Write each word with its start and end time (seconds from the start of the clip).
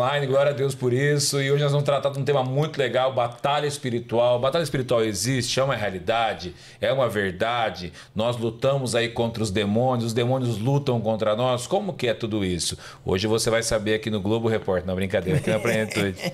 online, 0.00 0.26
glória 0.26 0.50
a 0.50 0.54
Deus 0.54 0.74
por 0.74 0.94
isso. 0.94 1.42
E 1.42 1.50
hoje 1.50 1.62
nós 1.62 1.72
vamos 1.72 1.84
tratar 1.84 2.08
de 2.08 2.18
um 2.18 2.24
tema 2.24 2.42
muito 2.42 2.78
legal: 2.78 3.12
batalha 3.12 3.66
espiritual. 3.66 4.38
Batalha 4.40 4.62
espiritual 4.62 5.04
existe, 5.04 5.60
é 5.60 5.62
uma 5.62 5.76
realidade, 5.76 6.54
é 6.80 6.90
uma 6.90 7.08
verdade. 7.08 7.92
Nós 8.14 8.38
lutamos 8.38 8.94
aí 8.94 9.10
contra 9.10 9.42
os 9.42 9.50
demônios, 9.50 10.06
os 10.06 10.12
demônios 10.14 10.58
lutam 10.58 11.00
contra 11.00 11.36
nós. 11.36 11.66
Como 11.66 11.92
que 11.92 12.08
é 12.08 12.14
tudo 12.14 12.44
isso? 12.44 12.78
Hoje 13.04 13.26
você 13.26 13.50
vai 13.50 13.62
saber 13.62 13.94
aqui 13.94 14.10
no 14.10 14.20
Globo 14.20 14.48
Repórter, 14.48 14.86
não 14.86 14.94
brincadeira, 14.94 15.38
aqui 15.38 15.50
na 15.50 15.58
Plenitude. 15.58 16.32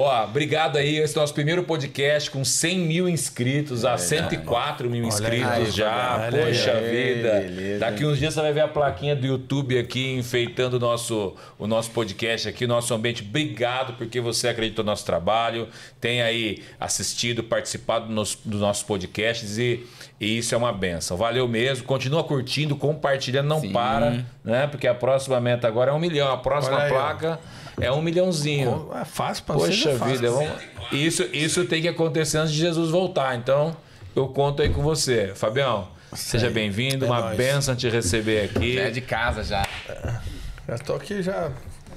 Ó, 0.00 0.24
obrigado 0.24 0.76
aí. 0.76 0.96
Esse 0.98 1.16
é 1.16 1.18
o 1.18 1.22
nosso 1.22 1.34
primeiro 1.34 1.64
podcast 1.64 2.30
com 2.30 2.44
100 2.44 2.78
mil 2.78 3.08
inscritos, 3.08 3.84
a 3.84 3.98
104 3.98 4.88
mil 4.88 5.04
inscritos 5.04 5.50
aí, 5.50 5.70
já. 5.72 6.28
Poxa 6.30 6.70
Aí, 6.70 7.16
vida. 7.16 7.40
beleza. 7.40 7.80
Daqui 7.80 8.06
uns 8.06 8.16
dias 8.16 8.32
você 8.32 8.40
vai 8.40 8.52
ver 8.52 8.60
a 8.60 8.68
plaquinha 8.68 9.16
do 9.16 9.26
YouTube 9.26 9.76
aqui 9.76 10.14
enfeitando 10.14 10.74
o 10.74 10.78
nosso, 10.78 11.34
o 11.58 11.66
nosso 11.66 11.90
podcast 11.90 12.48
aqui, 12.48 12.64
o 12.64 12.68
nosso 12.68 12.94
ambiente. 12.94 13.24
Obrigado 13.28 13.94
porque 13.94 14.20
você 14.20 14.46
acreditou 14.46 14.84
no 14.84 14.92
nosso 14.92 15.04
trabalho, 15.04 15.66
tem 16.00 16.22
aí 16.22 16.62
assistido, 16.78 17.42
participado 17.42 18.06
dos 18.06 18.38
nossos 18.44 18.84
podcasts 18.84 19.58
e, 19.58 19.84
e 20.20 20.38
isso 20.38 20.54
é 20.54 20.58
uma 20.58 20.72
benção. 20.72 21.16
Valeu 21.16 21.46
mesmo. 21.46 21.84
Continua 21.84 22.24
curtindo, 22.24 22.74
compartilhando, 22.74 23.46
não 23.46 23.60
Sim. 23.60 23.72
para, 23.72 24.24
né? 24.44 24.66
Porque 24.66 24.86
a 24.88 24.94
próxima 24.94 25.40
meta 25.40 25.68
agora 25.68 25.92
é 25.92 25.94
um 25.94 25.98
milhão. 25.98 26.32
A 26.32 26.36
próxima 26.36 26.76
ó. 26.76 26.88
placa 26.88 27.38
é 27.80 27.90
um 27.92 28.02
milhãozinho. 28.02 28.90
É 29.00 29.04
fácil 29.04 29.44
vocês. 29.46 29.76
Poxa 29.76 29.90
é 29.90 29.96
fácil. 29.96 30.14
vida, 30.14 30.30
vamos... 30.30 30.50
isso, 30.90 31.22
isso 31.32 31.64
tem 31.66 31.80
que 31.80 31.88
acontecer 31.88 32.38
antes 32.38 32.52
de 32.52 32.58
Jesus 32.58 32.90
voltar. 32.90 33.36
Então, 33.36 33.76
eu 34.16 34.26
conto 34.28 34.60
aí 34.60 34.70
com 34.70 34.82
você. 34.82 35.32
Fabião, 35.36 35.86
seja 36.12 36.50
bem-vindo. 36.50 37.04
É 37.04 37.08
uma 37.08 37.20
nóis. 37.20 37.36
benção 37.36 37.76
te 37.76 37.88
receber 37.88 38.50
aqui. 38.50 38.74
Já 38.74 38.82
é 38.82 38.90
de 38.90 39.00
casa 39.00 39.44
já. 39.44 39.64
Já 40.66 40.78
tô 40.78 40.94
aqui 40.94 41.22
já. 41.22 41.52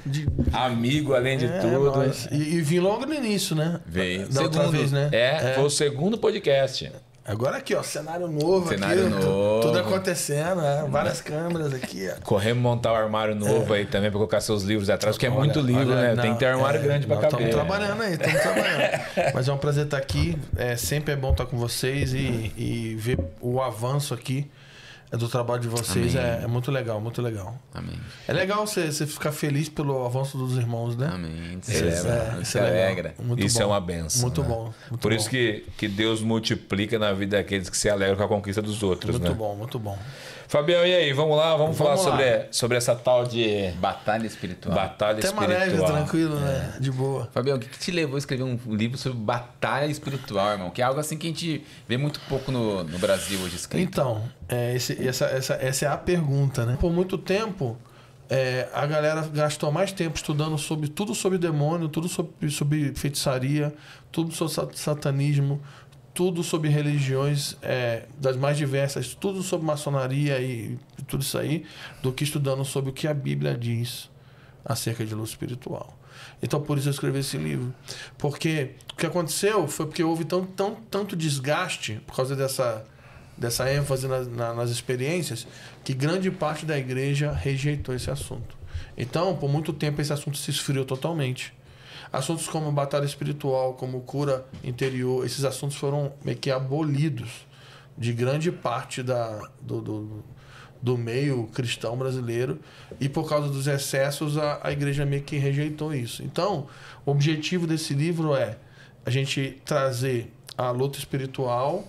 De, 0.06 0.28
Amigo, 0.54 1.14
além 1.14 1.38
de 1.38 1.46
é, 1.46 1.60
tudo. 1.60 1.92
nóis. 1.92 2.28
E, 2.32 2.36
e 2.36 2.62
vim 2.62 2.80
logo 2.80 3.06
no 3.06 3.14
início, 3.14 3.56
né? 3.56 3.80
Veio. 3.86 4.30
Da 4.30 4.44
outra 4.44 4.62
Segundo. 4.62 4.78
vez, 4.78 4.92
né? 4.92 5.10
É, 5.12 5.54
foi 5.56 5.64
o 5.64 5.70
segundo 5.70 6.18
podcast. 6.20 6.92
Agora 7.24 7.58
aqui, 7.58 7.76
ó, 7.76 7.84
cenário 7.84 8.28
novo 8.28 8.68
Cenário 8.68 9.08
aqui. 9.08 9.16
novo. 9.26 9.62
Tudo 9.62 9.80
acontecendo, 9.80 10.62
né? 10.62 10.86
Várias 10.90 11.22
câmeras 11.22 11.72
aqui, 11.74 12.10
ó. 12.10 12.20
Corremos 12.24 12.64
montar 12.64 12.92
o 12.92 12.96
armário 12.96 13.36
novo 13.36 13.72
aí 13.74 13.86
também 13.86 14.10
pra 14.10 14.18
colocar 14.18 14.42
seus 14.42 14.64
livros 14.64 14.90
atrás, 14.90 15.16
porque 15.16 15.28
é 15.28 15.30
muito 15.30 15.60
livro, 15.60 15.92
Olha, 15.92 16.02
né? 16.02 16.16
não, 16.16 16.24
Tem 16.24 16.34
que 16.34 16.40
ter 16.40 16.48
armário 16.48 16.80
é, 16.80 16.84
grande 16.84 17.06
pra 17.06 17.18
nós 17.18 17.26
caber. 17.26 17.48
Estamos 17.48 17.68
trabalhando 17.68 18.02
aí, 18.02 18.14
estamos 18.14 18.42
trabalhando. 18.42 19.02
Mas 19.36 19.48
é 19.48 19.54
um 19.54 19.58
prazer 19.58 19.86
estar 19.86 19.98
aqui. 19.98 20.38
É, 20.58 20.76
sempre 20.76 21.14
é 21.14 21.16
bom 21.16 21.32
estar 21.32 21.46
com 21.46 21.58
vocês 21.58 22.14
e, 22.14 22.52
e 22.58 22.96
ver 23.00 23.20
o 23.40 23.62
avanço 23.62 24.14
aqui 24.16 24.50
é, 24.50 24.61
do 25.18 25.28
trabalho 25.28 25.62
de 25.62 25.68
vocês. 25.68 26.16
É, 26.16 26.42
é 26.44 26.48
muito 26.48 26.72
legal, 26.72 27.02
muito 27.02 27.22
legal. 27.22 27.58
Amém. 27.74 28.00
É 28.28 28.34
legal 28.34 28.66
você, 28.66 28.92
ficar 29.06 29.32
feliz 29.32 29.68
pelo 29.70 30.06
avanço 30.06 30.38
dos 30.38 30.58
irmãos, 30.58 30.96
né? 30.96 31.10
Amém. 31.14 31.60
Isso 31.62 31.72
Celebra. 31.72 32.12
é, 32.12 32.36
Se 32.38 32.42
isso 32.42 32.58
é 32.58 32.62
alegra. 32.86 33.16
Muito 33.20 33.46
Isso 33.46 33.58
bom. 33.58 33.64
é 33.64 33.68
uma 33.68 33.82
benção. 33.82 34.22
Muito 34.22 34.42
né? 34.42 34.48
bom. 34.48 34.74
muito 34.90 35.02
Por 35.02 35.12
isso 35.12 35.26
bom. 35.26 35.32
que, 35.32 35.66
que 35.78 35.88
Deus 35.88 36.22
multiplica 36.22 36.98
na 36.98 37.12
vida 37.14 37.38
daqueles 37.38 37.70
que 37.70 37.78
se 37.78 37.90
alegram 37.90 38.16
com 38.16 38.24
a 38.24 38.28
conquista 38.28 38.62
dos 38.62 38.82
outros, 38.84 39.12
Muito 39.18 39.30
né? 39.32 39.36
bom, 39.36 39.56
muito 39.56 39.78
bom. 39.80 39.98
Fabião, 40.52 40.86
e 40.86 40.94
aí? 40.94 41.14
Vamos 41.14 41.38
lá, 41.38 41.56
vamos, 41.56 41.78
falar 41.78 41.92
Vamos 41.96 42.06
lá. 42.08 42.12
sobre, 42.12 42.48
sobre 42.52 42.78
essa 42.78 42.94
tal 42.94 43.24
de 43.26 43.72
Batalha 43.80 44.28
espiritual. 44.28 44.76
batalha 44.76 45.22
Tema 45.22 45.46
leve, 45.48 45.64
espiritual. 45.64 45.92
tranquilo, 45.94 46.36
né? 46.42 46.74
De 46.78 46.92
boa. 46.92 47.30
Fabião, 47.34 47.56
o 47.56 47.60
que, 47.60 47.70
que 47.70 47.80
te 47.80 47.90
levou 47.90 48.16
a 48.16 48.20
escrever 48.20 48.44
um 48.44 48.60
livro 48.76 48.98
sobre 48.98 49.18
batalha 49.18 49.86
espiritual, 49.90 50.52
irmão? 50.52 50.70
Que 50.70 50.82
é 50.82 50.84
algo 50.86 51.00
assim 51.00 51.18
que 51.18 51.26
a 51.28 51.30
gente 51.30 51.64
vê 51.88 51.96
muito 51.96 52.20
pouco 52.28 52.52
no, 52.52 52.84
no 52.84 53.00
Brasil 53.00 53.40
hoje 53.40 53.56
escrito. 53.56 53.82
Então, 53.88 54.24
é, 54.50 54.76
esse- 54.76 55.08
essa, 55.08 55.24
essa, 55.28 55.54
essa 55.54 55.86
é 55.86 55.88
a 55.88 55.96
pergunta, 55.96 56.66
né? 56.66 56.78
Por 56.82 56.92
muito 56.92 57.18
tempo, 57.18 57.78
é, 58.30 58.68
a 58.74 58.86
galera 58.86 59.22
gastou 59.34 59.72
mais 59.72 59.94
tempo 59.94 60.18
estudando 60.18 60.58
sobre 60.58 60.90
tudo 60.90 61.16
sobre 61.16 61.38
demônio, 61.38 61.88
tudo 61.88 62.10
sobre, 62.10 62.50
sobre 62.50 62.94
feitiçaria, 62.94 63.74
tudo 64.12 64.34
sobre 64.34 64.54
sa- 64.54 64.68
satanismo, 64.74 65.62
tudo 66.14 66.44
sobre 66.44 66.70
religiões 66.70 67.56
é, 67.62 68.04
das 68.18 68.36
mais 68.36 68.58
diversas, 68.58 69.14
tudo 69.16 69.42
sobre 69.42 69.66
maçonaria 69.66 70.40
e 70.42 70.78
tudo 71.08 71.22
isso 71.22 71.38
aí, 71.38 71.66
do 72.04 72.12
que 72.12 72.24
estudando 72.24 72.64
sobre 72.66 72.90
o 72.90 72.94
que 72.94 73.08
a 73.08 73.14
Bíblia 73.14 73.58
diz 73.58 74.10
acerca 74.64 75.06
de 75.06 75.16
luz 75.16 75.30
espiritual. 75.32 75.98
Então, 76.44 76.62
por 76.62 76.78
isso 76.78 76.88
eu 76.90 76.92
escrevi 76.92 77.20
esse 77.20 77.38
livro. 77.38 77.74
Porque 78.18 78.72
o 78.94 78.96
que 78.96 79.06
aconteceu 79.06 79.68
foi 79.68 79.86
porque 79.86 80.04
houve 80.04 80.26
tão, 80.26 80.46
tão, 80.46 80.76
tanto 80.90 81.16
desgaste 81.16 82.02
por 82.06 82.16
causa 82.16 82.36
dessa, 82.36 82.86
dessa 83.38 83.72
ênfase 83.74 84.08
na- 84.08 84.22
na- 84.24 84.54
nas 84.54 84.70
experiências 84.70 85.48
que 85.84 85.94
grande 85.94 86.30
parte 86.30 86.66
da 86.66 86.78
igreja 86.78 87.32
rejeitou 87.32 87.96
esse 87.96 88.12
assunto. 88.12 88.58
Então, 88.98 89.36
por 89.38 89.50
muito 89.50 89.72
tempo, 89.72 90.02
esse 90.02 90.12
assunto 90.14 90.38
se 90.38 90.52
esfriou 90.52 90.84
totalmente. 90.86 91.54
Assuntos 92.12 92.48
como 92.48 92.72
batalha 92.72 93.06
espiritual, 93.06 93.74
como 93.74 94.02
cura 94.02 94.46
interior, 94.64 95.26
esses 95.26 95.46
assuntos 95.46 95.78
foram 95.78 96.12
meio 96.24 96.38
que 96.38 96.52
abolidos 96.52 97.48
de 97.98 98.12
grande 98.12 98.52
parte 98.52 99.02
da, 99.02 99.40
do, 99.62 99.82
do, 99.82 100.24
do 100.82 100.98
meio 100.98 101.48
cristão 101.54 101.96
brasileiro 101.96 102.60
e 103.00 103.08
por 103.08 103.30
causa 103.30 103.48
dos 103.48 103.68
excessos 103.68 104.38
a, 104.38 104.60
a 104.64 104.72
igreja 104.72 105.06
meio 105.06 105.24
que 105.24 105.38
rejeitou 105.38 105.94
isso. 105.94 106.24
Então, 106.24 106.68
o 107.06 107.12
objetivo 107.12 107.66
desse 107.66 107.94
livro 107.94 108.36
é 108.36 108.58
a 109.06 109.10
gente 109.10 109.62
trazer 109.64 110.34
a 110.58 110.70
luta 110.72 111.00
espiritual 111.00 111.88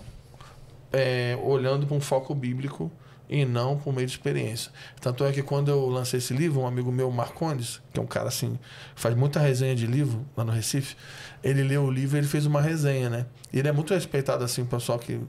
é, 0.91 1.37
olhando 1.43 1.85
para 1.85 1.97
um 1.97 2.01
foco 2.01 2.33
bíblico 2.33 2.91
e 3.33 3.45
não 3.45 3.75
por 3.75 3.91
meio 3.91 4.05
de 4.05 4.13
experiência. 4.13 4.71
Tanto 5.01 5.25
é 5.25 5.31
que 5.31 5.41
quando 5.41 5.69
eu 5.69 5.89
lancei 5.89 6.19
esse 6.19 6.35
livro, 6.35 6.61
um 6.61 6.67
amigo 6.67 6.91
meu, 6.91 7.09
Marcondes, 7.09 7.81
que 7.91 7.99
é 7.99 8.03
um 8.03 8.05
cara 8.05 8.27
assim, 8.27 8.59
faz 8.95 9.15
muita 9.15 9.39
resenha 9.39 9.75
de 9.75 9.87
livro 9.87 10.23
lá 10.37 10.45
no 10.45 10.51
Recife, 10.51 10.95
ele 11.43 11.63
leu 11.63 11.83
o 11.83 11.91
livro 11.91 12.15
e 12.15 12.19
ele 12.19 12.27
fez 12.27 12.45
uma 12.45 12.61
resenha, 12.61 13.09
né? 13.09 13.25
E 13.51 13.57
ele 13.57 13.67
é 13.67 13.71
muito 13.71 13.91
respeitado 13.91 14.43
assim, 14.43 14.63
pessoal 14.63 14.99
que 14.99 15.19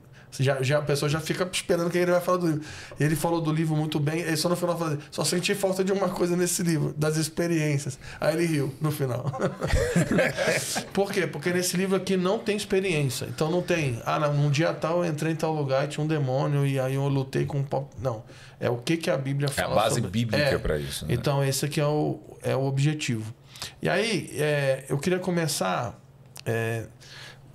já, 0.41 0.63
já, 0.63 0.79
a 0.79 0.83
pessoa 0.83 1.09
já 1.09 1.21
fica 1.21 1.49
esperando 1.53 1.91
que 1.91 1.99
ele 1.99 2.11
vai 2.11 2.21
falar 2.21 2.39
do 2.39 2.47
livro. 2.47 2.63
Ele 2.99 3.15
falou 3.17 3.41
do 3.41 3.53
livro 3.53 3.77
muito 3.77 4.01
bem, 4.01 4.21
ele 4.21 4.37
só 4.37 4.49
no 4.49 4.57
final 4.57 4.77
falou, 4.77 4.95
assim, 4.95 5.03
só 5.11 5.25
senti 5.25 5.55
falta 5.55 5.85
de 5.85 5.93
uma 5.93 6.09
coisa 6.09 6.37
nesse 6.37 6.63
livro, 6.63 6.93
das 6.97 7.17
experiências. 7.17 7.99
Aí 8.21 8.35
ele 8.35 8.47
riu 8.47 8.75
no 8.81 8.91
final. 8.91 9.25
Por 10.93 11.13
quê? 11.13 11.27
Porque 11.27 11.51
nesse 11.53 11.77
livro 11.77 11.97
aqui 11.97 12.17
não 12.17 12.39
tem 12.39 12.57
experiência. 12.57 13.27
Então 13.27 13.51
não 13.51 13.63
tem, 13.63 14.01
ah, 14.05 14.19
não, 14.19 14.35
num 14.35 14.51
dia 14.51 14.73
tal 14.73 15.05
eu 15.05 15.11
entrei 15.11 15.33
em 15.33 15.37
tal 15.37 15.55
lugar 15.55 15.85
e 15.85 15.89
tinha 15.89 16.05
um 16.05 16.07
demônio 16.09 16.67
e 16.67 16.79
aí 16.79 16.95
eu 16.95 17.07
lutei 17.09 17.45
com 17.47 17.59
um. 17.59 17.65
Não. 18.01 18.23
É 18.61 18.71
o 18.71 18.77
que, 18.79 18.97
que 18.97 19.11
a 19.11 19.17
Bíblia 19.17 19.49
É 19.49 19.61
a 19.61 19.65
fala. 19.65 19.75
base 19.75 19.97
sobre- 19.97 20.11
bíblica 20.11 20.43
É. 20.43 20.59
pra 20.59 20.79
isso. 20.79 21.07
Né? 21.07 21.15
Então, 21.15 21.45
esse 21.45 21.65
aqui 21.67 21.81
é 21.81 21.87
o, 21.87 22.21
é 22.43 22.55
o 22.57 22.65
objetivo. 22.65 23.35
E 23.83 23.89
aí, 23.89 24.31
é, 24.39 24.85
eu 24.89 24.99
queria 24.99 25.19
começar 25.19 25.99
é, 26.47 26.85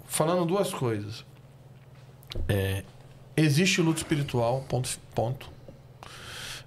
falando 0.07 0.45
duas 0.45 0.73
coisas. 0.73 1.25
É, 2.47 2.84
existe 3.35 3.81
luta 3.81 4.00
espiritual, 4.00 4.63
ponto. 4.67 4.90
ponto. 5.13 5.50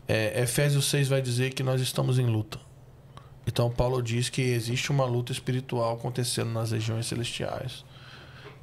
É, 0.06 0.43
Efésios 0.43 0.87
6 0.87 1.09
vai 1.09 1.23
dizer 1.23 1.55
que 1.55 1.62
nós 1.62 1.81
estamos 1.81 2.19
em 2.19 2.27
luta. 2.27 2.59
Então, 3.47 3.71
Paulo 3.71 4.03
diz 4.03 4.28
que 4.28 4.41
existe 4.41 4.91
uma 4.91 5.05
luta 5.05 5.33
espiritual 5.33 5.95
acontecendo 5.95 6.51
nas 6.51 6.71
regiões 6.71 7.06
celestiais. 7.06 7.84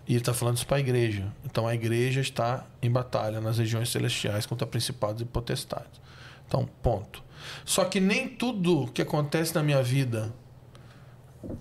E 0.07 0.13
ele 0.13 0.21
está 0.21 0.33
falando 0.33 0.57
isso 0.57 0.65
para 0.65 0.77
a 0.77 0.79
igreja. 0.79 1.31
Então, 1.45 1.67
a 1.67 1.75
igreja 1.75 2.21
está 2.21 2.65
em 2.81 2.89
batalha 2.89 3.39
nas 3.39 3.57
regiões 3.57 3.89
celestiais 3.89 4.45
contra 4.45 4.65
principados 4.65 5.21
e 5.21 5.25
potestades. 5.25 6.01
Então, 6.47 6.67
ponto. 6.81 7.23
Só 7.63 7.85
que 7.85 7.99
nem 7.99 8.27
tudo 8.27 8.89
que 8.91 9.01
acontece 9.01 9.53
na 9.53 9.61
minha 9.61 9.83
vida, 9.83 10.33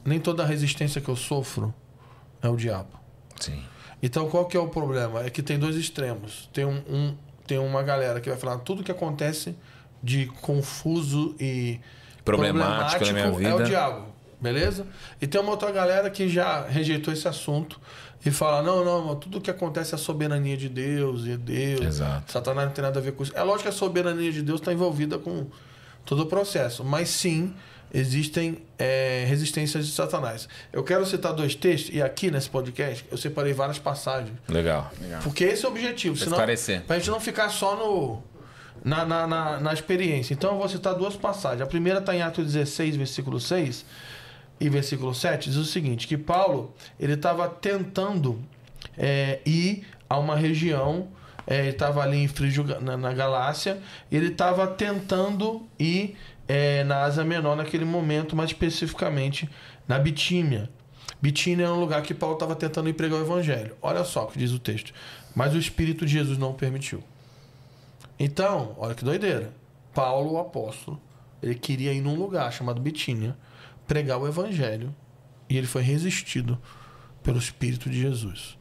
nem 0.05 0.19
toda 0.19 0.43
a 0.43 0.47
resistência 0.47 1.01
que 1.01 1.09
eu 1.09 1.17
sofro 1.17 1.75
é 2.41 2.49
o 2.49 2.57
diabo. 2.57 2.99
Sim. 3.39 3.63
Então, 4.03 4.29
qual 4.29 4.47
que 4.47 4.57
é 4.57 4.61
o 4.61 4.69
problema? 4.69 5.25
É 5.25 5.31
que 5.31 5.43
tem 5.43 5.59
dois 5.59 5.77
extremos. 5.77 6.49
Tem, 6.53 6.65
um, 6.65 6.81
um- 6.89 7.15
tem 7.47 7.59
uma 7.59 7.83
galera 7.83 8.21
que 8.21 8.29
vai 8.29 8.39
falar 8.39 8.59
tudo 8.59 8.83
que 8.85 8.93
acontece 8.93 9.57
de 10.03 10.27
confuso 10.41 11.35
e 11.41 11.81
Problemático 12.25 13.05
na 13.07 13.13
minha 13.13 13.49
é 13.49 13.55
o 13.55 13.63
diabo, 13.63 14.07
beleza? 14.41 14.87
E 15.21 15.27
tem 15.27 15.41
uma 15.41 15.51
outra 15.51 15.73
galera 15.73 16.11
que 16.11 16.29
já 16.29 16.67
rejeitou 16.67 17.13
esse 17.13 17.27
assunto 17.27 17.81
e 18.25 18.31
fala: 18.31 18.63
não, 18.63 18.85
não, 18.85 19.17
tudo 19.17 19.41
que 19.41 19.51
acontece 19.51 19.95
é 19.95 19.97
a 19.97 19.99
soberania 19.99 20.57
de 20.57 20.69
Deus 20.69 21.25
e 21.25 21.33
é 21.33 21.37
Deus. 21.39 21.81
Exato. 21.87 22.31
Satanás 22.31 22.67
não 22.69 22.75
tem 22.75 22.83
nada 22.83 22.99
a 22.99 23.03
ver 23.03 23.13
com 23.13 23.23
isso. 23.23 23.33
É 23.35 23.43
lógico 23.43 23.63
que 23.63 23.69
a 23.69 23.73
soberania 23.73 24.31
de 24.31 24.43
Deus 24.43 24.61
está 24.61 24.73
envolvida 24.73 25.19
com 25.19 25.47
todo 26.05 26.23
o 26.23 26.27
processo, 26.27 26.85
mas 26.85 27.09
sim 27.09 27.55
existem 27.93 28.59
é, 28.79 29.25
resistências 29.27 29.87
de 29.87 29.93
Satanás. 29.93 30.49
Eu 30.73 30.85
quero 30.85 31.05
citar 31.07 31.33
dois 31.33 31.55
textos, 31.55 31.95
e 31.95 32.03
aqui 32.03 32.31
nesse 32.31 32.49
podcast 32.49 33.05
eu 33.11 33.17
separei 33.17 33.53
várias 33.53 33.79
passagens. 33.79 34.33
Legal. 34.49 34.91
Legal. 35.01 35.21
Porque 35.23 35.45
esse 35.45 35.65
é 35.65 35.69
o 35.69 35.71
objetivo. 35.71 36.15
Pra 36.15 36.25
Senão, 36.25 36.37
esclarecer. 36.37 36.83
pra 36.83 36.99
gente 36.99 37.11
não 37.11 37.21
ficar 37.21 37.49
só 37.49 37.77
no, 37.77 38.23
na, 38.85 39.05
na, 39.05 39.27
na, 39.27 39.61
na 39.61 39.73
experiência. 39.73 40.35
Então 40.35 40.53
eu 40.53 40.59
vou 40.59 40.69
citar 40.69 40.95
duas 40.95 41.17
passagens. 41.17 41.63
A 41.63 41.67
primeira 41.67 41.99
está 41.99 42.15
em 42.15 42.23
Atos 42.23 42.45
16, 42.53 42.97
versículo 42.97 43.41
6 43.41 43.85
e 44.61 44.69
versículo 44.69 45.15
7, 45.15 45.51
diz 45.51 45.57
o 45.57 45.65
seguinte, 45.65 46.07
que 46.07 46.19
Paulo 46.19 46.75
ele 46.99 47.15
estava 47.15 47.49
tentando 47.49 48.43
é, 48.97 49.41
ir 49.47 49.87
a 50.09 50.19
uma 50.19 50.35
região, 50.35 51.09
é, 51.47 51.61
ele 51.61 51.71
estava 51.71 52.03
ali 52.03 52.19
em 52.19 52.29
Frígio, 52.29 52.65
na, 52.81 52.97
na 52.97 53.13
Galácia, 53.13 53.79
e 54.11 54.17
ele 54.17 54.29
estava 54.29 54.67
tentando 54.67 55.67
ir 55.79 56.17
é, 56.49 56.83
na 56.83 57.03
Ásia 57.03 57.23
Menor 57.23 57.55
naquele 57.55 57.85
momento, 57.85 58.35
mais 58.35 58.51
especificamente 58.51 59.49
na 59.87 59.99
Bitínia. 59.99 60.71
Bitínia 61.21 61.65
era 61.65 61.75
um 61.75 61.81
lugar 61.81 62.03
que 62.03 62.15
Paulo 62.15 62.37
estava 62.37 62.57
tentando 62.57 62.89
ir 62.89 62.95
pregar 62.95 63.19
o 63.19 63.23
evangelho. 63.23 63.77
Olha 63.83 64.03
só 64.05 64.25
o 64.25 64.27
que 64.29 64.39
diz 64.39 64.53
o 64.53 64.59
texto. 64.59 64.93
Mas 65.35 65.55
o 65.55 65.59
Espírito 65.59 66.07
de 66.07 66.13
Jesus 66.13 66.39
não 66.39 66.51
o 66.51 66.55
permitiu. 66.55 67.03
Então, 68.19 68.75
olha 68.79 68.95
que 68.95 69.05
doideira. 69.05 69.53
Paulo, 69.93 70.33
o 70.33 70.39
apóstolo, 70.39 71.01
ele 71.43 71.55
queria 71.55 71.93
ir 71.93 72.01
num 72.01 72.15
lugar 72.15 72.53
chamado 72.53 72.81
Bitínia, 72.81 73.37
pregar 73.87 74.19
o 74.19 74.27
evangelho, 74.27 74.95
e 75.49 75.57
ele 75.57 75.67
foi 75.67 75.83
resistido 75.83 76.59
pelo 77.23 77.39
Espírito 77.39 77.91
de 77.91 78.01
Jesus. 78.01 78.57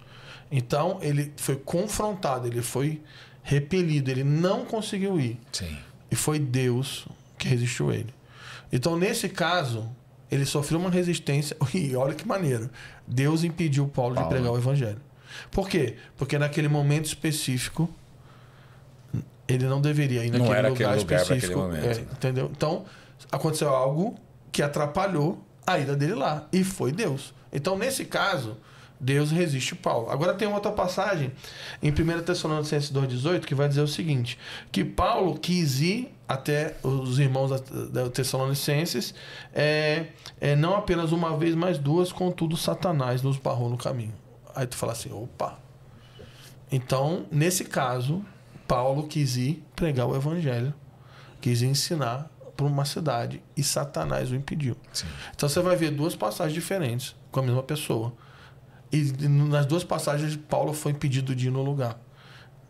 Então, 0.52 1.00
ele 1.02 1.34
foi 1.38 1.56
confrontado, 1.56 2.48
ele 2.48 2.62
foi 2.62 3.02
repelido, 3.44 4.10
ele 4.10 4.24
não 4.24 4.66
conseguiu 4.66 5.20
ir. 5.20 5.40
Sim. 5.52 5.78
E 6.10 6.16
foi 6.16 6.40
Deus 6.40 7.08
que 7.38 7.48
resistiu 7.48 7.92
ele. 7.92 8.14
Então, 8.72 8.98
nesse 8.98 9.30
caso, 9.30 9.90
ele 10.30 10.46
sofreu 10.46 10.80
uma 10.80 10.90
resistência. 10.90 11.56
E 11.74 11.96
olha 11.96 12.14
que 12.14 12.28
maneiro. 12.28 12.70
Deus 13.08 13.44
impediu 13.44 13.88
Paulo, 13.88 14.16
Paulo. 14.16 14.30
de 14.30 14.36
pregar 14.36 14.52
o 14.54 14.58
evangelho. 14.58 15.02
Por 15.52 15.70
quê? 15.70 15.96
Porque 16.18 16.38
naquele 16.38 16.68
momento 16.68 17.06
específico, 17.06 17.90
ele 19.48 19.66
não 19.66 19.80
deveria 19.80 20.26
ir 20.26 20.32
Não 20.32 20.40
naquele 20.40 20.58
era 20.58 20.70
lugar 20.70 20.90
aquele 20.90 21.04
lugar 21.04 21.22
específico. 21.22 21.60
momento. 21.60 21.86
É, 21.86 21.92
entendeu? 22.02 22.52
Então, 22.56 22.86
aconteceu 23.32 23.70
algo 23.70 24.16
que 24.52 24.62
atrapalhou 24.62 25.44
a 25.66 25.78
ida 25.80 25.96
dele 25.96 26.16
lá. 26.16 26.48
E 26.52 26.64
foi 26.64 26.92
Deus. 26.92 27.34
Então, 27.52 27.78
nesse 27.78 28.06
caso, 28.06 28.58
Deus 29.00 29.32
resiste 29.32 29.76
Paulo. 29.76 30.10
Agora 30.10 30.34
tem 30.34 30.48
outra 30.48 30.72
passagem 30.72 31.32
em 31.82 31.92
1 31.92 32.24
Tessalonicenses 32.24 32.92
2,18 32.92 33.42
que 33.42 33.56
vai 33.56 33.68
dizer 33.70 33.82
o 33.82 33.88
seguinte: 33.88 34.38
que 34.72 34.84
Paulo 34.84 35.38
quis 35.38 35.80
ir 35.82 36.14
até 36.28 36.76
os 36.84 37.20
irmãos 37.20 37.52
Tessalonicenses, 38.14 39.14
é, 39.54 40.08
é, 40.42 40.56
não 40.56 40.76
apenas 40.76 41.12
uma 41.12 41.38
vez, 41.38 41.56
mas 41.56 41.78
duas, 41.78 42.12
contudo, 42.12 42.58
Satanás 42.58 43.22
nos 43.22 43.38
barrou 43.38 43.70
no 43.70 43.78
caminho. 43.78 44.14
Aí 44.54 44.68
tu 44.68 44.76
fala 44.76 44.92
assim: 44.92 45.12
opa. 45.12 45.58
Então, 46.72 47.26
nesse 47.32 47.64
caso, 47.64 48.26
Paulo 48.68 49.08
quis 49.08 49.38
ir 49.38 49.64
pregar 49.76 50.06
o 50.06 50.16
evangelho, 50.16 50.74
quis 51.40 51.62
ensinar 51.62 52.30
para 52.58 52.66
uma 52.66 52.84
cidade 52.84 53.42
e 53.56 53.64
Satanás 53.64 54.32
o 54.32 54.36
impediu. 54.36 54.76
Sim. 54.92 55.06
Então 55.34 55.48
você 55.48 55.62
vai 55.62 55.76
ver 55.76 55.92
duas 55.92 56.16
passagens 56.16 56.54
diferentes 56.54 57.16
com 57.32 57.40
a 57.40 57.44
mesma 57.44 57.64
pessoa. 57.64 58.14
E 58.92 59.12
nas 59.28 59.66
duas 59.66 59.84
passagens, 59.84 60.36
Paulo 60.36 60.74
foi 60.74 60.92
impedido 60.92 61.36
de 61.36 61.48
ir 61.48 61.52
no 61.52 61.62
lugar. 61.62 62.00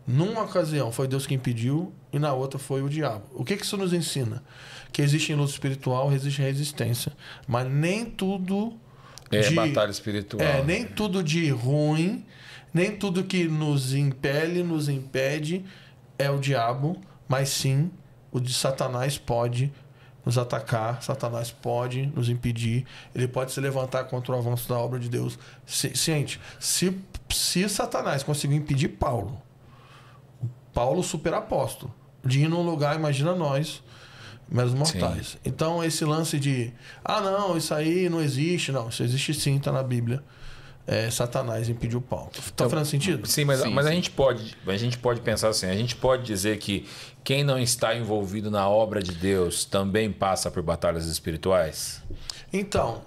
Numa 0.08 0.42
ocasião 0.42 0.90
foi 0.90 1.06
Deus 1.06 1.26
que 1.26 1.34
impediu 1.34 1.92
e 2.10 2.18
na 2.18 2.32
outra 2.32 2.58
foi 2.58 2.80
o 2.82 2.88
diabo. 2.88 3.24
O 3.34 3.44
que, 3.44 3.58
que 3.58 3.64
isso 3.64 3.76
nos 3.76 3.92
ensina? 3.92 4.42
Que 4.90 5.02
existe 5.02 5.32
em 5.32 5.34
luta 5.34 5.52
espiritual, 5.52 6.10
existe 6.10 6.40
resistência. 6.40 7.12
Mas 7.46 7.70
nem 7.70 8.06
tudo. 8.06 8.72
É 9.30 9.40
de- 9.40 9.54
batalha 9.54 9.90
espiritual. 9.90 10.40
É, 10.42 10.64
nem 10.64 10.86
tudo 10.86 11.22
de 11.22 11.50
ruim, 11.50 12.24
nem 12.72 12.96
tudo 12.96 13.22
que 13.22 13.44
nos 13.46 13.92
impele, 13.92 14.62
nos 14.62 14.88
impede 14.88 15.62
é 16.18 16.30
o 16.30 16.38
diabo, 16.38 16.98
mas 17.28 17.50
sim 17.50 17.90
o 18.32 18.40
de 18.40 18.54
Satanás 18.54 19.18
pode 19.18 19.70
nos 20.24 20.38
atacar, 20.38 21.02
Satanás 21.02 21.50
pode 21.50 22.06
nos 22.14 22.28
impedir, 22.30 22.84
ele 23.14 23.28
pode 23.28 23.52
se 23.52 23.60
levantar 23.60 24.04
contra 24.04 24.34
o 24.34 24.38
avanço 24.38 24.66
da 24.68 24.78
obra 24.78 24.98
de 24.98 25.08
Deus. 25.10 25.38
Se, 25.66 25.94
gente, 25.94 26.40
se, 26.58 26.98
se 27.30 27.68
Satanás 27.68 28.22
conseguiu 28.22 28.56
impedir 28.56 28.88
Paulo, 28.88 29.40
Paulo 30.78 31.02
super 31.02 31.34
apóstolo, 31.34 31.92
de 32.24 32.42
ir 32.42 32.48
num 32.48 32.62
lugar, 32.62 32.94
imagina 32.94 33.34
nós, 33.34 33.82
meros 34.48 34.72
mortais. 34.72 35.36
Então, 35.44 35.82
esse 35.82 36.04
lance 36.04 36.38
de, 36.38 36.72
ah, 37.04 37.20
não, 37.20 37.56
isso 37.56 37.74
aí 37.74 38.08
não 38.08 38.22
existe, 38.22 38.70
não, 38.70 38.88
isso 38.88 39.02
existe 39.02 39.34
sim, 39.34 39.56
está 39.56 39.72
na 39.72 39.82
Bíblia. 39.82 40.22
É, 40.86 41.10
Satanás 41.10 41.68
impediu 41.68 42.00
Paulo. 42.00 42.30
Tá 42.32 42.40
Então, 42.54 42.70
fazendo 42.70 42.86
sentido? 42.86 43.26
Sim, 43.26 43.44
mas, 43.44 43.58
Sim, 43.58 43.74
mas 43.74 43.86
a 43.86 43.88
sim. 43.88 43.96
gente 43.96 44.10
pode, 44.12 44.56
a 44.64 44.76
gente 44.76 44.96
pode 44.98 45.20
pensar 45.20 45.48
assim, 45.48 45.66
a 45.66 45.74
gente 45.74 45.96
pode 45.96 46.22
dizer 46.22 46.58
que 46.58 46.86
quem 47.24 47.42
não 47.42 47.58
está 47.58 47.96
envolvido 47.96 48.48
na 48.48 48.68
obra 48.68 49.02
de 49.02 49.10
Deus 49.10 49.64
também 49.64 50.12
passa 50.12 50.48
por 50.48 50.62
batalhas 50.62 51.06
espirituais? 51.06 52.00
Então, 52.52 53.02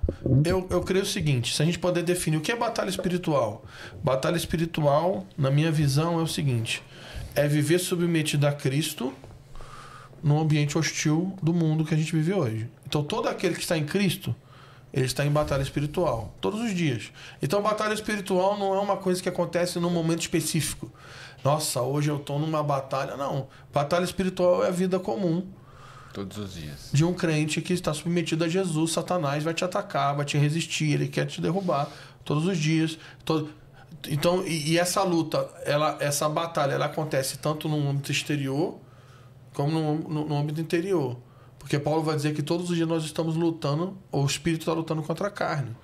eu, 0.45 0.67
eu 0.69 0.81
creio 0.81 1.03
o 1.05 1.07
seguinte: 1.07 1.55
se 1.55 1.61
a 1.61 1.65
gente 1.65 1.79
puder 1.79 2.03
definir 2.03 2.35
o 2.35 2.41
que 2.41 2.51
é 2.51 2.55
batalha 2.55 2.89
espiritual, 2.89 3.63
batalha 4.03 4.35
espiritual, 4.35 5.25
na 5.37 5.49
minha 5.49 5.71
visão, 5.71 6.19
é 6.19 6.21
o 6.21 6.27
seguinte: 6.27 6.83
é 7.35 7.47
viver 7.47 7.79
submetido 7.79 8.45
a 8.47 8.51
Cristo 8.51 9.13
num 10.23 10.39
ambiente 10.39 10.77
hostil 10.77 11.35
do 11.41 11.53
mundo 11.53 11.83
que 11.85 11.93
a 11.93 11.97
gente 11.97 12.11
vive 12.15 12.33
hoje. 12.33 12.69
Então, 12.87 13.03
todo 13.03 13.27
aquele 13.27 13.55
que 13.55 13.61
está 13.61 13.77
em 13.77 13.85
Cristo, 13.85 14.35
ele 14.93 15.05
está 15.05 15.25
em 15.25 15.31
batalha 15.31 15.61
espiritual, 15.61 16.35
todos 16.41 16.59
os 16.61 16.75
dias. 16.75 17.11
Então, 17.41 17.61
batalha 17.61 17.93
espiritual 17.93 18.59
não 18.59 18.75
é 18.75 18.79
uma 18.79 18.97
coisa 18.97 19.21
que 19.21 19.29
acontece 19.29 19.79
num 19.79 19.89
momento 19.89 20.19
específico. 20.21 20.91
Nossa, 21.43 21.81
hoje 21.81 22.09
eu 22.11 22.17
estou 22.17 22.37
numa 22.37 22.61
batalha. 22.61 23.15
Não. 23.17 23.47
Batalha 23.73 24.03
espiritual 24.03 24.63
é 24.63 24.67
a 24.67 24.71
vida 24.71 24.99
comum 24.99 25.47
Todos 26.13 26.37
os 26.37 26.53
dias. 26.53 26.89
de 26.93 27.03
um 27.03 27.13
crente 27.13 27.61
que 27.61 27.73
está 27.73 27.91
submetido 27.93 28.43
a 28.43 28.47
Jesus, 28.47 28.91
Satanás 28.91 29.43
vai 29.43 29.53
te 29.53 29.63
atacar, 29.63 30.15
vai 30.15 30.25
te 30.25 30.37
resistir, 30.37 30.91
ele 30.93 31.07
quer 31.07 31.25
te 31.25 31.41
derrubar 31.41 31.89
todos 32.23 32.45
os 32.45 32.57
dias. 32.59 32.99
todo- 33.25 33.49
Então, 34.09 34.45
e, 34.45 34.71
e 34.71 34.77
essa 34.77 35.03
luta, 35.03 35.47
ela, 35.63 35.97
essa 35.99 36.27
batalha, 36.27 36.73
ela 36.73 36.85
acontece 36.85 37.37
tanto 37.37 37.69
no 37.69 37.89
âmbito 37.89 38.11
exterior 38.11 38.79
como 39.53 39.71
no, 39.71 39.95
no, 40.09 40.27
no 40.27 40.37
âmbito 40.37 40.61
interior. 40.61 41.17
Porque 41.59 41.77
Paulo 41.77 42.01
vai 42.01 42.15
dizer 42.15 42.33
que 42.33 42.41
todos 42.41 42.69
os 42.69 42.75
dias 42.75 42.87
nós 42.87 43.03
estamos 43.03 43.35
lutando, 43.35 43.97
ou 44.11 44.23
o 44.23 44.25
Espírito 44.25 44.61
está 44.61 44.73
lutando 44.73 45.03
contra 45.03 45.27
a 45.27 45.31
carne. 45.31 45.75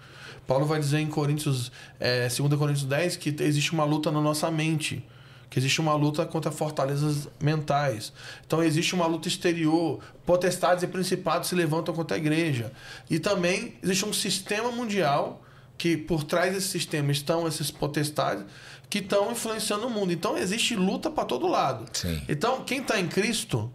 Paulo 0.47 0.65
vai 0.65 0.79
dizer 0.79 0.99
em 0.99 1.07
Coríntios, 1.07 1.71
é, 1.99 2.27
2 2.27 2.55
Coríntios 2.55 2.85
10 2.85 3.17
que 3.17 3.35
existe 3.41 3.73
uma 3.73 3.83
luta 3.83 4.11
na 4.11 4.21
nossa 4.21 4.49
mente, 4.49 5.05
que 5.49 5.59
existe 5.59 5.79
uma 5.79 5.93
luta 5.93 6.25
contra 6.25 6.51
fortalezas 6.51 7.27
mentais. 7.39 8.13
Então 8.45 8.63
existe 8.63 8.95
uma 8.95 9.05
luta 9.05 9.27
exterior, 9.27 9.99
potestades 10.25 10.83
e 10.83 10.87
principados 10.87 11.49
se 11.49 11.55
levantam 11.55 11.93
contra 11.93 12.15
a 12.15 12.19
igreja. 12.19 12.71
E 13.09 13.19
também 13.19 13.75
existe 13.83 14.05
um 14.05 14.13
sistema 14.13 14.71
mundial 14.71 15.43
que 15.77 15.95
por 15.97 16.23
trás 16.23 16.53
desse 16.53 16.67
sistema 16.67 17.11
estão 17.11 17.47
esses 17.47 17.69
potestades 17.71 18.43
que 18.89 18.99
estão 18.99 19.31
influenciando 19.31 19.87
o 19.87 19.89
mundo. 19.89 20.11
Então 20.11 20.37
existe 20.37 20.75
luta 20.75 21.09
para 21.09 21.25
todo 21.25 21.47
lado. 21.47 21.85
Sim. 21.93 22.21
Então 22.27 22.63
quem 22.63 22.79
está 22.81 22.99
em 22.99 23.07
Cristo, 23.07 23.71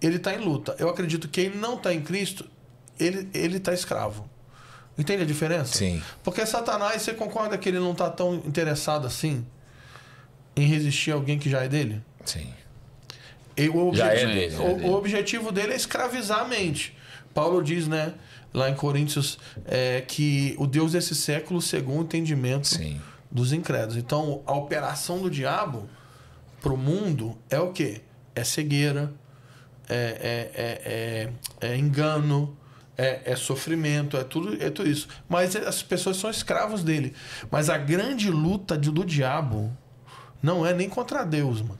ele 0.00 0.16
está 0.16 0.34
em 0.34 0.38
luta. 0.38 0.74
Eu 0.78 0.88
acredito 0.88 1.28
que 1.28 1.42
quem 1.42 1.56
não 1.56 1.74
está 1.74 1.92
em 1.92 2.00
Cristo, 2.00 2.48
ele 2.98 3.28
ele 3.34 3.58
está 3.58 3.72
escravo. 3.72 4.28
Entende 4.96 5.22
a 5.22 5.26
diferença? 5.26 5.76
Sim. 5.76 6.02
Porque 6.22 6.44
Satanás, 6.46 7.02
você 7.02 7.12
concorda 7.12 7.58
que 7.58 7.68
ele 7.68 7.78
não 7.80 7.92
está 7.92 8.08
tão 8.10 8.36
interessado 8.36 9.06
assim 9.06 9.44
em 10.56 10.66
resistir 10.66 11.10
a 11.10 11.14
alguém 11.14 11.38
que 11.38 11.50
já 11.50 11.62
é 11.64 11.68
dele? 11.68 12.00
Sim. 12.24 12.46
O, 13.72 13.94
Já 13.94 14.06
é 14.12 14.26
dele, 14.26 14.44
é 14.46 14.48
dele. 14.48 14.86
o 14.88 14.92
objetivo 14.94 15.52
dele 15.52 15.72
é 15.74 15.76
escravizar 15.76 16.40
a 16.40 16.44
mente. 16.44 16.96
Paulo 17.32 17.62
diz, 17.62 17.86
né, 17.86 18.14
lá 18.54 18.70
em 18.70 18.74
Coríntios, 18.74 19.38
é, 19.66 20.00
que 20.00 20.54
o 20.58 20.66
Deus 20.66 20.92
desse 20.92 21.14
século 21.14 21.60
cegou 21.60 21.98
o 21.98 22.02
entendimento 22.02 22.68
Sim. 22.68 23.00
dos 23.30 23.52
incrédulos. 23.52 23.96
Então, 23.96 24.42
a 24.46 24.54
operação 24.54 25.20
do 25.20 25.28
diabo 25.28 25.88
para 26.62 26.72
o 26.72 26.76
mundo 26.76 27.36
é 27.50 27.58
o 27.58 27.72
quê? 27.72 28.00
É 28.34 28.44
cegueira, 28.44 29.12
é, 29.88 30.50
é, 30.54 31.62
é, 31.66 31.68
é- 31.68 31.72
é 31.72 31.76
engano, 31.76 32.56
é, 32.96 33.32
é 33.32 33.36
sofrimento, 33.36 34.16
é 34.16 34.22
tudo, 34.24 34.56
é 34.62 34.70
tudo 34.70 34.88
isso. 34.88 35.08
Mas 35.28 35.56
as 35.56 35.82
pessoas 35.82 36.16
são 36.16 36.30
escravos 36.30 36.84
dele. 36.84 37.12
Mas 37.50 37.68
a 37.68 37.76
grande 37.76 38.30
luta 38.30 38.78
do 38.78 39.04
diabo 39.04 39.76
não 40.40 40.64
é 40.64 40.72
nem 40.72 40.88
contra 40.88 41.24
Deus, 41.24 41.60
mano. 41.60 41.78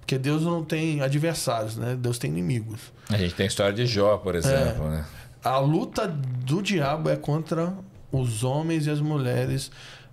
Porque 0.00 0.16
Deus 0.18 0.42
não 0.42 0.64
tem 0.64 1.02
adversários, 1.02 1.76
né? 1.76 1.96
Deus 1.98 2.16
tem 2.16 2.30
inimigos. 2.30 2.80
A 3.10 3.16
gente 3.16 3.34
tem 3.34 3.44
a 3.44 3.48
história 3.48 3.72
de 3.72 3.84
Jó, 3.86 4.16
por 4.16 4.34
exemplo, 4.36 4.88
né? 4.88 5.04
A 5.46 5.60
luta 5.60 6.08
do 6.08 6.60
diabo 6.60 7.08
é 7.08 7.14
contra 7.14 7.72
os 8.10 8.42
homens 8.42 8.88
e 8.88 8.90
as 8.90 9.00
mulheres 9.00 9.70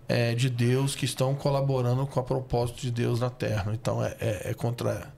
é, 0.08 0.36
de 0.36 0.48
Deus 0.48 0.96
que 0.96 1.06
estão 1.06 1.34
colaborando 1.34 2.06
com 2.06 2.20
o 2.20 2.24
propósito 2.24 2.82
de 2.82 2.92
Deus 2.92 3.20
na 3.20 3.32
Terra. 3.32 3.72
Então 3.74 4.04
é, 4.06 4.16
é- 4.20 4.52
é 4.52 4.54
contra. 4.54 5.12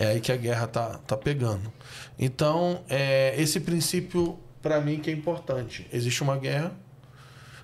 É 0.00 0.06
aí 0.06 0.20
que 0.20 0.32
a 0.32 0.36
guerra 0.36 0.66
tá, 0.66 0.98
tá 1.06 1.16
pegando. 1.16 1.72
Então, 2.18 2.82
é, 2.88 3.40
esse 3.40 3.60
princípio, 3.60 4.36
para 4.60 4.80
mim, 4.80 4.98
que 4.98 5.08
é 5.08 5.12
importante. 5.12 5.86
Existe 5.92 6.24
uma 6.24 6.36
guerra. 6.36 6.72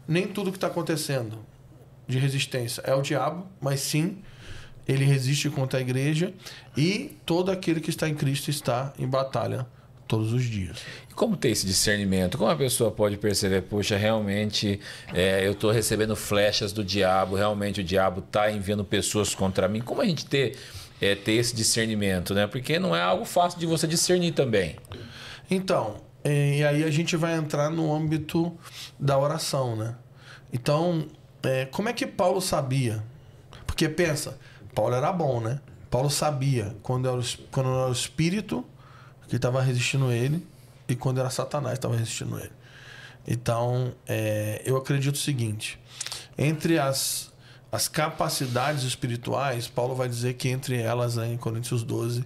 Nem 0.07 0.28
tudo 0.28 0.52
que 0.52 0.57
está 0.57 0.69
acontecendo 0.69 1.45
de 2.07 2.17
resistência 2.17 2.81
é 2.87 2.95
o 2.95 3.02
diabo, 3.02 3.45
mas 3.61 3.81
sim 3.81 4.23
ele 4.87 5.05
resiste 5.05 5.50
contra 5.50 5.81
a 5.81 5.83
igreja 5.83 6.33
e 6.76 7.19
todo 7.26 7.50
aquele 7.50 7.81
que 7.81 7.90
está 7.90 8.09
em 8.09 8.14
Cristo 8.14 8.50
está 8.50 8.93
em 8.97 9.07
batalha 9.09 9.67
todos 10.08 10.32
os 10.32 10.42
dias. 10.42 10.78
Como 11.14 11.36
ter 11.36 11.50
esse 11.50 11.66
discernimento? 11.66 12.38
Como 12.38 12.50
a 12.50 12.56
pessoa 12.56 12.90
pode 12.90 13.18
perceber, 13.18 13.62
puxa, 13.62 13.96
realmente 13.96 14.80
é, 15.12 15.46
eu 15.46 15.52
estou 15.52 15.70
recebendo 15.70 16.16
flechas 16.16 16.72
do 16.72 16.82
diabo, 16.82 17.36
realmente 17.36 17.82
o 17.82 17.84
diabo 17.84 18.20
está 18.20 18.50
enviando 18.50 18.84
pessoas 18.84 19.34
contra 19.34 19.68
mim. 19.68 19.80
Como 19.80 20.00
a 20.00 20.06
gente 20.06 20.24
ter, 20.24 20.56
é, 21.00 21.14
ter 21.14 21.32
esse 21.32 21.54
discernimento, 21.54 22.34
né? 22.34 22.46
Porque 22.46 22.78
não 22.78 22.96
é 22.96 23.02
algo 23.02 23.24
fácil 23.24 23.60
de 23.60 23.66
você 23.66 23.86
discernir 23.86 24.32
também. 24.32 24.76
Então, 25.50 25.96
é, 26.24 26.58
e 26.58 26.64
aí 26.64 26.84
a 26.84 26.90
gente 26.90 27.16
vai 27.16 27.34
entrar 27.34 27.70
no 27.70 27.94
âmbito 27.94 28.56
da 28.98 29.18
oração, 29.18 29.76
né? 29.76 29.94
Então, 30.52 31.06
é, 31.42 31.66
como 31.66 31.88
é 31.88 31.92
que 31.92 32.06
Paulo 32.06 32.40
sabia? 32.40 33.04
Porque 33.66 33.88
pensa, 33.88 34.38
Paulo 34.74 34.94
era 34.94 35.12
bom, 35.12 35.40
né? 35.40 35.60
Paulo 35.90 36.10
sabia 36.10 36.74
quando 36.82 37.08
era 37.08 37.18
o, 37.18 37.24
quando 37.50 37.68
era 37.68 37.88
o 37.88 37.92
Espírito 37.92 38.64
que 39.28 39.37
estava 39.37 39.61
resistindo 39.62 40.11
ele 40.11 40.47
e 40.88 40.97
quando 40.97 41.20
era 41.20 41.30
Satanás 41.30 41.75
estava 41.75 41.97
resistindo 41.97 42.38
ele. 42.38 42.52
Então, 43.26 43.94
é, 44.06 44.62
eu 44.64 44.76
acredito 44.76 45.16
o 45.16 45.18
seguinte: 45.18 45.78
entre 46.37 46.78
as, 46.78 47.32
as 47.70 47.87
capacidades 47.87 48.85
espirituais, 48.85 49.68
Paulo 49.68 49.94
vai 49.94 50.08
dizer 50.08 50.35
que 50.35 50.49
entre 50.49 50.80
elas, 50.80 51.16
né, 51.16 51.32
em 51.32 51.37
Coríntios 51.37 51.82
12, 51.82 52.25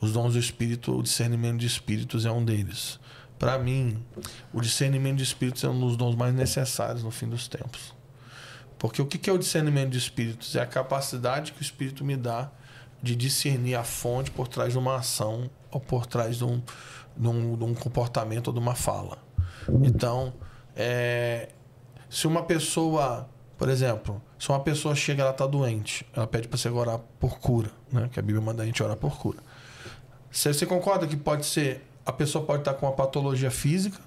os 0.00 0.12
dons 0.12 0.32
do 0.32 0.38
Espírito, 0.38 0.96
o 0.96 1.02
discernimento 1.02 1.58
de 1.58 1.66
espíritos 1.66 2.24
é 2.24 2.30
um 2.30 2.44
deles. 2.44 2.98
Para 3.38 3.58
mim, 3.58 4.02
o 4.52 4.60
discernimento 4.60 5.18
de 5.18 5.22
espíritos 5.22 5.62
é 5.62 5.68
um 5.68 5.78
dos 5.78 5.96
dons 5.96 6.16
mais 6.16 6.34
necessários 6.34 7.04
no 7.04 7.10
fim 7.10 7.28
dos 7.28 7.46
tempos. 7.46 7.94
Porque 8.78 9.02
o 9.02 9.06
que 9.06 9.28
é 9.28 9.32
o 9.32 9.38
discernimento 9.38 9.90
de 9.90 9.98
espíritos? 9.98 10.56
É 10.56 10.60
a 10.60 10.66
capacidade 10.66 11.52
que 11.52 11.60
o 11.60 11.62
Espírito 11.62 12.04
me 12.04 12.16
dá 12.16 12.50
de 13.02 13.14
discernir 13.14 13.74
a 13.74 13.84
fonte 13.84 14.30
por 14.30 14.48
trás 14.48 14.72
de 14.72 14.78
uma 14.78 14.96
ação 14.96 15.50
ou 15.70 15.80
por 15.80 16.06
trás 16.06 16.36
de 16.38 16.44
um, 16.44 16.62
de 17.16 17.28
um, 17.28 17.56
de 17.56 17.64
um 17.64 17.74
comportamento 17.74 18.48
ou 18.48 18.52
de 18.52 18.58
uma 18.58 18.74
fala. 18.74 19.18
Então, 19.82 20.32
é, 20.74 21.48
se 22.08 22.26
uma 22.26 22.42
pessoa, 22.42 23.28
por 23.56 23.68
exemplo, 23.68 24.22
se 24.38 24.48
uma 24.48 24.60
pessoa 24.60 24.94
chega 24.94 25.22
ela 25.22 25.32
está 25.32 25.46
doente, 25.46 26.06
ela 26.14 26.26
pede 26.26 26.48
para 26.48 26.56
você 26.56 26.68
orar 26.68 26.98
por 27.18 27.38
cura, 27.38 27.70
né? 27.92 28.08
que 28.10 28.18
a 28.18 28.22
Bíblia 28.22 28.40
manda 28.40 28.62
a 28.62 28.66
gente 28.66 28.82
orar 28.82 28.96
por 28.96 29.18
cura. 29.18 29.38
Você, 30.30 30.52
você 30.52 30.66
concorda 30.66 31.06
que 31.06 31.16
pode 31.16 31.44
ser, 31.44 31.84
a 32.04 32.12
pessoa 32.12 32.44
pode 32.44 32.60
estar 32.60 32.74
com 32.74 32.86
uma 32.86 32.92
patologia 32.92 33.50
física, 33.50 34.00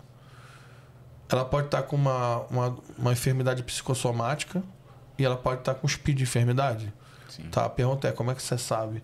ela 1.30 1.46
pode 1.46 1.68
estar 1.68 1.84
com 1.84 1.96
uma, 1.96 2.42
uma, 2.50 2.78
uma 2.98 3.12
enfermidade 3.12 3.64
psicossomática 3.64 4.62
e 5.18 5.24
ela 5.24 5.38
pode 5.38 5.62
estar 5.62 5.76
com 5.76 5.88
um 5.88 5.90
speed 5.90 6.18
de 6.18 6.24
enfermidade? 6.24 6.94
Sim. 7.30 7.44
Tá, 7.44 7.66
a 7.66 7.70
pergunta 7.70 8.08
é, 8.08 8.12
como 8.12 8.32
é 8.32 8.36
que 8.36 8.42
você 8.42 8.58
sabe 8.58 9.04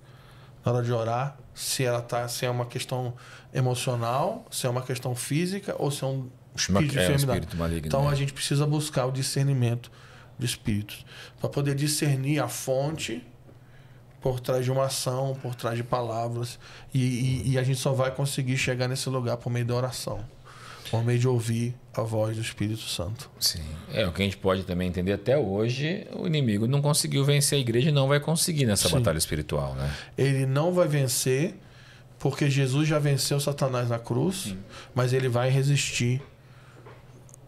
na 0.66 0.72
hora 0.72 0.84
de 0.84 0.92
orar 0.92 1.38
se 1.58 1.84
ela 1.84 2.04
tá, 2.04 2.28
se 2.28 2.46
é 2.46 2.50
uma 2.50 2.68
questão 2.68 3.16
emocional, 3.52 4.46
se 4.52 4.68
é 4.68 4.70
uma 4.70 4.84
questão 4.84 5.16
física 5.16 5.76
ou 5.80 5.90
se 5.90 6.04
é 6.04 6.08
um 6.08 6.30
espírito 6.56 6.92
de 6.92 7.00
é 7.00 7.06
enfermidade. 7.06 7.48
Um 7.56 7.58
maligno, 7.58 7.88
então 7.88 8.04
né? 8.04 8.12
a 8.12 8.16
gente 8.16 8.32
precisa 8.32 8.68
buscar 8.68 9.08
o 9.08 9.12
discernimento 9.12 9.92
de 10.38 10.46
espíritos 10.46 11.04
para 11.40 11.50
poder 11.50 11.74
discernir 11.74 12.40
a 12.40 12.48
fonte 12.48 13.26
por 14.22 14.40
trás 14.40 14.64
de 14.64 14.72
uma 14.72 14.86
ação, 14.86 15.36
por 15.42 15.56
trás 15.56 15.76
de 15.76 15.84
palavras 15.84 16.60
e, 16.94 17.00
e, 17.00 17.52
e 17.54 17.58
a 17.58 17.64
gente 17.64 17.80
só 17.80 17.92
vai 17.92 18.12
conseguir 18.12 18.58
chegar 18.58 18.88
nesse 18.88 19.10
lugar 19.10 19.38
por 19.38 19.50
meio 19.50 19.66
da 19.66 19.74
oração 19.74 20.24
por 20.90 21.04
meio 21.04 21.20
de 21.20 21.28
ouvir 21.28 21.76
a 21.94 22.02
voz 22.02 22.36
do 22.36 22.42
Espírito 22.42 22.82
Santo. 22.82 23.30
Sim. 23.40 23.64
É 23.92 24.06
o 24.06 24.12
que 24.12 24.22
a 24.22 24.26
gente 24.26 24.38
pode 24.38 24.64
também 24.64 24.88
entender 24.88 25.14
até 25.14 25.38
hoje, 25.38 26.08
o 26.14 26.28
inimigo 26.28 26.68
não 26.68 26.82
conseguiu 26.82 27.24
vencer 27.26 27.58
a 27.58 27.62
igreja 27.62 27.90
e 27.90 27.92
não 27.92 28.08
vai 28.08 28.20
conseguir 28.20 28.66
nessa 28.66 28.88
Sim. 28.88 28.96
batalha 28.96 29.18
espiritual, 29.18 29.76
né? 29.76 29.94
Ele 30.18 30.46
não 30.46 30.72
vai 30.74 30.88
vencer 30.88 31.56
porque 32.20 32.50
Jesus 32.50 32.88
já 32.88 33.00
venceu 33.00 33.40
Satanás 33.40 33.90
na 33.90 34.00
cruz, 34.00 34.44
Sim. 34.44 34.58
mas 34.94 35.14
ele 35.14 35.30
vai 35.30 35.50
resistir 35.50 36.22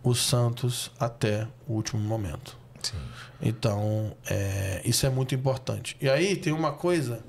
os 0.03 0.19
santos 0.19 0.91
até 0.99 1.47
o 1.67 1.73
último 1.73 2.01
momento. 2.01 2.57
Sim. 2.81 2.97
Então, 3.41 4.15
é, 4.29 4.81
isso 4.85 5.05
é 5.05 5.09
muito 5.09 5.33
importante. 5.33 5.95
E 6.01 6.09
aí 6.09 6.35
tem 6.35 6.53
uma 6.53 6.71
coisa 6.71 7.23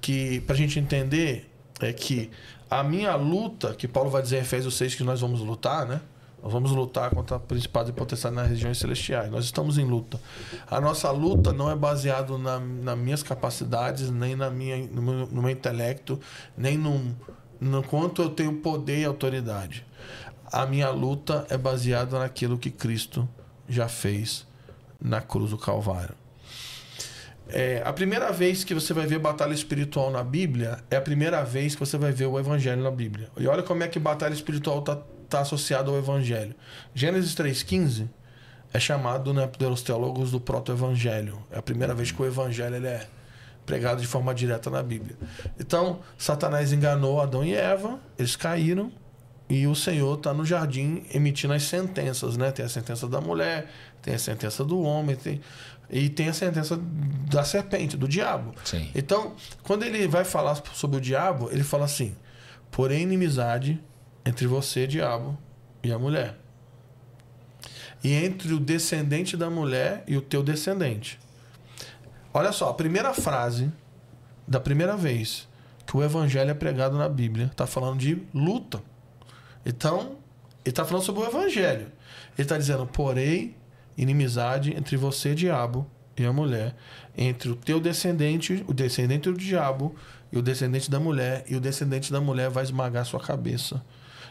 que, 0.00 0.40
para 0.40 0.54
a 0.54 0.58
gente 0.58 0.78
entender, 0.78 1.51
é 1.86 1.92
que 1.92 2.30
a 2.70 2.82
minha 2.82 3.14
luta, 3.14 3.74
que 3.74 3.86
Paulo 3.86 4.10
vai 4.10 4.22
dizer 4.22 4.38
em 4.38 4.40
Efésios 4.40 4.74
6 4.76 4.94
que 4.94 5.04
nós 5.04 5.20
vamos 5.20 5.40
lutar, 5.40 5.86
né? 5.86 6.00
Nós 6.42 6.52
vamos 6.52 6.72
lutar 6.72 7.10
contra 7.10 7.38
principados 7.38 7.90
e 7.90 7.92
potestades 7.92 8.34
nas 8.34 8.48
regiões 8.48 8.76
celestiais. 8.78 9.30
Nós 9.30 9.44
estamos 9.44 9.78
em 9.78 9.84
luta. 9.84 10.20
A 10.68 10.80
nossa 10.80 11.08
luta 11.12 11.52
não 11.52 11.70
é 11.70 11.76
baseada 11.76 12.36
na, 12.36 12.58
nas 12.58 12.98
minhas 12.98 13.22
capacidades, 13.22 14.10
nem 14.10 14.34
na 14.34 14.50
minha, 14.50 14.76
no, 14.88 15.00
meu, 15.00 15.26
no 15.28 15.42
meu 15.42 15.50
intelecto, 15.50 16.18
nem 16.56 16.76
no, 16.76 17.14
no 17.60 17.82
quanto 17.84 18.22
eu 18.22 18.30
tenho 18.30 18.54
poder 18.54 18.98
e 18.98 19.04
autoridade. 19.04 19.86
A 20.50 20.66
minha 20.66 20.90
luta 20.90 21.46
é 21.48 21.56
baseada 21.56 22.18
naquilo 22.18 22.58
que 22.58 22.70
Cristo 22.70 23.28
já 23.68 23.88
fez 23.88 24.44
na 25.00 25.20
cruz 25.20 25.50
do 25.50 25.58
Calvário. 25.58 26.21
É, 27.54 27.82
a 27.84 27.92
primeira 27.92 28.32
vez 28.32 28.64
que 28.64 28.72
você 28.72 28.94
vai 28.94 29.06
ver 29.06 29.18
batalha 29.18 29.52
espiritual 29.52 30.10
na 30.10 30.24
Bíblia 30.24 30.78
é 30.90 30.96
a 30.96 31.02
primeira 31.02 31.44
vez 31.44 31.74
que 31.74 31.80
você 31.80 31.98
vai 31.98 32.10
ver 32.10 32.24
o 32.24 32.38
Evangelho 32.38 32.82
na 32.82 32.90
Bíblia. 32.90 33.28
E 33.36 33.46
olha 33.46 33.62
como 33.62 33.82
é 33.82 33.88
que 33.88 33.98
batalha 33.98 34.32
espiritual 34.32 34.78
está 34.78 34.96
tá 35.28 35.40
associada 35.40 35.90
ao 35.90 35.98
Evangelho. 35.98 36.54
Gênesis 36.94 37.34
3,15 37.34 38.08
é 38.72 38.80
chamado 38.80 39.34
né, 39.34 39.46
pelos 39.46 39.82
teólogos 39.82 40.30
do 40.30 40.40
proto-evangelho. 40.40 41.44
É 41.50 41.58
a 41.58 41.62
primeira 41.62 41.94
vez 41.94 42.10
que 42.10 42.22
o 42.22 42.24
Evangelho 42.24 42.76
ele 42.76 42.86
é 42.86 43.06
pregado 43.66 44.00
de 44.00 44.06
forma 44.06 44.34
direta 44.34 44.70
na 44.70 44.82
Bíblia. 44.82 45.16
Então, 45.60 46.00
Satanás 46.16 46.72
enganou 46.72 47.20
Adão 47.20 47.44
e 47.44 47.54
Eva, 47.54 48.00
eles 48.18 48.34
caíram, 48.34 48.90
e 49.48 49.66
o 49.66 49.74
Senhor 49.74 50.16
está 50.16 50.32
no 50.32 50.46
jardim 50.46 51.04
emitindo 51.12 51.52
as 51.52 51.64
sentenças, 51.64 52.38
né? 52.38 52.50
Tem 52.50 52.64
a 52.64 52.68
sentença 52.70 53.06
da 53.06 53.20
mulher, 53.20 53.70
tem 54.00 54.14
a 54.14 54.18
sentença 54.18 54.64
do 54.64 54.80
homem, 54.80 55.14
tem 55.14 55.42
e 55.92 56.08
tem 56.08 56.30
a 56.30 56.32
sentença 56.32 56.80
da 57.30 57.44
serpente, 57.44 57.98
do 57.98 58.08
diabo. 58.08 58.54
Sim. 58.64 58.90
Então, 58.94 59.34
quando 59.62 59.82
ele 59.82 60.08
vai 60.08 60.24
falar 60.24 60.60
sobre 60.72 60.96
o 60.96 61.00
diabo, 61.00 61.50
ele 61.52 61.62
fala 61.62 61.84
assim: 61.84 62.16
porém, 62.70 63.02
inimizade 63.02 63.78
entre 64.24 64.46
você, 64.46 64.86
diabo, 64.86 65.38
e 65.82 65.92
a 65.92 65.98
mulher. 65.98 66.38
E 68.02 68.12
entre 68.14 68.52
o 68.54 68.58
descendente 68.58 69.36
da 69.36 69.50
mulher 69.50 70.02
e 70.08 70.16
o 70.16 70.22
teu 70.22 70.42
descendente. 70.42 71.20
Olha 72.32 72.50
só, 72.50 72.70
a 72.70 72.74
primeira 72.74 73.12
frase 73.12 73.70
da 74.48 74.58
primeira 74.58 74.96
vez 74.96 75.46
que 75.86 75.96
o 75.96 76.02
evangelho 76.02 76.50
é 76.50 76.54
pregado 76.54 76.96
na 76.96 77.08
Bíblia 77.08 77.46
está 77.46 77.66
falando 77.66 77.98
de 77.98 78.22
luta. 78.32 78.82
Então, 79.64 80.16
ele 80.64 80.70
está 80.70 80.84
falando 80.84 81.04
sobre 81.04 81.22
o 81.22 81.26
evangelho. 81.26 81.92
Ele 82.36 82.38
está 82.38 82.56
dizendo, 82.56 82.86
porém, 82.86 83.54
inimizade 83.96 84.74
entre 84.76 84.96
você, 84.96 85.34
diabo, 85.34 85.86
e 86.16 86.24
a 86.24 86.32
mulher, 86.32 86.74
entre 87.16 87.50
o 87.50 87.56
teu 87.56 87.80
descendente, 87.80 88.64
o 88.68 88.72
descendente 88.72 89.30
do 89.30 89.36
diabo, 89.36 89.94
e 90.30 90.38
o 90.38 90.42
descendente 90.42 90.90
da 90.90 91.00
mulher, 91.00 91.44
e 91.48 91.56
o 91.56 91.60
descendente 91.60 92.12
da 92.12 92.20
mulher 92.20 92.50
vai 92.50 92.64
esmagar 92.64 93.04
sua 93.04 93.20
cabeça, 93.20 93.82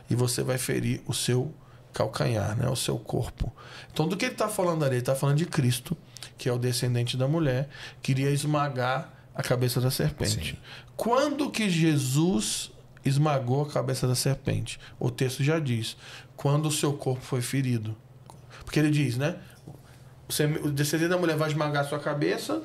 e 0.09 0.15
você 0.15 0.43
vai 0.43 0.57
ferir 0.57 1.01
o 1.05 1.13
seu 1.13 1.53
calcanhar, 1.93 2.55
né? 2.55 2.69
o 2.69 2.75
seu 2.75 2.97
corpo. 2.97 3.51
Então, 3.91 4.07
do 4.07 4.15
que 4.15 4.25
ele 4.25 4.33
está 4.33 4.47
falando 4.47 4.83
ali? 4.83 4.95
Ele 4.95 5.01
está 5.01 5.15
falando 5.15 5.37
de 5.37 5.45
Cristo, 5.45 5.97
que 6.37 6.47
é 6.47 6.53
o 6.53 6.57
descendente 6.57 7.17
da 7.17 7.27
mulher, 7.27 7.69
queria 8.01 8.29
esmagar 8.29 9.13
a 9.35 9.43
cabeça 9.43 9.79
da 9.79 9.91
serpente. 9.91 10.51
Sim. 10.51 10.57
Quando 10.95 11.49
que 11.49 11.69
Jesus 11.69 12.71
esmagou 13.03 13.63
a 13.63 13.69
cabeça 13.69 14.07
da 14.07 14.15
serpente? 14.15 14.79
O 14.99 15.09
texto 15.09 15.43
já 15.43 15.59
diz: 15.59 15.97
quando 16.35 16.67
o 16.67 16.71
seu 16.71 16.93
corpo 16.93 17.21
foi 17.21 17.41
ferido. 17.41 17.95
Porque 18.63 18.79
ele 18.79 18.91
diz, 18.91 19.17
né? 19.17 19.37
Você, 20.31 20.45
o 20.45 20.71
descendente 20.71 21.09
da 21.09 21.17
mulher 21.17 21.35
vai 21.35 21.50
esmagar 21.50 21.83
a 21.83 21.88
sua 21.88 22.00
cabeça 22.00 22.61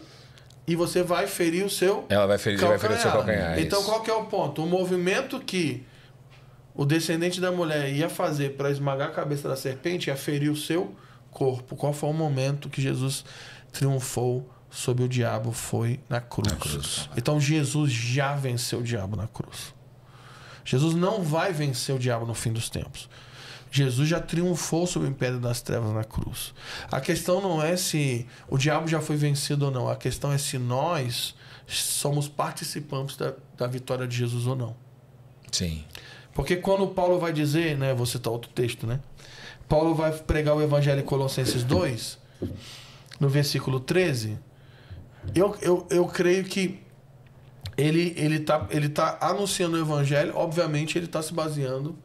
e 0.66 0.75
você 0.76 1.02
vai 1.02 1.26
ferir 1.26 1.64
o 1.64 1.70
seu 1.70 2.06
Ela 2.08 2.26
vai 2.26 2.38
ferir, 2.38 2.58
vai 2.61 2.78
ferir 2.78 2.96
o 2.96 3.00
seu 3.00 3.11
calcanhar. 3.11 3.58
Então, 3.58 3.80
isso. 3.80 3.88
qual 3.88 4.02
que 4.02 4.11
é 4.11 4.14
o 4.14 4.25
ponto? 4.25 4.62
O 4.62 4.66
movimento 4.66 5.40
que 5.40 5.85
o 6.75 6.85
descendente 6.85 7.40
da 7.40 7.50
mulher 7.50 7.92
ia 7.92 8.08
fazer 8.08 8.56
para 8.56 8.70
esmagar 8.70 9.08
a 9.08 9.11
cabeça 9.11 9.49
da 9.49 9.56
serpente 9.56 10.08
ia 10.08 10.16
ferir 10.16 10.50
o 10.50 10.56
seu 10.56 10.94
corpo. 11.30 11.75
Qual 11.76 11.92
foi 11.92 12.08
o 12.11 12.12
momento 12.12 12.68
que 12.68 12.80
Jesus 12.80 13.25
triunfou 13.73 14.49
sobre 14.70 15.04
o 15.04 15.08
diabo? 15.08 15.52
Foi 15.52 16.00
na 16.08 16.20
cruz. 16.20 16.52
Na 16.52 16.58
cruz. 16.58 17.11
Então, 17.16 17.40
Jesus 17.40 17.92
já 17.92 18.35
venceu 18.35 18.80
o 18.80 18.82
diabo 18.82 19.16
na 19.16 19.26
cruz. 19.26 19.75
Jesus 20.64 20.94
não 20.94 21.23
vai 21.23 21.52
vencer 21.52 21.94
o 21.94 21.99
diabo 21.99 22.26
no 22.26 22.35
fim 22.35 22.52
dos 22.52 22.68
tempos. 22.68 23.08
Jesus 23.70 24.08
já 24.08 24.20
triunfou 24.20 24.87
sobre 24.87 25.08
o 25.08 25.11
império 25.11 25.38
das 25.38 25.61
trevas 25.61 25.92
na 25.92 26.04
cruz. 26.04 26.54
A 26.90 27.00
questão 27.00 27.40
não 27.40 27.62
é 27.62 27.76
se 27.76 28.26
o 28.49 28.56
diabo 28.56 28.88
já 28.88 29.00
foi 29.00 29.16
vencido 29.16 29.66
ou 29.66 29.70
não. 29.70 29.88
A 29.88 29.96
questão 29.96 30.32
é 30.32 30.38
se 30.38 30.58
nós 30.58 31.35
somos 31.66 32.28
participantes 32.28 33.16
da, 33.16 33.35
da 33.56 33.66
vitória 33.66 34.06
de 34.06 34.16
Jesus 34.16 34.46
ou 34.46 34.56
não. 34.56 34.76
Sim. 35.50 35.85
Porque 36.32 36.56
quando 36.56 36.87
Paulo 36.88 37.18
vai 37.18 37.32
dizer, 37.32 37.76
né, 37.76 37.94
vou 37.94 38.06
citar 38.06 38.32
outro 38.32 38.50
texto, 38.50 38.87
né? 38.87 39.00
Paulo 39.68 39.94
vai 39.94 40.12
pregar 40.12 40.54
o 40.54 40.62
evangelho 40.62 41.00
em 41.00 41.04
Colossenses 41.04 41.64
2, 41.64 42.18
no 43.18 43.28
versículo 43.28 43.80
13. 43.80 44.38
Eu, 45.35 45.56
eu, 45.61 45.87
eu 45.90 46.06
creio 46.06 46.44
que 46.44 46.78
ele 47.76 48.14
ele 48.16 48.40
tá, 48.40 48.66
ele 48.70 48.88
tá 48.88 49.18
anunciando 49.20 49.76
o 49.76 49.80
evangelho, 49.80 50.35
obviamente 50.37 50.96
ele 50.96 51.06
está 51.06 51.20
se 51.20 51.32
baseando 51.32 51.99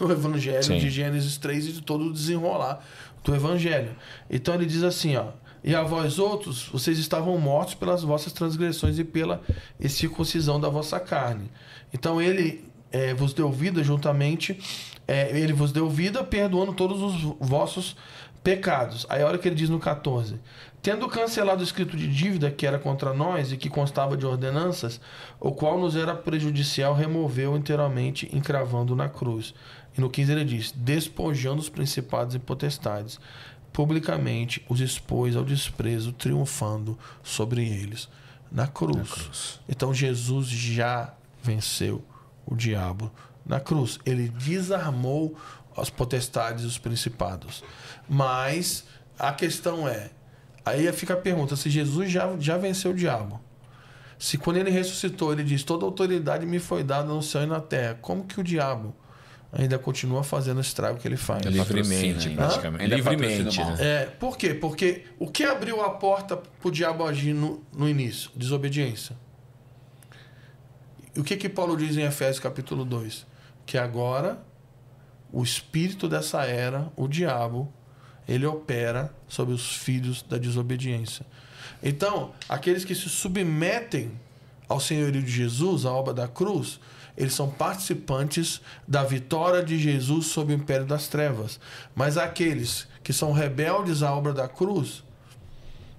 no 0.00 0.10
Evangelho 0.10 0.62
Sim. 0.62 0.78
de 0.78 0.90
Gênesis 0.90 1.36
3 1.36 1.66
e 1.66 1.72
de 1.72 1.82
todo 1.82 2.06
o 2.06 2.12
desenrolar 2.12 2.84
do 3.24 3.34
Evangelho. 3.34 3.94
Então 4.30 4.54
ele 4.54 4.66
diz 4.66 4.82
assim, 4.82 5.16
ó. 5.16 5.28
E 5.64 5.76
a 5.76 5.82
vós 5.82 6.18
outros, 6.18 6.68
vocês 6.72 6.98
estavam 6.98 7.38
mortos 7.38 7.74
pelas 7.74 8.02
vossas 8.02 8.32
transgressões 8.32 8.98
e 8.98 9.04
pela 9.04 9.40
circuncisão 9.88 10.58
da 10.58 10.68
vossa 10.68 10.98
carne. 10.98 11.48
Então 11.94 12.20
ele 12.20 12.64
é, 12.90 13.14
vos 13.14 13.32
deu 13.32 13.50
vida 13.50 13.82
juntamente, 13.82 14.58
é, 15.06 15.30
ele 15.38 15.52
vos 15.52 15.70
deu 15.70 15.88
vida, 15.88 16.24
perdoando 16.24 16.72
todos 16.72 17.00
os 17.00 17.36
vossos 17.40 17.96
pecados. 18.42 19.06
Aí 19.08 19.22
a 19.22 19.26
hora 19.26 19.38
que 19.38 19.46
ele 19.46 19.54
diz 19.54 19.70
no 19.70 19.78
14: 19.78 20.40
Tendo 20.82 21.06
cancelado 21.08 21.60
o 21.60 21.64
escrito 21.64 21.96
de 21.96 22.08
dívida 22.08 22.50
que 22.50 22.66
era 22.66 22.78
contra 22.78 23.14
nós 23.14 23.52
e 23.52 23.56
que 23.56 23.70
constava 23.70 24.16
de 24.16 24.26
ordenanças, 24.26 25.00
o 25.38 25.52
qual 25.52 25.78
nos 25.78 25.94
era 25.94 26.14
prejudicial, 26.14 26.94
removeu 26.94 27.56
inteiramente, 27.56 28.28
encravando 28.32 28.96
na 28.96 29.08
cruz. 29.08 29.54
E 29.96 30.00
no 30.00 30.10
15 30.10 30.32
ele 30.32 30.44
diz: 30.44 30.72
Despojando 30.72 31.60
os 31.60 31.68
principados 31.68 32.34
e 32.34 32.38
potestades, 32.38 33.20
publicamente 33.72 34.64
os 34.68 34.80
expôs 34.80 35.36
ao 35.36 35.44
desprezo, 35.44 36.12
triunfando 36.12 36.98
sobre 37.22 37.66
eles 37.66 38.08
na 38.50 38.66
cruz. 38.66 38.96
na 38.96 39.04
cruz. 39.04 39.60
Então 39.68 39.94
Jesus 39.94 40.48
já 40.48 41.14
venceu 41.42 42.04
o 42.44 42.54
diabo 42.54 43.10
na 43.44 43.58
cruz. 43.58 43.98
Ele 44.04 44.28
desarmou 44.28 45.36
as 45.76 45.88
potestades 45.88 46.64
e 46.64 46.66
os 46.66 46.78
principados. 46.78 47.64
Mas 48.08 48.84
a 49.18 49.32
questão 49.32 49.88
é, 49.88 50.10
aí 50.64 50.90
fica 50.92 51.14
a 51.14 51.16
pergunta, 51.16 51.56
se 51.56 51.70
Jesus 51.70 52.10
já, 52.10 52.34
já 52.38 52.58
venceu 52.58 52.90
o 52.90 52.94
diabo, 52.94 53.40
se 54.18 54.38
quando 54.38 54.58
ele 54.58 54.70
ressuscitou, 54.70 55.32
ele 55.32 55.42
diz, 55.42 55.64
toda 55.64 55.84
autoridade 55.84 56.46
me 56.46 56.58
foi 56.58 56.84
dada 56.84 57.08
no 57.08 57.22
céu 57.22 57.42
e 57.42 57.46
na 57.46 57.60
terra, 57.60 57.98
como 58.00 58.24
que 58.24 58.38
o 58.38 58.44
diabo 58.44 58.94
ainda 59.52 59.78
continua 59.78 60.24
fazendo 60.24 60.58
o 60.58 60.60
estrago 60.60 60.98
que 60.98 61.06
ele 61.06 61.18
faz? 61.18 61.44
Livremente, 61.44 62.30
praticamente. 62.30 62.94
Livremente. 62.94 63.58
Né? 63.58 63.76
É, 63.78 64.06
por 64.06 64.38
quê? 64.38 64.54
Porque 64.54 65.04
o 65.18 65.30
que 65.30 65.44
abriu 65.44 65.82
a 65.82 65.90
porta 65.90 66.36
para 66.36 66.68
o 66.68 66.70
diabo 66.70 67.04
agir 67.04 67.34
no, 67.34 67.62
no 67.72 67.88
início? 67.88 68.30
Desobediência. 68.34 69.14
O 71.14 71.22
que 71.22 71.36
que 71.36 71.48
Paulo 71.48 71.76
diz 71.76 71.96
em 71.96 72.02
Efésios 72.02 72.40
capítulo 72.40 72.86
2? 72.86 73.26
Que 73.66 73.76
agora 73.76 74.42
o 75.30 75.42
espírito 75.42 76.08
dessa 76.08 76.44
era, 76.44 76.90
o 76.96 77.06
diabo, 77.06 77.72
ele 78.26 78.46
opera 78.46 79.14
sobre 79.28 79.54
os 79.54 79.76
filhos 79.76 80.22
da 80.22 80.38
desobediência. 80.38 81.26
Então, 81.82 82.32
aqueles 82.48 82.84
que 82.84 82.94
se 82.94 83.08
submetem 83.08 84.12
ao 84.68 84.80
senhorio 84.80 85.22
de 85.22 85.30
Jesus, 85.30 85.84
à 85.84 85.92
obra 85.92 86.14
da 86.14 86.28
cruz, 86.28 86.80
eles 87.16 87.34
são 87.34 87.50
participantes 87.50 88.60
da 88.86 89.04
vitória 89.04 89.62
de 89.62 89.78
Jesus 89.78 90.26
sobre 90.26 90.54
o 90.54 90.56
império 90.56 90.86
das 90.86 91.08
trevas. 91.08 91.60
Mas 91.94 92.16
aqueles 92.16 92.88
que 93.02 93.12
são 93.12 93.32
rebeldes 93.32 94.02
à 94.02 94.14
obra 94.14 94.32
da 94.32 94.48
cruz 94.48 95.04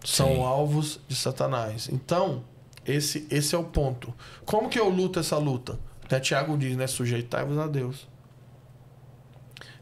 são 0.03 0.35
Sim. 0.35 0.43
alvos 0.43 0.99
de 1.07 1.15
Satanás. 1.15 1.87
Então, 1.91 2.43
esse, 2.85 3.27
esse 3.29 3.55
é 3.55 3.57
o 3.57 3.63
ponto. 3.63 4.13
Como 4.45 4.69
que 4.69 4.79
eu 4.79 4.89
luto 4.89 5.19
essa 5.19 5.37
luta? 5.37 5.79
Até 6.03 6.19
Tiago 6.19 6.57
diz, 6.57 6.75
né? 6.75 6.87
Sujeitai-vos 6.87 7.57
a 7.57 7.67
Deus. 7.67 8.07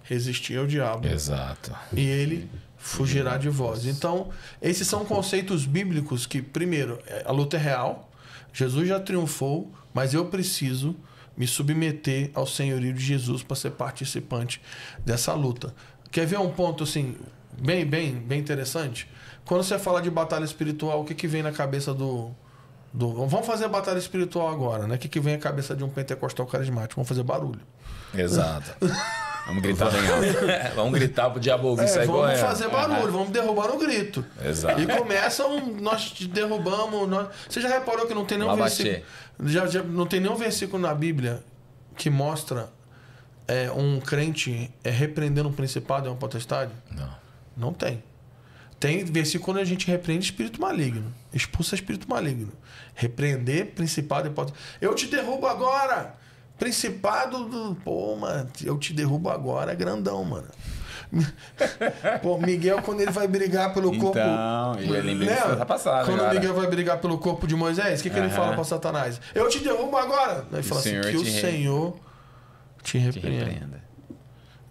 Resistir 0.03 0.57
ao 0.57 0.67
diabo. 0.67 1.07
Exato. 1.07 1.73
E 1.93 2.01
ele 2.01 2.50
fugirá 2.77 3.38
de 3.38 3.50
vós. 3.50 3.85
Então, 3.85 4.29
esses 4.61 4.88
são 4.88 5.05
conceitos 5.05 5.65
bíblicos 5.65 6.25
que, 6.25 6.41
primeiro, 6.41 7.00
é, 7.07 7.23
a 7.25 7.31
luta 7.31 7.55
é 7.55 7.59
real. 7.59 8.11
Jesus 8.53 8.88
já 8.88 9.00
triunfou, 9.00 9.71
mas 9.93 10.13
eu 10.13 10.25
preciso 10.25 10.95
me 11.41 11.48
submeter 11.48 12.29
ao 12.36 12.45
senhorio 12.45 12.93
de 12.93 13.03
Jesus 13.03 13.41
para 13.41 13.55
ser 13.55 13.71
participante 13.71 14.62
dessa 15.03 15.33
luta. 15.33 15.74
Quer 16.12 16.27
ver 16.27 16.38
um 16.38 16.51
ponto 16.51 16.83
assim 16.83 17.15
bem, 17.60 17.83
bem, 17.83 18.13
bem 18.13 18.39
interessante? 18.39 19.10
Quando 19.43 19.63
você 19.63 19.79
fala 19.79 20.03
de 20.03 20.12
batalha 20.12 20.45
espiritual, 20.45 21.01
o 21.01 21.03
que, 21.03 21.15
que 21.15 21.27
vem 21.27 21.41
na 21.41 21.51
cabeça 21.51 21.95
do, 21.95 22.29
do, 22.93 23.25
vamos 23.25 23.48
fazer 23.48 23.67
batalha 23.69 23.98
espiritual 23.98 24.50
agora, 24.50 24.86
né? 24.86 24.93
O 24.93 24.98
que, 25.00 25.07
que 25.07 25.19
vem 25.19 25.33
à 25.33 25.39
cabeça 25.39 25.75
de 25.75 25.83
um 25.83 25.89
pentecostal 25.89 26.46
carismático? 26.46 26.94
Vamos 26.98 27.09
fazer 27.09 27.24
barulho. 27.24 27.61
Exato. 28.13 28.75
Vamos 29.48 29.63
gritar 29.63 29.89
bem 29.89 30.07
alto. 30.07 30.75
vamos 30.75 30.94
gritar 30.94 31.29
pro 31.29 31.39
diabo 31.39 31.70
ouvir 31.70 31.85
é, 31.85 31.87
sair 31.87 32.05
Vamos 32.05 32.22
correndo. 32.22 32.39
fazer 32.39 32.70
barulho, 32.70 33.07
é. 33.07 33.11
vamos 33.11 33.29
derrubar 33.31 33.68
no 33.70 33.77
grito. 33.77 34.24
Exato. 34.44 34.79
E 34.79 34.85
começam, 34.85 35.59
nós 35.81 36.11
derrubamos. 36.31 37.09
Nós... 37.09 37.27
Você 37.50 37.59
já 37.59 37.68
reparou 37.68 38.05
que 38.05 38.13
não 38.13 38.24
tem 38.24 38.37
nenhum 38.37 38.55
versículo. 38.55 39.03
Já, 39.43 39.65
já, 39.67 39.83
não 39.83 40.05
tem 40.05 40.19
nenhum 40.19 40.35
versículo 40.35 40.81
na 40.81 40.93
Bíblia 40.93 41.43
que 41.95 42.09
mostra 42.09 42.69
é, 43.47 43.71
um 43.71 43.99
crente 43.99 44.71
é, 44.83 44.89
repreendendo 44.89 45.49
um 45.49 45.53
principado 45.53 46.07
e 46.07 46.09
uma 46.09 46.17
potestade? 46.17 46.71
Não. 46.91 47.15
Não 47.57 47.73
tem. 47.73 48.03
Tem 48.79 49.03
versículo 49.03 49.45
quando 49.45 49.57
a 49.59 49.65
gente 49.65 49.87
repreende 49.87 50.25
espírito 50.25 50.59
maligno. 50.59 51.13
Expulsa 51.33 51.75
espírito 51.75 52.09
maligno. 52.09 52.51
Repreender 52.95 53.67
principado 53.73 54.27
e 54.27 54.31
potestade. 54.31 54.63
Eu 54.79 54.95
te 54.95 55.07
derrubo 55.07 55.47
agora! 55.47 56.15
Principado 56.57 57.45
do. 57.45 57.75
Pô, 57.75 58.15
mano, 58.15 58.47
eu 58.63 58.77
te 58.77 58.93
derrubo 58.93 59.29
agora, 59.29 59.71
é 59.71 59.75
grandão, 59.75 60.23
mano. 60.23 60.47
Pô, 62.21 62.37
Miguel, 62.37 62.81
quando 62.81 63.01
ele 63.01 63.11
vai 63.11 63.27
brigar 63.27 63.74
pelo 63.74 63.97
corpo. 63.97 64.17
Então, 64.17 64.75
lembrei 64.77 65.29
né? 65.29 65.35
disso 65.35 65.65
passada. 65.65 66.05
Quando 66.05 66.21
agora. 66.21 66.33
Miguel 66.33 66.53
vai 66.53 66.67
brigar 66.67 67.00
pelo 67.00 67.17
corpo 67.17 67.45
de 67.45 67.55
Moisés, 67.55 68.00
o 68.00 68.03
que, 68.03 68.09
que 68.09 68.17
ele 68.17 68.29
fala 68.29 68.53
para 68.53 68.63
Satanás? 68.63 69.19
Eu 69.35 69.50
te 69.50 69.59
derrubo 69.59 69.97
agora. 69.97 70.45
Ele 70.51 70.63
fala 70.63 70.79
assim: 70.79 71.01
que 71.01 71.17
o 71.17 71.25
Senhor 71.25 71.95
te 72.81 72.97
repreenda. 72.97 73.29
Te 73.29 73.43
repreenda. 73.43 73.83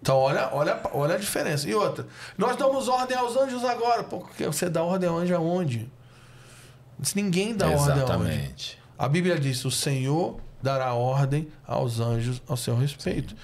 Então, 0.01 0.17
olha, 0.17 0.49
olha, 0.51 0.79
olha 0.93 1.15
a 1.15 1.17
diferença. 1.17 1.69
E 1.69 1.75
outra, 1.75 2.07
nós 2.35 2.55
damos 2.55 2.87
ordem 2.87 3.15
aos 3.15 3.37
anjos 3.37 3.63
agora. 3.63 4.03
Porque 4.03 4.45
você 4.47 4.67
dá 4.67 4.81
ordem 4.81 5.07
ao 5.07 5.17
anjo 5.17 5.35
aonde? 5.35 5.91
Ninguém 7.15 7.55
dá 7.55 7.71
Exatamente. 7.71 8.11
ordem 8.11 8.15
ao 8.15 8.21
anjo. 8.21 8.77
A 8.97 9.07
Bíblia 9.07 9.39
diz: 9.39 9.63
o 9.63 9.69
Senhor 9.69 10.39
dará 10.61 10.93
ordem 10.93 11.47
aos 11.65 11.99
anjos 11.99 12.41
ao 12.47 12.57
seu 12.57 12.75
respeito. 12.75 13.35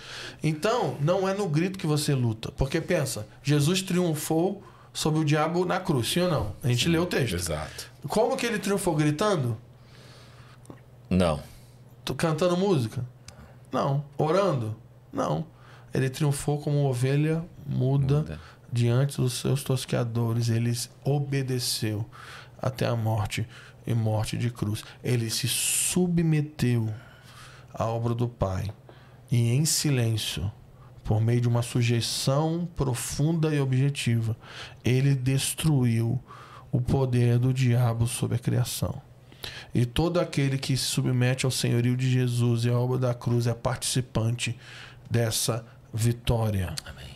Então, 0.44 0.96
não 1.02 1.28
é 1.28 1.34
no 1.34 1.48
grito 1.48 1.80
que 1.80 1.88
você 1.88 2.14
luta. 2.14 2.52
Porque 2.52 2.80
pensa, 2.80 3.28
Jesus 3.44 3.82
triunfou 3.82 4.64
sobre 4.94 5.20
o 5.20 5.26
diabo 5.26 5.66
na 5.66 5.80
cruz, 5.80 6.12
sim 6.12 6.22
ou 6.22 6.30
não? 6.30 6.54
A 6.64 6.68
gente 6.68 6.86
sim, 6.86 6.90
lê 6.90 6.98
o 6.98 7.06
texto. 7.06 7.36
Exato. 7.36 7.92
Como 8.08 8.36
que 8.36 8.46
ele 8.46 8.60
triunfou? 8.60 8.96
Gritando? 8.96 9.58
Não. 11.10 11.42
Cantando 12.18 12.58
música? 12.58 13.06
Não. 13.72 14.04
Orando? 14.18 14.76
Não. 15.12 15.46
Ele 15.94 16.10
triunfou 16.10 16.60
como 16.60 16.86
ovelha 16.86 17.44
muda, 17.66 18.20
muda. 18.20 18.40
diante 18.72 19.18
dos 19.18 19.34
seus 19.34 19.64
tosqueadores. 19.64 20.50
Ele 20.50 20.74
obedeceu 21.04 22.06
até 22.62 22.88
a 22.88 22.96
morte 22.96 23.48
e 23.86 23.94
morte 23.94 24.38
de 24.38 24.50
cruz. 24.50 24.84
Ele 25.04 25.30
se 25.30 25.48
submeteu 25.48 26.94
à 27.78 27.86
obra 27.86 28.14
do 28.14 28.28
Pai 28.28 28.72
e 29.32 29.52
em 29.52 29.66
silêncio, 29.66 30.52
por 31.04 31.22
meio 31.22 31.42
de 31.42 31.48
uma 31.48 31.62
sujeição 31.62 32.68
profunda 32.76 33.54
e 33.54 33.60
objetiva, 33.60 34.36
ele 34.84 35.16
destruiu 35.16 36.22
o 36.72 36.82
poder 36.82 37.38
do 37.38 37.54
diabo 37.54 38.08
sobre 38.08 38.36
a 38.36 38.40
criação. 38.40 39.02
E 39.74 39.86
todo 39.86 40.20
aquele 40.20 40.58
que 40.58 40.76
se 40.76 40.86
submete 40.86 41.46
ao 41.46 41.52
senhorio 41.52 41.96
de 41.96 42.10
Jesus 42.10 42.66
e 42.66 42.70
à 42.70 42.78
obra 42.78 42.98
da 42.98 43.14
cruz 43.14 43.48
é 43.48 43.54
participante 43.54 44.58
dessa 45.10 45.66
vitória. 45.94 46.76
Amém. 46.86 47.08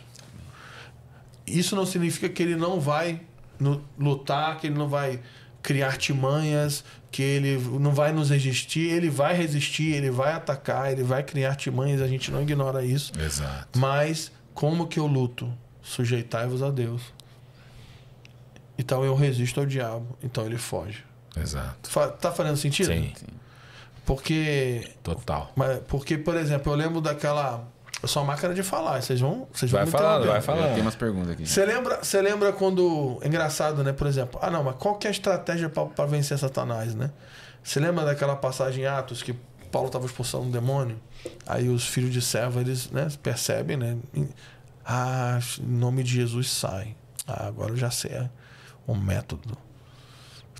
Isso 1.46 1.76
não 1.76 1.84
significa 1.84 2.28
que 2.28 2.42
ele 2.42 2.56
não 2.56 2.80
vai 2.80 3.20
lutar, 3.98 4.58
que 4.58 4.66
ele 4.68 4.76
não 4.76 4.88
vai 4.88 5.20
criar 5.62 5.88
artimanhas, 5.88 6.84
que 7.12 7.22
ele 7.22 7.58
não 7.78 7.92
vai 7.92 8.10
nos 8.10 8.30
resistir, 8.30 8.90
ele 8.90 9.10
vai 9.10 9.36
resistir, 9.36 9.92
ele 9.94 10.10
vai 10.10 10.32
atacar, 10.32 10.90
ele 10.90 11.02
vai 11.02 11.22
criar 11.22 11.50
artimanhas, 11.50 12.00
a 12.00 12.08
gente 12.08 12.30
não 12.30 12.40
ignora 12.40 12.82
isso. 12.82 13.12
Exato. 13.20 13.78
Mas 13.78 14.32
como 14.54 14.88
que 14.88 14.98
eu 14.98 15.06
luto? 15.06 15.52
Sujeitai-vos 15.82 16.62
a 16.62 16.70
Deus. 16.70 17.02
Então 18.78 19.04
eu 19.04 19.14
resisto 19.14 19.60
ao 19.60 19.66
diabo, 19.66 20.16
então 20.22 20.46
ele 20.46 20.56
foge. 20.56 21.04
Exato. 21.36 21.90
Tá 22.18 22.32
fazendo 22.32 22.56
sentido? 22.56 22.86
Sim. 22.86 23.12
Porque. 24.06 24.90
Total. 25.02 25.52
Porque, 25.88 26.16
por 26.16 26.34
exemplo, 26.36 26.72
eu 26.72 26.76
lembro 26.76 27.00
daquela 27.00 27.68
eu 28.00 28.08
sou 28.08 28.22
uma 28.22 28.32
máquina 28.32 28.54
de 28.54 28.62
falar. 28.62 29.02
Vocês 29.02 29.20
vão, 29.20 29.48
vocês 29.52 29.70
vai 29.70 29.84
vão 29.84 29.92
falando, 29.92 30.26
vai 30.26 30.40
falando. 30.40 30.74
Tem 30.74 30.82
umas 30.82 30.94
perguntas 30.94 31.30
aqui. 31.30 31.46
Você 31.46 31.64
lembra, 31.64 32.02
você 32.02 32.20
lembra 32.22 32.52
quando. 32.52 33.20
Engraçado, 33.24 33.82
né? 33.82 33.92
Por 33.92 34.06
exemplo, 34.06 34.40
ah, 34.42 34.50
não, 34.50 34.64
mas 34.64 34.76
qual 34.76 34.96
que 34.96 35.06
é 35.06 35.10
a 35.10 35.12
estratégia 35.12 35.68
para 35.68 36.06
vencer 36.06 36.38
Satanás, 36.38 36.94
né? 36.94 37.10
Você 37.62 37.78
lembra 37.78 38.04
daquela 38.04 38.34
passagem 38.34 38.84
em 38.84 38.86
Atos 38.86 39.22
que 39.22 39.34
Paulo 39.70 39.86
estava 39.86 40.04
expulsando 40.06 40.44
um 40.44 40.50
demônio? 40.50 40.98
Aí 41.46 41.68
os 41.68 41.86
filhos 41.86 42.12
de 42.12 42.20
serva, 42.20 42.60
eles 42.60 42.90
né, 42.90 43.08
percebem, 43.22 43.76
né? 43.76 43.96
Ah, 44.84 45.38
em 45.60 45.66
nome 45.66 46.02
de 46.02 46.12
Jesus 46.12 46.50
sai. 46.50 46.96
Ah, 47.26 47.46
agora 47.46 47.70
eu 47.70 47.76
já 47.76 47.90
sei 47.90 48.28
o 48.86 48.94
método. 48.94 49.56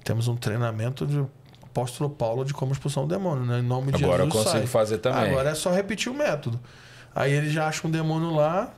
Temos 0.04 0.28
um 0.28 0.36
treinamento 0.36 1.06
de 1.06 1.24
apóstolo 1.62 2.10
Paulo 2.10 2.44
de 2.44 2.54
como 2.54 2.72
expulsar 2.72 3.02
um 3.02 3.08
demônio, 3.08 3.44
né? 3.44 3.58
Em 3.58 3.62
nome 3.62 3.90
de 3.90 4.04
agora 4.04 4.24
Jesus. 4.24 4.30
Agora 4.30 4.40
eu 4.40 4.44
consigo 4.44 4.58
sai. 4.58 4.66
fazer 4.66 4.98
também. 4.98 5.30
Agora 5.30 5.50
é 5.50 5.54
só 5.54 5.72
repetir 5.72 6.10
o 6.10 6.14
método. 6.14 6.60
Aí 7.14 7.32
ele 7.32 7.50
já 7.50 7.68
acha 7.68 7.86
um 7.86 7.90
demônio 7.90 8.34
lá. 8.34 8.72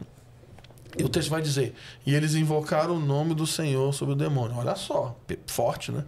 E 0.97 1.03
o 1.03 1.09
texto 1.09 1.31
vai 1.31 1.43
dizer: 1.43 1.75
E 2.07 2.15
eles 2.15 2.35
invocaram 2.35 2.97
o 2.97 3.01
nome 3.01 3.35
do 3.35 3.47
Senhor 3.47 3.93
sobre 3.93 4.15
o 4.15 4.17
demônio. 4.17 4.57
Olha 4.57 4.77
só, 4.77 5.17
forte, 5.47 5.91
né? 5.91 6.05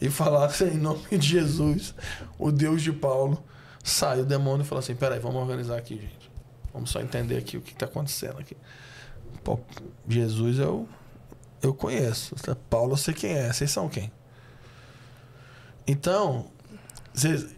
E 0.00 0.10
falaram 0.10 0.52
em 0.66 0.76
nome 0.76 1.02
de 1.10 1.26
Jesus, 1.26 1.94
o 2.38 2.52
Deus 2.52 2.82
de 2.82 2.92
Paulo, 2.92 3.42
Sai 3.86 4.20
o 4.20 4.24
demônio 4.24 4.64
e 4.64 4.66
fala 4.66 4.80
assim: 4.80 4.96
peraí, 4.96 5.20
vamos 5.20 5.40
organizar 5.40 5.78
aqui, 5.78 5.94
gente. 5.94 6.28
Vamos 6.72 6.90
só 6.90 7.00
entender 7.00 7.36
aqui 7.36 7.56
o 7.56 7.60
que 7.60 7.72
está 7.72 7.86
acontecendo 7.86 8.36
aqui. 8.40 8.56
Pô, 9.44 9.60
Jesus 10.08 10.58
eu, 10.58 10.88
eu 11.62 11.72
conheço. 11.72 12.34
Paulo 12.68 12.94
eu 12.94 12.96
sei 12.96 13.14
quem 13.14 13.30
é. 13.30 13.52
Vocês 13.52 13.70
são 13.70 13.88
quem? 13.88 14.10
Então, 15.86 16.50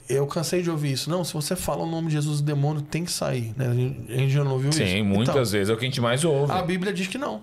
eu 0.09 0.27
cansei 0.27 0.63
de 0.63 0.71
ouvir 0.71 0.93
isso. 0.93 1.11
Não, 1.11 1.25
se 1.25 1.33
você 1.33 1.57
fala 1.57 1.83
o 1.83 1.87
nome 1.87 2.09
de 2.09 2.15
Jesus, 2.15 2.41
o 2.41 2.43
demônio 2.43 2.83
tem 2.83 3.05
que 3.05 3.11
sair. 3.11 3.53
Né? 3.57 3.67
A 4.09 4.13
gente 4.13 4.31
já 4.31 4.45
não 4.45 4.53
ouviu 4.53 4.73
Sim, 4.73 4.85
isso? 4.85 4.93
Sim, 4.93 5.03
muitas 5.03 5.29
então, 5.29 5.45
vezes 5.45 5.71
é 5.71 5.73
o 5.73 5.77
que 5.77 5.85
a 5.85 5.89
gente 5.89 6.01
mais 6.01 6.25
ouve. 6.25 6.53
A 6.53 6.63
Bíblia 6.63 6.93
diz 6.93 7.09
que 7.09 7.19
não. 7.19 7.43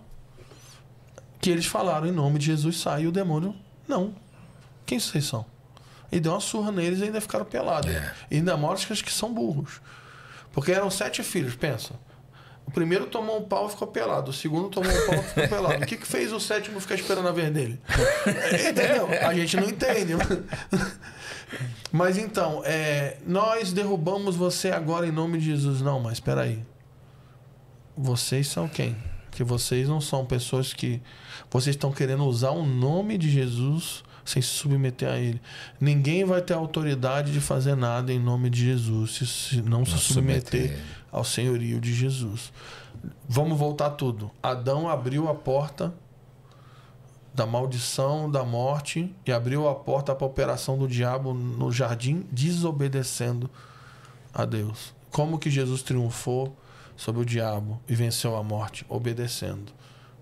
Que 1.41 1.49
eles 1.49 1.65
falaram 1.65 2.07
em 2.07 2.11
nome 2.11 2.39
de 2.39 2.45
Jesus 2.45 2.77
sai 2.79 3.03
e 3.03 3.07
o 3.07 3.11
demônio 3.11 3.53
não. 3.87 4.15
Quem 4.85 4.99
vocês 4.99 5.25
são? 5.25 5.45
E 6.11 6.19
deu 6.19 6.31
uma 6.31 6.39
surra 6.39 6.71
neles 6.71 6.99
e 6.99 7.03
ainda 7.03 7.19
ficaram 7.19 7.45
pelados. 7.45 7.93
É. 7.93 8.13
E 8.31 8.37
ainda 8.37 8.55
mostram 8.55 8.95
que 8.95 9.11
são 9.11 9.33
burros. 9.33 9.81
Porque 10.53 10.71
eram 10.71 10.89
sete 10.89 11.21
filhos, 11.21 11.55
pensa. 11.55 11.93
O 12.65 12.71
primeiro 12.71 13.05
tomou 13.05 13.39
um 13.39 13.43
pau 13.43 13.67
e 13.67 13.69
ficou 13.69 13.87
pelado. 13.87 14.31
O 14.31 14.33
segundo 14.33 14.69
tomou 14.69 14.91
um 14.91 15.05
pau 15.05 15.15
e 15.15 15.23
ficou 15.23 15.47
pelado. 15.47 15.83
O 15.83 15.85
que, 15.85 15.97
que 15.97 16.07
fez 16.07 16.31
o 16.31 16.39
sétimo 16.39 16.79
ficar 16.79 16.95
esperando 16.95 17.27
a 17.27 17.31
vez 17.31 17.51
dele? 17.51 17.79
Entendeu? 18.69 19.07
A 19.21 19.33
gente 19.33 19.57
não 19.57 19.69
entende. 19.69 20.13
Mas 21.91 22.17
então, 22.17 22.61
é, 22.65 23.17
nós 23.25 23.71
derrubamos 23.71 24.35
você 24.35 24.71
agora 24.71 25.07
em 25.07 25.11
nome 25.11 25.37
de 25.37 25.45
Jesus. 25.45 25.81
Não, 25.81 25.99
mas 25.99 26.13
espera 26.13 26.41
aí. 26.41 26.63
Vocês 27.97 28.47
são 28.47 28.67
quem? 28.67 28.95
Que 29.31 29.43
vocês 29.43 29.87
não 29.87 30.01
são 30.01 30.25
pessoas 30.25 30.73
que 30.73 31.01
vocês 31.49 31.75
estão 31.75 31.91
querendo 31.91 32.25
usar 32.25 32.51
o 32.51 32.65
nome 32.65 33.17
de 33.17 33.29
Jesus 33.29 34.03
sem 34.25 34.41
se 34.41 34.49
submeter 34.49 35.07
a 35.07 35.17
ele. 35.17 35.39
Ninguém 35.79 36.25
vai 36.25 36.41
ter 36.41 36.53
autoridade 36.53 37.31
de 37.31 37.39
fazer 37.39 37.75
nada 37.75 38.11
em 38.11 38.19
nome 38.19 38.49
de 38.49 38.65
Jesus 38.65 39.11
se, 39.15 39.61
não, 39.61 39.79
não, 39.79 39.85
se 39.85 39.99
submeter, 39.99 40.61
submeter 40.61 40.79
ao 41.11 41.23
senhorio 41.23 41.79
de 41.79 41.93
Jesus. 41.93 42.51
Vamos 43.29 43.57
voltar 43.57 43.91
tudo. 43.91 44.31
Adão 44.41 44.89
abriu 44.89 45.29
a 45.29 45.35
porta 45.35 45.93
da 47.35 47.45
maldição, 47.45 48.31
da 48.31 48.45
morte 48.45 49.13
e 49.25 49.31
abriu 49.31 49.67
a 49.67 49.75
porta 49.75 50.15
para 50.15 50.25
a 50.25 50.29
operação 50.29 50.77
do 50.77 50.87
diabo 50.87 51.33
no 51.33 51.69
jardim, 51.69 52.25
desobedecendo 52.31 53.49
a 54.33 54.45
Deus. 54.45 54.93
Como 55.11 55.37
que 55.37 55.49
Jesus 55.49 55.81
triunfou 55.83 56.57
sobre 56.95 57.21
o 57.21 57.25
diabo 57.25 57.81
e 57.89 57.93
venceu 57.93 58.37
a 58.37 58.43
morte? 58.43 58.85
Obedecendo 58.87 59.73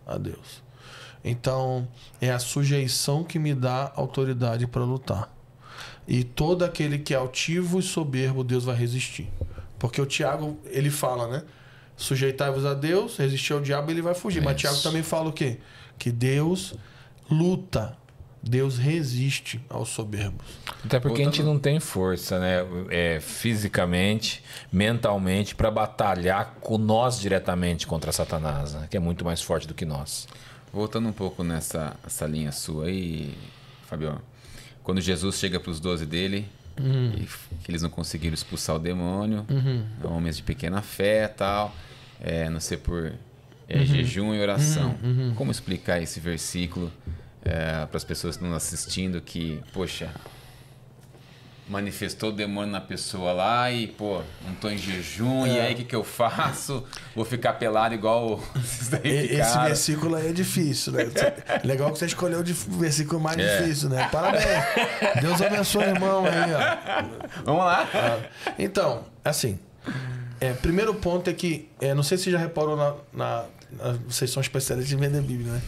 a 0.08 0.18
Deus. 0.18 0.64
Então, 1.24 1.88
é 2.20 2.32
a 2.32 2.40
sujeição 2.40 3.24
que 3.24 3.38
me 3.38 3.54
dá 3.54 3.94
autoridade 3.96 4.66
para 4.66 4.84
lutar. 4.84 5.32
E 6.08 6.24
todo 6.24 6.66
aquele 6.66 6.98
que 6.98 7.14
é 7.14 7.18
altivo 7.18 7.80
e 7.80 7.84
soberbo, 7.84 8.44
Deus 8.44 8.66
vai 8.66 8.76
resistir. 8.76 9.32
Porque 9.78 10.02
o 10.02 10.06
Tiago, 10.06 10.58
ele 10.66 10.90
fala, 10.90 11.28
né? 11.28 11.44
Sujeitai-vos 11.96 12.66
a 12.66 12.74
Deus, 12.74 13.18
resistir 13.18 13.54
ao 13.54 13.62
diabo, 13.62 13.92
ele 13.92 14.02
vai 14.02 14.16
fugir. 14.16 14.40
Isso. 14.40 14.46
Mas 14.46 14.60
Tiago 14.60 14.82
também 14.82 15.04
fala 15.04 15.30
o 15.30 15.34
quê? 15.34 15.60
Que 15.98 16.12
Deus 16.12 16.74
luta. 17.30 17.98
Deus 18.46 18.78
resiste 18.78 19.64
aos 19.70 19.88
soberbos. 19.88 20.46
Até 20.84 21.00
porque 21.00 21.22
a 21.22 21.26
gente 21.26 21.42
não 21.42 21.58
tem 21.58 21.80
força, 21.80 22.38
né? 22.40 22.58
É, 22.90 23.20
fisicamente, 23.22 24.44
mentalmente, 24.70 25.56
para 25.56 25.72
batalhar 25.72 26.56
com 26.60 26.78
nós 26.78 27.18
diretamente 27.22 27.88
contra 27.88 28.12
Satanás, 28.12 28.74
né? 28.74 28.88
que 28.90 28.98
é 28.98 29.00
muito 29.00 29.24
mais 29.24 29.42
forte 29.42 29.66
do 29.66 29.74
que 29.74 29.86
nós. 29.86 30.28
Voltando 30.74 31.08
um 31.08 31.14
pouco 31.14 31.42
nessa 31.42 31.96
essa 32.06 32.26
linha 32.26 32.52
sua 32.52 32.88
aí, 32.88 33.34
Fabio. 33.86 34.22
Quando 34.84 35.00
Jesus 35.00 35.38
chega 35.38 35.58
para 35.58 35.72
os 35.72 35.80
doze 35.80 36.06
dele, 36.06 36.46
uhum. 36.78 37.14
e 37.16 37.28
que 37.64 37.72
eles 37.72 37.82
não 37.82 37.90
conseguiram 37.90 38.34
expulsar 38.34 38.76
o 38.76 38.80
demônio, 38.80 39.46
uhum. 39.50 39.86
homens 40.04 40.36
de 40.36 40.44
pequena 40.44 40.82
fé 40.82 41.30
tal, 41.30 41.74
é, 42.20 42.50
não 42.50 42.60
sei 42.60 42.78
por 42.78 43.14
é, 43.68 43.80
uhum. 43.80 43.86
jejum 43.86 44.34
e 44.34 44.40
oração. 44.40 44.96
Uhum. 45.04 45.10
Uhum. 45.10 45.36
Como 45.36 45.52
explicar 45.52 46.02
esse 46.02 46.20
versículo 46.20 46.92
é, 47.44 47.86
para 47.86 47.98
as 47.98 48.04
pessoas 48.04 48.38
que 48.38 48.44
estão 48.44 48.56
assistindo 48.56 49.22
que, 49.22 49.60
poxa, 49.74 50.10
manifestou 51.68 52.30
o 52.30 52.32
demônio 52.32 52.72
na 52.72 52.82
pessoa 52.82 53.32
lá 53.32 53.72
e, 53.72 53.88
pô, 53.88 54.22
não 54.46 54.54
tô 54.56 54.70
em 54.70 54.78
jejum, 54.78 55.46
é. 55.46 55.50
e 55.50 55.60
aí 55.60 55.74
o 55.74 55.78
que, 55.78 55.84
que 55.86 55.96
eu 55.96 56.04
faço? 56.04 56.84
Vou 57.16 57.24
ficar 57.24 57.54
pelado 57.54 57.96
igual 57.96 58.42
Esse 59.04 59.60
versículo 59.60 60.16
aí 60.16 60.30
é 60.30 60.34
difícil, 60.34 60.94
né? 60.94 61.06
Legal 61.64 61.92
que 61.92 62.00
você 62.00 62.06
escolheu 62.06 62.42
o 62.42 62.78
versículo 62.78 63.20
mais 63.20 63.38
é. 63.38 63.62
difícil, 63.62 63.90
né? 63.90 64.10
Parabéns. 64.12 64.46
Deus 65.22 65.42
abençoe 65.42 65.86
o 65.86 65.90
irmão 65.90 66.26
aí, 66.26 66.54
ó. 66.54 67.44
Vamos 67.46 67.66
lá. 67.66 67.88
Então, 68.60 69.06
assim, 69.24 69.58
é, 70.44 70.54
primeiro 70.54 70.94
ponto 70.96 71.30
é 71.30 71.34
que, 71.34 71.70
é, 71.80 71.94
não 71.94 72.04
sei 72.04 72.18
se 72.18 72.26
você 72.26 72.32
já 72.32 72.38
reparou 72.38 72.76
na, 72.76 72.96
na, 73.14 73.46
na, 73.72 73.98
Vocês 74.08 74.30
são 74.30 74.42
especialistas 74.42 74.94
em 74.94 74.98
vender 74.98 75.22
Bíblia, 75.22 75.54
né? 75.54 75.62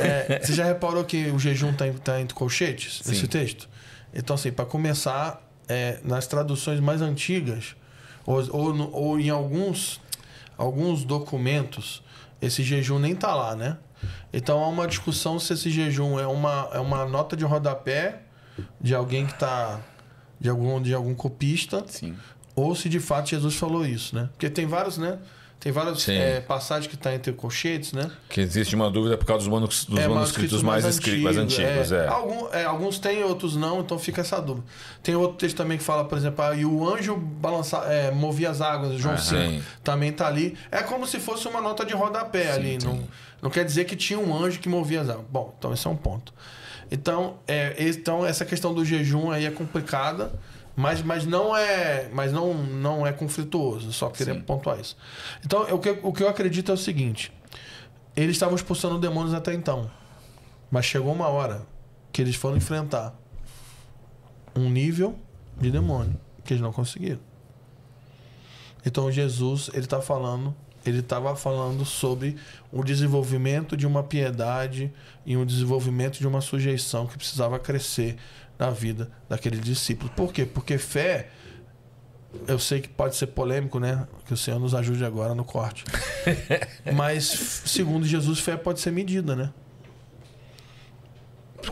É, 0.28 0.40
você 0.42 0.52
já 0.52 0.64
reparou 0.64 1.02
que 1.04 1.30
o 1.30 1.38
jejum 1.38 1.70
está 1.70 1.86
tá 2.04 2.20
entre 2.20 2.34
colchetes 2.34 3.00
Sim. 3.02 3.10
nesse 3.10 3.26
texto? 3.26 3.68
Então, 4.12 4.34
assim, 4.34 4.52
para 4.52 4.66
começar, 4.66 5.42
é, 5.66 5.98
nas 6.04 6.26
traduções 6.26 6.78
mais 6.78 7.00
antigas, 7.00 7.74
ou, 8.26 8.44
ou, 8.54 8.92
ou, 8.92 9.20
em 9.20 9.30
alguns, 9.30 9.98
alguns 10.58 11.04
documentos, 11.04 12.02
esse 12.40 12.62
jejum 12.62 12.98
nem 12.98 13.14
tá 13.14 13.34
lá, 13.34 13.56
né? 13.56 13.78
Então 14.32 14.62
há 14.62 14.68
uma 14.68 14.86
discussão 14.86 15.38
se 15.38 15.54
esse 15.54 15.70
jejum 15.70 16.18
é 16.20 16.26
uma, 16.26 16.68
é 16.72 16.78
uma 16.78 17.04
nota 17.06 17.36
de 17.36 17.44
rodapé 17.44 18.22
de 18.80 18.94
alguém 18.94 19.26
que 19.26 19.32
está 19.32 19.80
de 20.40 20.48
algum 20.48 20.80
de 20.80 20.94
algum 20.94 21.14
copista 21.14 21.84
Sim. 21.88 22.16
Ou 22.60 22.74
se 22.74 22.88
de 22.88 23.00
fato 23.00 23.30
Jesus 23.30 23.54
falou 23.54 23.86
isso, 23.86 24.14
né? 24.14 24.28
Porque 24.32 24.50
tem 24.50 24.66
vários, 24.66 24.98
né? 24.98 25.18
Tem 25.60 25.72
várias 25.72 26.08
é, 26.08 26.40
passagens 26.40 26.86
que 26.86 26.94
estão 26.94 27.10
tá 27.10 27.16
entre 27.16 27.32
colchetes, 27.32 27.92
né? 27.92 28.08
Que 28.28 28.40
existe 28.40 28.76
uma 28.76 28.88
dúvida 28.88 29.18
por 29.18 29.26
causa 29.26 29.44
dos, 29.44 29.52
manus, 29.52 29.84
dos 29.86 29.98
é, 29.98 30.06
manuscritos, 30.06 30.62
mais, 30.62 30.84
mais, 30.84 30.94
escritos, 30.94 31.22
mais 31.24 31.36
antigos. 31.36 31.90
É. 31.90 32.04
é. 32.04 32.06
Algum, 32.06 32.48
é, 32.52 32.64
alguns 32.64 33.00
têm, 33.00 33.24
outros 33.24 33.56
não, 33.56 33.80
então 33.80 33.98
fica 33.98 34.20
essa 34.20 34.40
dúvida. 34.40 34.64
Tem 35.02 35.16
outro 35.16 35.36
texto 35.36 35.56
também 35.56 35.76
que 35.76 35.82
fala, 35.82 36.04
por 36.04 36.16
exemplo, 36.16 36.44
ah, 36.44 36.54
e 36.54 36.64
o 36.64 36.88
anjo 36.88 37.16
balança, 37.16 37.78
é, 37.78 38.12
movia 38.12 38.50
as 38.50 38.60
águas, 38.60 39.00
João 39.00 39.14
ah, 39.14 39.18
5, 39.18 39.64
também 39.82 40.10
está 40.10 40.28
ali. 40.28 40.56
É 40.70 40.80
como 40.84 41.04
se 41.08 41.18
fosse 41.18 41.48
uma 41.48 41.60
nota 41.60 41.84
de 41.84 41.92
rodapé 41.92 42.52
sim, 42.52 42.58
ali. 42.58 42.80
Sim. 42.80 42.86
Não, 42.86 43.08
não 43.42 43.50
quer 43.50 43.64
dizer 43.64 43.84
que 43.84 43.96
tinha 43.96 44.18
um 44.18 44.36
anjo 44.36 44.60
que 44.60 44.68
movia 44.68 45.00
as 45.00 45.10
águas. 45.10 45.26
Bom, 45.28 45.52
então 45.58 45.72
esse 45.72 45.84
é 45.84 45.90
um 45.90 45.96
ponto. 45.96 46.32
Então, 46.88 47.36
então 47.76 48.24
essa 48.24 48.44
questão 48.44 48.72
do 48.72 48.84
jejum 48.84 49.32
aí 49.32 49.44
é 49.44 49.50
complicada. 49.50 50.32
Mas, 50.78 51.02
mas 51.02 51.26
não 51.26 51.56
é 51.56 52.08
mas 52.12 52.32
não, 52.32 52.54
não 52.54 53.04
é 53.04 53.12
conflituoso, 53.12 53.92
só 53.92 54.08
queria 54.10 54.34
Sim. 54.34 54.42
pontuar 54.42 54.78
isso. 54.78 54.96
Então, 55.44 55.62
o 55.74 55.78
que, 55.80 55.98
o 56.04 56.12
que 56.12 56.22
eu 56.22 56.28
acredito 56.28 56.70
é 56.70 56.74
o 56.74 56.78
seguinte: 56.78 57.32
eles 58.14 58.36
estavam 58.36 58.54
expulsando 58.54 58.96
demônios 58.96 59.34
até 59.34 59.52
então, 59.52 59.90
mas 60.70 60.84
chegou 60.84 61.12
uma 61.12 61.26
hora 61.26 61.66
que 62.12 62.22
eles 62.22 62.36
foram 62.36 62.56
enfrentar 62.56 63.12
um 64.54 64.70
nível 64.70 65.18
de 65.60 65.68
demônio 65.68 66.16
que 66.44 66.52
eles 66.52 66.62
não 66.62 66.72
conseguiram. 66.72 67.18
Então, 68.86 69.10
Jesus, 69.10 69.70
ele 69.74 69.80
está 69.80 70.00
falando 70.00 70.54
ele 70.86 71.00
estava 71.00 71.34
falando 71.34 71.84
sobre 71.84 72.36
o 72.72 72.82
desenvolvimento 72.84 73.76
de 73.76 73.86
uma 73.86 74.02
piedade 74.02 74.92
e 75.26 75.36
um 75.36 75.44
desenvolvimento 75.44 76.18
de 76.18 76.26
uma 76.26 76.40
sujeição 76.40 77.06
que 77.06 77.16
precisava 77.16 77.58
crescer 77.58 78.16
na 78.58 78.70
vida 78.70 79.10
daquele 79.28 79.58
discípulo. 79.58 80.10
Por 80.10 80.32
quê? 80.32 80.44
Porque 80.44 80.78
fé, 80.78 81.28
eu 82.46 82.58
sei 82.58 82.80
que 82.80 82.88
pode 82.88 83.16
ser 83.16 83.28
polêmico, 83.28 83.78
né? 83.78 84.06
Que 84.26 84.34
o 84.34 84.36
Senhor 84.36 84.58
nos 84.58 84.74
ajude 84.74 85.04
agora 85.04 85.34
no 85.34 85.44
corte. 85.44 85.84
Mas, 86.94 87.24
segundo 87.64 88.06
Jesus, 88.06 88.40
fé 88.40 88.56
pode 88.56 88.80
ser 88.80 88.90
medida, 88.90 89.36
né? 89.36 89.50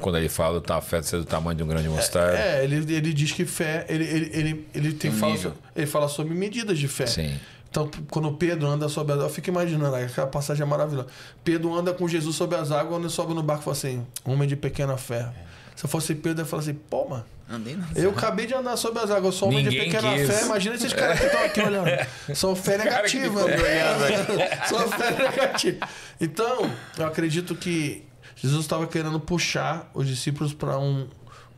Quando 0.00 0.18
ele 0.18 0.28
fala 0.28 0.60
tá, 0.60 0.76
a 0.76 0.80
fé 0.80 1.00
ser 1.00 1.18
do 1.18 1.24
tamanho 1.24 1.56
de 1.56 1.62
um 1.62 1.66
grande 1.66 1.88
mostarda. 1.88 2.36
É, 2.36 2.60
é 2.60 2.64
ele, 2.64 2.76
ele 2.94 3.12
diz 3.12 3.32
que 3.32 3.44
fé, 3.44 3.86
ele, 3.88 4.04
ele, 4.04 4.30
ele, 4.32 4.68
ele 4.74 4.92
tem 4.92 5.10
um 5.10 5.14
fala, 5.14 5.54
ele 5.74 5.86
fala 5.86 6.08
sobre 6.08 6.34
medidas 6.34 6.78
de 6.78 6.88
fé. 6.88 7.06
Sim. 7.06 7.38
Então, 7.70 7.90
quando 8.10 8.32
Pedro 8.32 8.66
anda 8.66 8.88
sobre 8.88 9.12
as 9.12 9.18
águas, 9.18 9.30
eu 9.30 9.34
fico 9.34 9.50
imaginando, 9.50 9.94
aquela 9.94 10.26
passagem 10.26 10.62
é 10.62 10.66
maravilhosa. 10.66 11.08
Pedro 11.44 11.74
anda 11.74 11.92
com 11.92 12.08
Jesus 12.08 12.34
sobre 12.34 12.56
as 12.56 12.70
águas, 12.70 12.88
quando 12.88 13.04
ele 13.04 13.12
sobe 13.12 13.34
no 13.34 13.42
barco 13.42 13.62
e 13.62 13.64
fala 13.64 13.76
assim: 13.76 14.06
homem 14.24 14.48
de 14.48 14.56
pequena 14.56 14.96
fé. 14.96 15.30
Se 15.76 15.84
eu 15.84 15.88
fosse 15.88 16.14
Pedro, 16.14 16.40
eu 16.40 16.44
ia 16.44 16.48
falar 16.48 16.62
assim, 16.62 16.74
pô, 16.74 17.06
mano. 17.08 17.24
Andei 17.48 17.78
eu 17.94 18.10
acabei 18.10 18.44
de 18.44 18.54
andar 18.54 18.76
sobre 18.76 19.00
as 19.00 19.08
águas, 19.08 19.26
eu 19.26 19.32
sou 19.32 19.48
homem 19.48 19.62
Ninguém 19.62 19.84
de 19.84 19.84
pequena 19.86 20.14
quis. 20.14 20.26
fé. 20.26 20.44
Imagina 20.46 20.74
esses 20.74 20.92
caras 20.92 21.20
que 21.20 21.26
estão 21.26 21.44
aqui 21.44 21.60
olhando. 21.60 21.88
Sou 22.34 22.56
fé 22.56 22.76
negativa. 22.76 23.40
Sou 24.68 24.88
fé 24.88 25.10
negativa. 25.12 25.88
Então, 26.20 26.68
eu 26.98 27.06
acredito 27.06 27.54
que 27.54 28.04
Jesus 28.34 28.62
estava 28.62 28.84
querendo 28.88 29.20
puxar 29.20 29.88
os 29.94 30.08
discípulos 30.08 30.52
para 30.52 30.76
um 30.76 31.06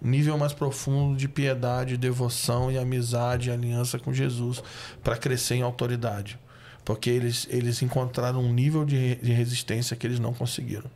nível 0.02 0.36
mais 0.36 0.52
profundo 0.52 1.16
de 1.16 1.26
piedade, 1.26 1.96
devoção 1.96 2.70
e 2.70 2.76
amizade 2.76 3.48
e 3.48 3.52
aliança 3.52 3.98
com 3.98 4.12
Jesus 4.12 4.62
para 5.02 5.16
crescer 5.16 5.54
em 5.54 5.62
autoridade. 5.62 6.38
Porque 6.84 7.08
eles, 7.08 7.46
eles 7.50 7.80
encontraram 7.82 8.40
um 8.40 8.52
nível 8.52 8.84
de, 8.84 9.16
de 9.16 9.32
resistência 9.32 9.96
que 9.96 10.06
eles 10.06 10.18
não 10.18 10.34
conseguiram. 10.34 10.90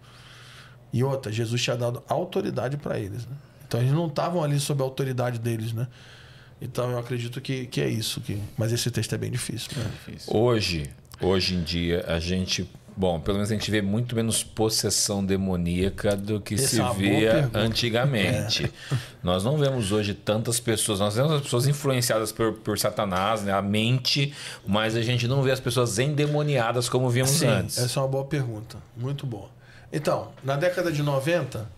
E 0.92 1.02
outra, 1.02 1.32
Jesus 1.32 1.62
tinha 1.62 1.76
dado 1.76 2.02
autoridade 2.06 2.76
para 2.76 2.98
eles. 2.98 3.24
Né? 3.26 3.36
Então 3.66 3.80
eles 3.80 3.92
não 3.92 4.06
estavam 4.06 4.44
ali 4.44 4.60
sob 4.60 4.82
a 4.82 4.84
autoridade 4.84 5.38
deles, 5.38 5.72
né? 5.72 5.88
Então 6.60 6.90
eu 6.90 6.98
acredito 6.98 7.40
que, 7.40 7.66
que 7.66 7.80
é 7.80 7.88
isso. 7.88 8.20
Que, 8.20 8.38
mas 8.56 8.72
esse 8.72 8.90
texto 8.90 9.14
é 9.14 9.18
bem 9.18 9.30
difícil. 9.30 9.70
Né? 9.76 9.90
Difícil. 9.90 10.36
Hoje, 10.36 10.90
hoje 11.20 11.54
em 11.54 11.62
dia, 11.62 12.04
a 12.06 12.20
gente. 12.20 12.68
Bom, 12.94 13.18
pelo 13.18 13.38
menos 13.38 13.50
a 13.50 13.54
gente 13.54 13.70
vê 13.70 13.80
muito 13.80 14.14
menos 14.14 14.44
possessão 14.44 15.24
demoníaca 15.24 16.14
do 16.14 16.38
que 16.38 16.54
Essa 16.56 16.66
se 16.68 16.80
é 16.82 16.92
via 16.92 17.50
antigamente. 17.54 18.70
Nós 19.24 19.42
não 19.42 19.56
vemos 19.56 19.90
hoje 19.90 20.12
tantas 20.12 20.60
pessoas, 20.60 21.00
nós 21.00 21.14
vemos 21.14 21.32
as 21.32 21.40
pessoas 21.40 21.66
influenciadas 21.66 22.32
por, 22.32 22.52
por 22.52 22.78
Satanás, 22.78 23.42
né? 23.44 23.52
a 23.52 23.62
mente, 23.62 24.34
mas 24.66 24.94
a 24.94 25.00
gente 25.00 25.26
não 25.26 25.42
vê 25.42 25.52
as 25.52 25.60
pessoas 25.60 25.98
endemoniadas 25.98 26.86
como 26.86 27.08
víamos 27.08 27.32
Sim, 27.32 27.46
antes. 27.46 27.78
essa 27.78 27.98
é 27.98 28.02
uma 28.02 28.08
boa 28.08 28.24
pergunta. 28.26 28.76
Muito 28.94 29.26
boa. 29.26 29.48
Então, 29.92 30.32
na 30.42 30.56
década 30.56 30.90
de 30.90 31.02
90, 31.02 31.70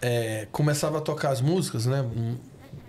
é, 0.00 0.48
começava 0.50 0.98
a 0.98 1.00
tocar 1.00 1.30
as 1.30 1.40
músicas, 1.40 1.86
né? 1.86 2.04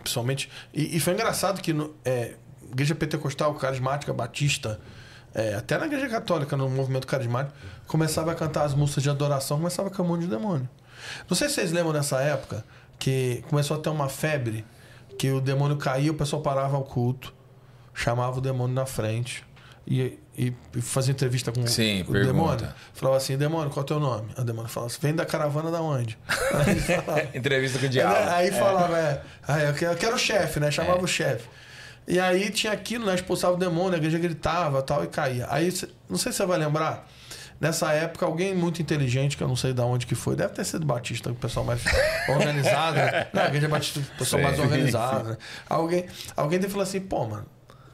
Principalmente. 0.01 0.49
E, 0.73 0.95
e 0.95 0.99
foi 0.99 1.13
engraçado 1.13 1.61
que 1.61 1.73
no, 1.73 1.93
é, 2.05 2.35
Igreja 2.71 2.95
Pentecostal, 2.95 3.53
Carismática, 3.55 4.13
Batista, 4.13 4.79
é, 5.33 5.55
até 5.55 5.77
na 5.77 5.85
Igreja 5.85 6.07
Católica, 6.07 6.55
no 6.55 6.69
movimento 6.69 7.05
carismático, 7.05 7.57
começava 7.87 8.31
a 8.31 8.35
cantar 8.35 8.63
as 8.63 8.73
músicas 8.73 9.03
de 9.03 9.09
adoração, 9.09 9.57
começava 9.57 9.89
com 9.89 10.01
um 10.01 10.07
monte 10.07 10.21
de 10.21 10.27
demônio. 10.27 10.67
Não 11.29 11.35
sei 11.35 11.49
se 11.49 11.55
vocês 11.55 11.71
lembram 11.71 11.91
nessa 11.91 12.21
época 12.21 12.63
que 12.97 13.43
começou 13.49 13.77
a 13.77 13.79
ter 13.79 13.89
uma 13.89 14.07
febre, 14.07 14.65
que 15.17 15.29
o 15.31 15.41
demônio 15.41 15.77
caía, 15.77 16.11
o 16.11 16.15
pessoal 16.15 16.41
parava 16.41 16.77
o 16.77 16.83
culto, 16.83 17.33
chamava 17.93 18.37
o 18.37 18.41
demônio 18.41 18.73
na 18.73 18.85
frente 18.85 19.45
e, 19.85 20.17
e, 20.37 20.53
e 20.75 20.81
fazia 20.81 21.11
entrevista 21.11 21.51
com 21.51 21.65
Sim, 21.67 22.01
o 22.01 22.11
pergunta. 22.11 22.25
demônio. 22.33 22.67
Falava 22.93 23.17
assim, 23.17 23.37
demônio, 23.37 23.69
qual 23.69 23.81
é 23.81 23.83
o 23.83 23.87
teu 23.87 23.99
nome? 23.99 24.27
O 24.37 24.43
demônio 24.43 24.69
falava 24.69 24.91
assim, 24.91 24.99
vem 25.01 25.15
da 25.15 25.25
caravana 25.25 25.71
da 25.71 25.81
onde? 25.81 26.17
Aí, 26.65 26.79
falava, 26.79 27.27
Entrevista 27.33 27.79
com 27.79 27.85
o 27.85 27.89
diabo. 27.89 28.15
aí 28.29 28.51
falava, 28.51 28.97
é, 28.97 29.21
aí 29.47 29.65
eu 29.65 29.73
quero, 29.95 30.15
o 30.15 30.19
chefe, 30.19 30.59
né? 30.59 30.69
Chamava 30.71 30.99
É. 30.99 31.03
o 31.03 31.07
chefe. 31.07 31.47
E 32.07 32.19
aí 32.19 32.49
tinha 32.51 32.71
aquilo, 32.71 33.05
né? 33.05 33.15
Expulsava 33.15 33.53
o 33.55 33.57
demônio, 33.57 33.93
a 33.95 33.97
igreja 33.97 34.19
gritava 34.19 34.81
tal, 34.81 35.03
e 35.03 35.07
caía. 35.07 35.47
Aí, 35.49 35.73
não 36.09 36.17
sei 36.17 36.31
se 36.31 36.37
você 36.37 36.45
vai 36.45 36.57
lembrar, 36.59 37.07
nessa 37.59 37.91
época, 37.93 38.25
alguém 38.25 38.53
muito 38.53 38.81
inteligente, 38.81 39.35
que 39.35 39.41
eu 39.43 39.47
não 39.47 39.55
sei 39.55 39.73
de 39.73 39.81
onde 39.81 40.05
que 40.05 40.13
foi, 40.13 40.35
deve 40.35 40.53
ter 40.53 40.63
sido 40.65 40.85
Batista, 40.85 41.31
o 41.31 41.35
pessoal 41.35 41.65
mais 41.65 41.81
organizado. 42.29 42.97
Né? 42.97 43.27
Não, 43.33 43.41
a 43.41 43.47
igreja 43.47 43.67
Batista, 43.67 43.99
o 43.99 44.17
pessoal 44.19 44.39
Sim, 44.41 44.47
mais 44.47 44.59
organizado. 44.59 45.29
Né? 45.29 45.37
Alguém, 45.67 46.05
alguém 46.37 46.61
falou 46.61 46.83
assim, 46.83 46.99
pô, 46.99 47.25
mano, 47.25 47.45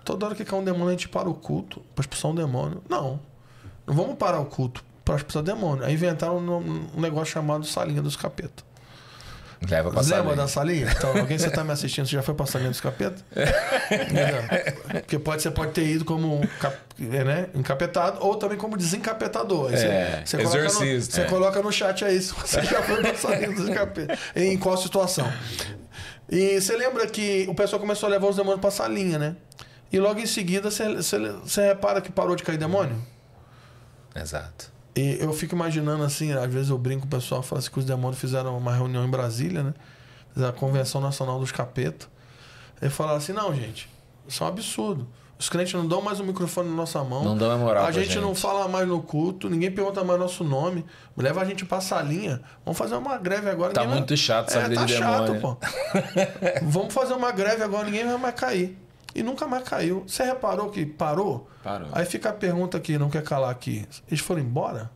toda 0.04 0.26
hora 0.26 0.36
que 0.36 0.44
cai 0.46 0.58
um 0.60 0.64
demônio, 0.64 0.88
a 0.90 0.92
gente 0.92 1.08
para 1.10 1.30
o 1.30 1.34
culto 1.34 1.82
pra 1.96 2.02
expulsar 2.02 2.32
um 2.32 2.36
demônio. 2.36 2.82
Não. 2.90 3.20
Não 3.88 3.96
vamos 3.96 4.16
parar 4.18 4.40
o 4.40 4.46
culto 4.46 4.84
pra 5.04 5.16
expulsar 5.16 5.44
demônio. 5.44 5.84
Aí 5.86 5.94
inventaram 5.94 6.38
um, 6.38 6.88
um 6.96 7.02
negócio 7.02 7.34
chamado 7.34 7.66
salinha 7.66 8.02
dos 8.02 8.16
capetas. 8.16 8.64
Leva 9.70 9.92
pra 9.92 10.02
Lembra 10.02 10.18
sala. 10.24 10.36
da 10.36 10.48
salinha? 10.48 10.92
Então, 10.92 11.10
alguém 11.12 11.38
que 11.38 11.40
você 11.40 11.52
tá 11.52 11.64
me 11.64 11.72
assistindo, 11.72 12.08
você 12.08 12.16
já 12.16 12.24
foi 12.24 12.34
pra 12.34 12.48
salinha 12.48 12.72
dos 12.72 12.82
capetas? 12.82 13.24
Entendeu? 13.92 15.02
Porque 15.02 15.20
pode, 15.20 15.44
você 15.44 15.52
pode 15.52 15.72
ter 15.74 15.86
ido 15.86 16.04
como 16.04 16.42
um 16.42 16.48
cap- 16.60 16.76
é, 17.00 17.24
né, 17.24 17.48
encapetado 17.54 18.18
ou 18.22 18.36
também 18.38 18.58
como 18.58 18.76
desencapetador. 18.76 19.70
Aí 19.70 19.76
É, 19.76 20.24
você, 20.26 20.38
você, 20.38 20.44
coloca 20.44 20.64
no, 20.64 21.02
você 21.02 21.22
É. 21.22 21.26
coloca 21.26 21.62
no 21.62 21.72
chat 21.72 22.04
aí 22.04 22.20
se 22.20 22.34
você 22.34 22.64
já 22.64 22.82
foi 22.82 23.02
pra 23.04 23.14
salinha 23.16 23.52
dos 23.52 23.70
capetas. 23.70 24.18
Em 24.36 24.58
qual 24.58 24.76
situação. 24.78 25.32
E 26.28 26.60
você 26.60 26.76
lembra 26.76 27.06
que 27.06 27.46
o 27.48 27.54
pessoal 27.54 27.80
começou 27.80 28.08
a 28.08 28.10
levar 28.10 28.28
os 28.30 28.38
demônios 28.38 28.62
pra 28.62 28.72
salinha, 28.72 29.20
né? 29.20 29.36
E 29.92 30.00
logo 30.00 30.20
em 30.20 30.26
seguida 30.26 30.70
você, 30.72 31.62
repara 31.68 32.02
que 32.02 32.12
parou 32.12 32.36
de 32.36 32.44
cair 32.44 32.58
demônio? 32.58 32.96
Exato. 34.16 34.72
E 34.96 35.18
eu 35.20 35.32
fico 35.34 35.56
imaginando 35.56 36.04
assim, 36.04 36.32
às 36.34 36.52
vezes 36.52 36.70
eu 36.70 36.78
brinco 36.78 37.02
com 37.02 37.08
o 37.08 37.10
pessoal, 37.10 37.42
falo 37.42 37.60
assim 37.60 37.72
que 37.72 37.80
os 37.80 37.86
demônios 37.86 38.20
fizeram 38.20 38.58
uma 38.58 38.74
reunião 38.74 39.06
em 39.06 39.10
Brasília, 39.10 39.64
né? 39.64 39.74
Fizeram 40.34 40.52
a 40.52 40.54
Convenção 40.54 41.02
Nacional 41.02 41.40
dos 41.40 41.52
Capetas. 41.52 42.10
E 42.82 42.90
falaram 42.90 43.18
assim, 43.18 43.34
não, 43.34 43.54
gente, 43.54 43.90
isso 44.28 44.44
é 44.44 44.46
um 44.46 44.50
absurdo. 44.50 45.08
Os 45.38 45.50
crentes 45.50 45.74
não 45.74 45.88
dão 45.88 46.02
mais 46.02 46.20
o 46.20 46.24
microfone 46.24 46.70
na 46.70 46.76
nossa 46.76 47.04
mão. 47.04 47.24
Não 47.24 47.36
dão 47.36 47.50
mais 47.50 47.60
moral 47.60 47.84
A 47.84 47.92
pra 47.92 47.92
gente, 47.92 48.16
não 48.20 48.28
gente. 48.28 48.42
fala 48.42 48.68
mais 48.68 48.88
no 48.88 49.02
culto, 49.02 49.50
ninguém 49.50 49.72
pergunta 49.72 50.04
mais 50.04 50.20
nosso 50.20 50.44
nome. 50.44 50.86
Leva 51.18 51.42
a 51.42 51.46
gente 51.46 51.66
pra 51.66 51.82
salinha. 51.82 52.42
Vamos 52.64 52.78
fazer 52.78 52.96
uma 52.96 53.18
greve 53.18 53.50
agora. 53.50 53.74
Tá 53.74 53.84
muito 53.84 54.10
vai... 54.10 54.18
chato 54.18 54.50
essa 54.50 54.60
é, 54.60 54.70
tá 54.70 54.86
de 54.86 54.94
chato, 54.94 55.34
demônio. 55.34 55.42
pô. 55.42 55.58
Vamos 56.62 56.94
fazer 56.94 57.14
uma 57.14 57.32
greve 57.32 57.64
agora, 57.64 57.86
ninguém 57.86 58.06
vai 58.06 58.18
mais 58.18 58.36
cair. 58.36 58.78
E 59.14 59.22
nunca 59.24 59.46
mais 59.48 59.64
caiu. 59.68 60.04
Você 60.08 60.24
reparou 60.24 60.70
que 60.70 60.86
parou? 60.86 61.50
Parou. 61.64 61.90
Aí 61.92 62.06
fica 62.06 62.30
a 62.30 62.34
pergunta 62.34 62.80
que 62.80 62.98
não 62.98 63.10
quer 63.10 63.24
calar 63.24 63.50
aqui. 63.52 63.86
Eles 64.08 64.20
foram 64.22 64.42
embora? 64.42 64.90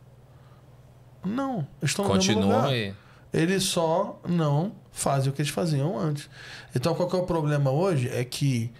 Não. 1.24 1.66
Estão 1.82 2.04
no 2.04 2.10
mesmo 2.14 2.40
lugar. 2.46 2.68
aí. 2.70 2.94
Eles 3.32 3.64
só 3.64 4.18
não 4.26 4.72
fazem 4.92 5.30
o 5.30 5.32
que 5.34 5.42
eles 5.42 5.50
faziam 5.52 5.98
antes. 5.98 6.30
Então, 6.74 6.94
qual 6.94 7.08
que 7.08 7.16
é 7.16 7.18
o 7.18 7.24
problema 7.26 7.70
hoje? 7.70 8.08
É 8.08 8.24
que 8.24 8.72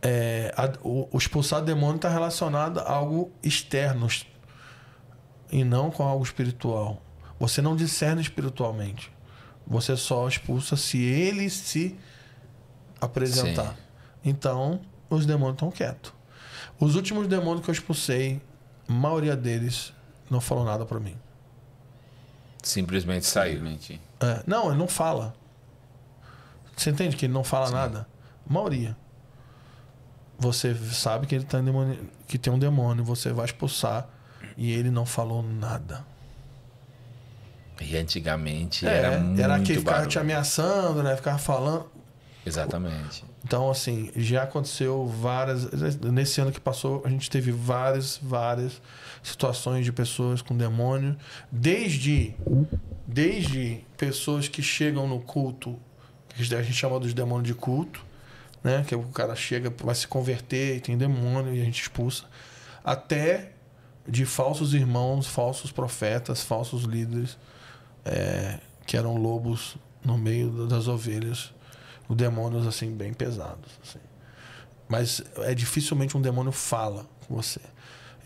é, 0.00 0.54
a- 0.56 0.72
o, 0.82 1.08
o 1.12 1.18
expulsar 1.18 1.60
demônio 1.62 1.96
está 1.96 2.08
relacionado 2.08 2.78
a 2.78 2.90
algo 2.90 3.30
externo 3.42 4.06
e 5.50 5.64
não 5.64 5.90
com 5.90 6.02
algo 6.04 6.24
espiritual. 6.24 7.02
Você 7.38 7.60
não 7.60 7.76
discerne 7.76 8.22
espiritualmente. 8.22 9.12
Você 9.66 9.96
só 9.96 10.26
expulsa 10.28 10.76
se 10.76 11.02
ele 11.02 11.50
se 11.50 11.98
apresentar. 13.00 13.70
Sim. 13.70 13.83
Então, 14.24 14.80
os 15.10 15.26
demônios 15.26 15.54
estão 15.56 15.70
quietos. 15.70 16.12
Os 16.80 16.94
últimos 16.96 17.26
demônios 17.28 17.64
que 17.64 17.70
eu 17.70 17.74
expulsei, 17.74 18.40
a 18.88 18.92
maioria 18.92 19.36
deles 19.36 19.92
não 20.30 20.40
falou 20.40 20.64
nada 20.64 20.84
para 20.84 20.98
mim. 20.98 21.16
Simplesmente 22.62 23.26
saiu. 23.26 23.56
Infelizmente. 23.58 24.00
É, 24.20 24.42
não, 24.46 24.68
ele 24.70 24.78
não 24.78 24.88
fala. 24.88 25.34
Você 26.76 26.90
entende 26.90 27.14
que 27.16 27.26
ele 27.26 27.32
não 27.32 27.44
fala 27.44 27.70
nada? 27.70 28.06
A 28.48 28.52
maioria. 28.52 28.96
Você 30.38 30.74
sabe 30.74 31.26
que 31.26 31.34
ele 31.34 31.44
tá 31.44 31.60
endemoni... 31.60 31.98
que 32.26 32.38
tem 32.38 32.52
um 32.52 32.58
demônio, 32.58 33.04
você 33.04 33.32
vai 33.32 33.44
expulsar 33.44 34.08
e 34.56 34.72
ele 34.72 34.90
não 34.90 35.06
falou 35.06 35.42
nada. 35.42 36.04
E 37.80 37.96
antigamente 37.96 38.86
É, 38.86 38.96
era 38.98 39.20
muito 39.20 39.40
era 39.40 39.60
que 39.60 39.74
ficava 39.74 39.96
barulho. 39.98 40.10
te 40.10 40.18
ameaçando, 40.18 41.02
né? 41.02 41.14
Ficava 41.16 41.38
falando. 41.38 41.86
Exatamente. 42.44 43.24
Então, 43.44 43.70
assim, 43.70 44.10
já 44.16 44.44
aconteceu 44.44 45.06
várias. 45.06 45.70
Nesse 46.00 46.40
ano 46.40 46.50
que 46.50 46.60
passou, 46.60 47.02
a 47.04 47.10
gente 47.10 47.28
teve 47.28 47.52
várias, 47.52 48.18
várias 48.22 48.80
situações 49.22 49.84
de 49.84 49.92
pessoas 49.92 50.40
com 50.40 50.56
demônio. 50.56 51.14
Desde, 51.52 52.34
desde 53.06 53.84
pessoas 53.98 54.48
que 54.48 54.62
chegam 54.62 55.06
no 55.06 55.20
culto, 55.20 55.78
que 56.30 56.42
a 56.54 56.62
gente 56.62 56.72
chama 56.72 56.98
dos 56.98 57.12
demônios 57.12 57.46
de 57.46 57.54
culto, 57.54 58.02
né? 58.62 58.82
Que 58.88 58.94
o 58.94 59.02
cara 59.08 59.36
chega, 59.36 59.70
vai 59.84 59.94
se 59.94 60.08
converter 60.08 60.76
e 60.76 60.80
tem 60.80 60.96
demônio 60.96 61.54
e 61.54 61.60
a 61.60 61.64
gente 61.64 61.82
expulsa. 61.82 62.24
Até 62.82 63.52
de 64.08 64.24
falsos 64.24 64.72
irmãos, 64.72 65.26
falsos 65.26 65.70
profetas, 65.70 66.42
falsos 66.42 66.84
líderes, 66.84 67.36
é, 68.06 68.58
que 68.86 68.96
eram 68.96 69.16
lobos 69.16 69.76
no 70.02 70.16
meio 70.16 70.66
das 70.66 70.88
ovelhas 70.88 71.53
demônios 72.14 72.66
assim 72.66 72.90
bem 72.94 73.12
pesados 73.12 73.70
assim. 73.82 73.98
mas 74.88 75.22
é 75.38 75.54
dificilmente 75.54 76.16
um 76.16 76.20
demônio 76.22 76.52
fala 76.52 77.06
com 77.26 77.34
você 77.36 77.60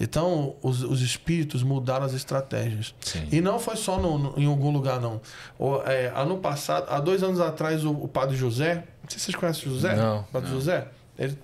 então 0.00 0.54
os, 0.62 0.82
os 0.82 1.02
espíritos 1.02 1.62
mudaram 1.62 2.04
as 2.06 2.12
estratégias 2.12 2.94
Sim. 3.00 3.26
e 3.32 3.40
não 3.40 3.58
foi 3.58 3.76
só 3.76 3.98
no- 3.98 4.16
no- 4.18 4.34
em 4.38 4.46
algum 4.46 4.70
lugar 4.70 5.00
não 5.00 5.20
O- 5.58 5.82
é, 5.82 6.12
ano 6.14 6.38
passado 6.38 6.86
há 6.88 7.00
dois 7.00 7.22
anos 7.22 7.40
atrás 7.40 7.84
o, 7.84 7.90
o 7.92 8.06
padre 8.08 8.36
José 8.36 8.84
não 9.02 9.08
sei 9.10 9.18
se 9.18 9.24
vocês 9.26 9.34
conhecem 9.36 9.68
o 9.68 9.74
José 9.74 9.96
Não, 9.96 10.20
o 10.20 10.24
padre 10.24 10.50
José 10.50 10.88
ele 11.18 11.38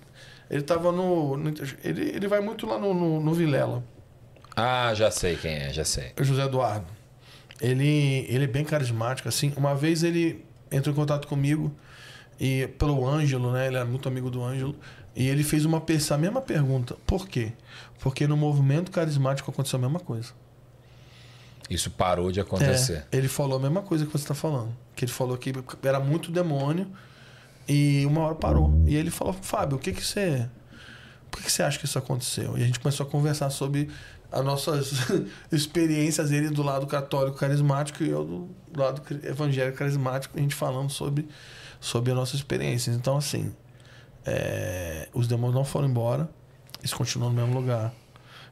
ele 0.49 0.61
estava 0.61 0.91
no, 0.91 1.35
no- 1.37 1.53
ele, 1.83 2.01
ele 2.15 2.27
vai 2.27 2.39
muito 2.39 2.67
lá 2.67 2.77
no, 2.77 2.93
no, 2.93 3.19
no 3.19 3.33
Vilela 3.33 3.83
Ah, 4.55 4.93
já 4.93 5.09
sei 5.11 5.35
quem 5.35 5.53
é, 5.55 5.73
já 5.73 5.83
sei. 5.83 6.13
José 6.21 6.43
Eduardo. 6.45 6.85
Ele, 7.59 8.25
ele 8.29 8.43
é 8.43 8.47
bem 8.47 8.63
carismático, 8.63 9.27
assim. 9.27 9.51
Uma 9.57 9.73
vez 9.75 10.03
ele 10.03 10.45
entrou 10.71 10.93
em 10.93 10.95
contato 10.95 11.27
comigo 11.27 11.75
e 12.39 12.67
pelo 12.79 13.07
Ângelo, 13.07 13.51
né? 13.51 13.67
Ele 13.67 13.75
era 13.77 13.85
muito 13.85 14.07
amigo 14.07 14.29
do 14.29 14.43
Ângelo. 14.43 14.75
E 15.15 15.27
ele 15.27 15.43
fez 15.43 15.63
uma 15.63 15.81
a 16.09 16.17
mesma 16.17 16.41
pergunta. 16.41 16.97
Por 17.05 17.27
quê? 17.27 17.53
Porque 17.99 18.27
no 18.27 18.35
movimento 18.35 18.91
carismático 18.91 19.49
aconteceu 19.49 19.77
a 19.77 19.81
mesma 19.81 19.99
coisa. 19.99 20.33
Isso 21.69 21.89
parou 21.89 22.31
de 22.31 22.39
acontecer. 22.39 23.05
É, 23.11 23.17
ele 23.17 23.27
falou 23.27 23.57
a 23.57 23.61
mesma 23.61 23.81
coisa 23.81 24.05
que 24.05 24.11
você 24.11 24.23
está 24.23 24.35
falando. 24.35 24.75
Que 24.95 25.05
ele 25.05 25.11
falou 25.11 25.37
que 25.37 25.53
era 25.83 25.99
muito 25.99 26.31
demônio 26.31 26.87
e 27.67 28.05
uma 28.05 28.21
hora 28.21 28.35
parou. 28.35 28.83
E 28.85 28.95
ele 28.95 29.09
falou, 29.09 29.33
Fábio, 29.33 29.77
o 29.77 29.79
que 29.79 29.91
que 29.91 30.05
você... 30.05 30.47
Por 31.31 31.39
que 31.39 31.45
que 31.45 31.51
você 31.51 31.63
acha 31.63 31.79
que 31.79 31.85
isso 31.85 31.97
aconteceu? 31.97 32.57
E 32.57 32.63
a 32.63 32.65
gente 32.65 32.79
começou 32.79 33.05
a 33.05 33.09
conversar 33.09 33.49
sobre 33.49 33.89
as 34.31 34.43
nossas 34.43 34.91
experiências, 35.51 36.31
ele 36.31 36.49
do 36.49 36.61
lado 36.61 36.85
católico 36.87 37.37
carismático 37.37 38.03
e 38.03 38.09
eu 38.09 38.23
do 38.71 38.79
lado 38.79 39.01
evangélico 39.23 39.77
carismático, 39.77 40.37
a 40.37 40.41
gente 40.41 40.55
falando 40.55 40.89
sobre, 40.89 41.27
sobre 41.79 42.11
as 42.11 42.17
nossas 42.17 42.35
experiências. 42.35 42.95
Então, 42.95 43.17
assim, 43.17 43.53
é, 44.25 45.07
os 45.13 45.27
demônios 45.27 45.55
não 45.55 45.63
foram 45.63 45.87
embora, 45.87 46.29
eles 46.79 46.93
continuam 46.93 47.31
no 47.31 47.35
mesmo 47.35 47.53
lugar. 47.53 47.93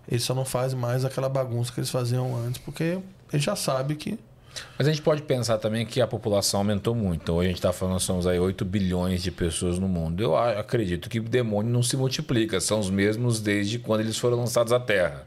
Eles 0.08 0.24
só 0.24 0.34
não 0.34 0.46
fazem 0.46 0.78
mais 0.78 1.06
aquela 1.06 1.30
bagunça 1.30 1.72
que 1.72 1.80
eles 1.80 1.90
faziam 1.90 2.36
antes, 2.36 2.60
porque 2.62 3.00
ele 3.32 3.42
já 3.42 3.56
sabe 3.56 3.96
que 3.96 4.20
Mas 4.78 4.88
a 4.88 4.92
gente 4.92 5.02
pode 5.02 5.22
pensar 5.24 5.58
também 5.58 5.86
que 5.86 6.02
a 6.02 6.06
população 6.06 6.60
aumentou 6.60 6.94
muito. 6.94 7.32
Hoje 7.32 7.46
a 7.46 7.50
gente 7.50 7.58
está 7.58 7.72
falando, 7.72 8.00
somos 8.00 8.28
aí 8.28 8.38
8 8.38 8.66
bilhões 8.66 9.24
de 9.24 9.32
pessoas 9.32 9.80
no 9.80 9.88
mundo. 9.88 10.22
Eu 10.22 10.36
acredito 10.36 11.10
que 11.10 11.20
o 11.20 11.24
demônio 11.24 11.72
não 11.72 11.82
se 11.82 11.96
multiplica, 11.96 12.60
são 12.60 12.80
os 12.80 12.90
mesmos 12.90 13.40
desde 13.40 13.80
quando 13.80 14.02
eles 14.02 14.18
foram 14.18 14.38
lançados 14.38 14.74
à 14.74 14.80
Terra. 14.80 15.26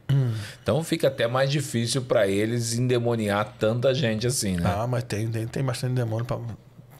Então 0.62 0.82
fica 0.85 1.09
até 1.09 1.26
mais 1.26 1.50
difícil 1.50 2.02
para 2.02 2.28
eles 2.28 2.74
endemoniar 2.74 3.54
tanta 3.59 3.94
gente 3.94 4.26
assim, 4.26 4.56
né? 4.56 4.74
Ah, 4.76 4.87
mas 4.87 5.04
tem, 5.04 5.26
tem, 5.28 5.46
tem 5.46 5.64
bastante 5.64 5.94
demônio. 5.94 6.26
Pra, 6.26 6.38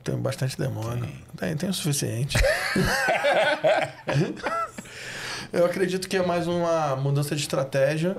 tem 0.07 0.17
bastante 0.17 0.57
demônio. 0.57 1.09
Tem, 1.37 1.57
tem 1.57 1.69
o 1.69 1.75
suficiente. 1.75 2.39
Eu 5.53 5.67
acredito 5.67 6.09
que 6.09 6.17
é 6.17 6.25
mais 6.25 6.47
uma 6.47 6.95
mudança 6.95 7.35
de 7.35 7.43
estratégia. 7.43 8.17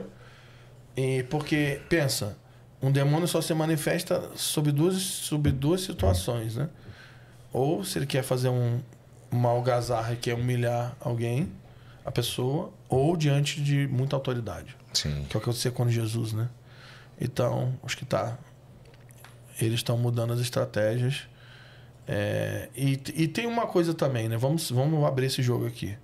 E 0.98 1.24
porque, 1.24 1.80
pensa, 1.88 2.38
um 2.82 2.92
demônio 2.92 3.26
só 3.28 3.42
se 3.42 3.54
manifesta 3.54 4.30
sob 4.36 4.70
duas, 4.72 4.96
sob 4.96 5.50
duas 5.50 5.82
situações, 5.82 6.58
né? 6.58 6.68
Ou 7.54 7.86
se 7.86 7.98
ele 8.00 8.06
quer 8.06 8.24
fazer 8.24 8.50
um, 8.50 8.82
uma 9.32 9.50
algazarra 9.50 10.14
e 10.14 10.18
quer 10.18 10.34
humilhar 10.34 10.94
alguém, 11.00 11.50
a 12.04 12.12
pessoa, 12.12 12.74
ou 12.90 13.16
diante 13.16 13.62
de 13.62 13.88
muita 13.88 14.16
autoridade. 14.16 14.76
Sim. 14.94 15.26
Que 15.30 15.38
é 15.38 15.40
o 15.40 15.42
que 15.42 15.50
aconteceu 15.50 15.72
com 15.72 15.88
Jesus, 15.90 16.34
né? 16.34 16.50
Então, 17.20 17.74
acho 17.84 17.96
que 17.96 18.06
tá. 18.06 18.38
Eles 19.62 19.76
estão 19.76 19.98
mudando 19.98 20.34
as 20.34 20.40
estratégias. 20.40 21.28
É, 22.08 22.70
e, 22.76 23.00
e 23.16 23.28
tem 23.28 23.46
uma 23.46 23.68
coisa 23.68 23.94
também, 23.94 24.30
né? 24.30 24.38
Vamos, 24.38 24.72
vamos 24.72 25.04
abrir 25.06 25.26
esse 25.26 25.42
jogo 25.44 25.66
aqui. 25.68 25.98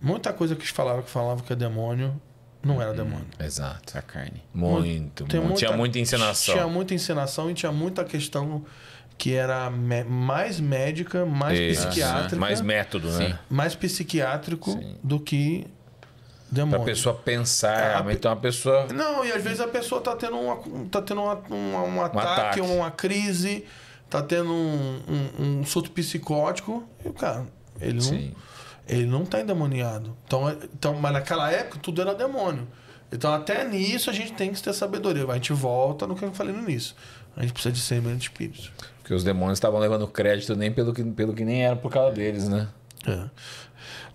Muita 0.00 0.32
coisa 0.32 0.54
que 0.54 0.62
eles 0.62 0.70
falavam 0.70 1.02
que 1.02 1.10
falavam 1.10 1.44
que 1.44 1.52
é 1.52 1.56
demônio, 1.56 2.18
não 2.62 2.80
era 2.80 2.92
demônio. 2.94 3.26
Exato. 3.38 3.98
A 3.98 4.02
carne. 4.02 4.42
Muito. 4.54 5.26
Muito. 5.26 5.54
tinha 5.58 5.72
muita 5.72 5.98
encenação. 5.98 6.54
Tinha 6.54 6.66
muita 6.66 6.94
encenação 6.94 7.50
e 7.50 7.54
tinha 7.54 7.70
muita 7.70 8.02
questão 8.04 8.64
que 9.18 9.34
era 9.34 9.68
me- 9.68 10.04
mais 10.04 10.58
médica, 10.58 11.26
mais 11.26 11.58
Isso. 11.58 11.86
psiquiátrica, 11.86 12.36
Mais 12.36 12.62
método, 12.62 13.10
né? 13.10 13.28
Sim. 13.28 13.38
mais 13.50 13.74
psiquiátrico 13.74 14.70
Sim. 14.72 14.96
do 15.04 15.20
que 15.20 15.66
Pra 16.48 16.56
demônio. 16.64 16.84
pessoa 16.86 17.14
pensar, 17.14 17.78
É, 17.78 17.94
a. 17.96 18.12
Então 18.14 18.32
a 18.32 18.36
pessoa. 18.36 18.86
Não, 18.86 19.22
e 19.22 19.30
às 19.32 19.42
vezes 19.44 19.60
a 19.60 19.68
pessoa 19.68 20.00
tá 20.00 20.16
tendo, 20.16 20.38
uma, 20.38 20.56
tá 20.90 21.02
tendo 21.02 21.20
uma- 21.22 21.34
uma- 21.34 21.82
um, 21.82 22.02
ataque, 22.02 22.26
ataque. 22.26 22.60
uma 22.62 22.90
crise, 22.90 23.66
tá 24.10 24.20
tendo 24.22 24.52
um, 24.52 25.00
um, 25.08 25.60
um 25.60 25.64
surto 25.64 25.90
psicótico, 25.92 26.84
e 27.04 27.08
o 27.08 27.12
cara, 27.12 27.46
ele 27.80 27.94
não, 27.94 28.00
Sim. 28.02 28.34
ele 28.88 29.06
não 29.06 29.24
tá 29.24 29.40
endemoniado. 29.40 30.16
Então, 30.26 30.48
é- 30.48 30.56
então, 30.74 30.94
mas 30.94 31.12
naquela 31.12 31.50
época 31.50 31.78
tudo 31.80 32.02
era 32.02 32.14
demônio. 32.14 32.66
Então 33.12 33.32
até 33.32 33.66
nisso 33.66 34.08
a 34.10 34.12
gente 34.12 34.32
tem 34.34 34.52
que 34.52 34.62
ter 34.62 34.72
sabedoria. 34.72 35.24
A 35.28 35.34
gente 35.34 35.52
volta 35.52 36.06
no 36.06 36.14
que 36.14 36.24
eu 36.24 36.32
falei 36.32 36.54
no 36.54 36.62
início. 36.62 36.94
A 37.36 37.42
gente 37.42 37.52
precisa 37.52 37.72
de 37.72 37.80
discernimento 37.80 38.18
de 38.18 38.24
espíritos. 38.24 38.72
Porque 39.00 39.14
os 39.14 39.24
demônios 39.24 39.56
estavam 39.58 39.80
levando 39.80 40.06
crédito 40.06 40.54
nem 40.54 40.70
pelo 40.72 40.92
que, 40.94 41.02
pelo 41.02 41.32
que 41.34 41.44
nem 41.44 41.64
era 41.64 41.74
por 41.74 41.90
causa 41.90 42.12
deles, 42.14 42.48
né? 42.48 42.68
É. 43.06 43.24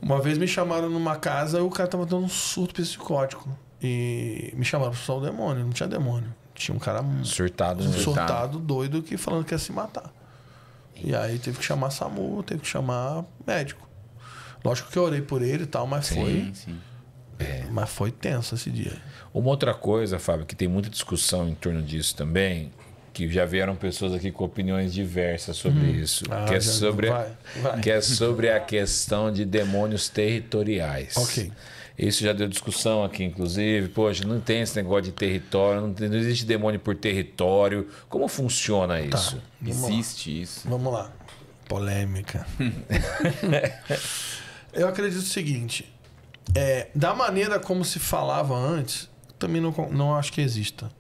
Uma 0.02 0.22
vez 0.22 0.38
me 0.38 0.48
chamaram 0.48 0.90
numa 0.90 1.16
casa 1.18 1.58
e 1.60 1.62
o 1.62 1.70
cara 1.70 1.90
tava 1.90 2.06
dando 2.06 2.24
um 2.26 2.30
surto 2.30 2.76
psicótico. 2.76 3.50
E 3.82 4.54
me 4.56 4.64
chamaram 4.64 4.94
só 4.94 5.18
o 5.18 5.22
demônio, 5.22 5.64
não 5.66 5.72
tinha 5.72 5.88
demônio. 5.90 6.34
Tinha 6.56 6.76
um 6.76 6.80
cara 6.80 7.04
Surtado, 7.24 7.84
né? 7.84 7.98
surtado, 8.00 8.58
doido, 8.60 9.04
que 9.04 9.18
falando 9.18 9.44
que 9.46 9.54
ia 9.54 9.60
se 9.60 9.72
matar. 9.72 10.12
E 10.96 11.14
aí 11.14 11.38
teve 11.38 11.58
que 11.60 11.64
chamar 11.66 11.92
SAMU, 11.92 12.42
teve 12.44 12.62
que 12.62 12.68
chamar 12.68 13.26
médico. 13.46 13.88
Lógico 14.64 14.90
que 14.90 14.98
eu 14.98 15.04
orei 15.04 15.22
por 15.22 15.42
ele 15.42 15.64
e 15.64 15.68
tal, 15.68 15.86
mas 15.86 16.08
foi. 16.10 16.18
Sim, 16.18 16.54
sim. 16.54 16.78
Mas 17.70 17.90
foi 17.90 18.12
tenso 18.12 18.56
esse 18.56 18.72
dia. 18.72 18.94
Uma 19.34 19.50
outra 19.50 19.74
coisa, 19.74 20.18
Fábio, 20.18 20.46
que 20.46 20.56
tem 20.56 20.68
muita 20.70 20.90
discussão 20.90 21.50
em 21.50 21.54
torno 21.54 21.82
disso 21.84 22.16
também, 22.16 22.72
que 23.12 23.30
já 23.30 23.44
vieram 23.46 23.76
pessoas 23.76 24.14
aqui 24.14 24.32
com 24.32 24.46
opiniões 24.46 24.94
diversas 24.94 25.58
sobre 25.58 25.84
isso, 25.92 26.24
Ah, 26.32 26.46
que, 26.46 26.56
é 26.56 26.62
sobre, 26.62 27.10
vai, 27.10 27.32
vai. 27.62 27.80
que 27.82 27.92
é 27.92 28.00
sobre 28.00 28.50
a 28.50 28.60
questão 28.62 29.32
de 29.32 29.44
demônios 29.44 30.08
territoriais. 30.08 31.18
Ok. 31.18 31.52
Isso 31.98 32.24
já 32.24 32.34
deu 32.34 32.48
discussão 32.48 33.04
aqui, 33.06 33.24
inclusive. 33.24 33.88
Poxa, 33.90 34.26
não 34.28 34.40
tem 34.42 34.62
esse 34.62 34.76
negócio 34.76 35.04
de 35.04 35.12
território, 35.14 35.82
não, 35.82 35.94
tem- 35.94 36.10
não 36.10 36.18
existe 36.18 36.46
demônio 36.46 36.80
por 36.80 36.94
território. 36.96 37.88
Como 38.10 38.28
funciona 38.28 39.00
isso? 39.00 39.42
Vamos 39.62 39.82
lá. 39.82 39.90
Existe 39.90 40.42
isso. 40.42 40.68
Vamos 40.70 40.92
lá. 40.92 41.12
Polêmica. 41.70 42.46
Eu 44.74 44.88
acredito 44.88 45.20
o 45.20 45.26
seguinte: 45.26 45.92
é, 46.54 46.90
da 46.94 47.14
maneira 47.14 47.60
como 47.60 47.86
se 47.86 48.00
falava 48.00 48.56
antes, 48.56 49.10
também 49.40 49.62
não, 49.62 49.72
não 49.92 50.16
acho 50.16 50.34
que 50.34 50.42
exista. 50.42 50.92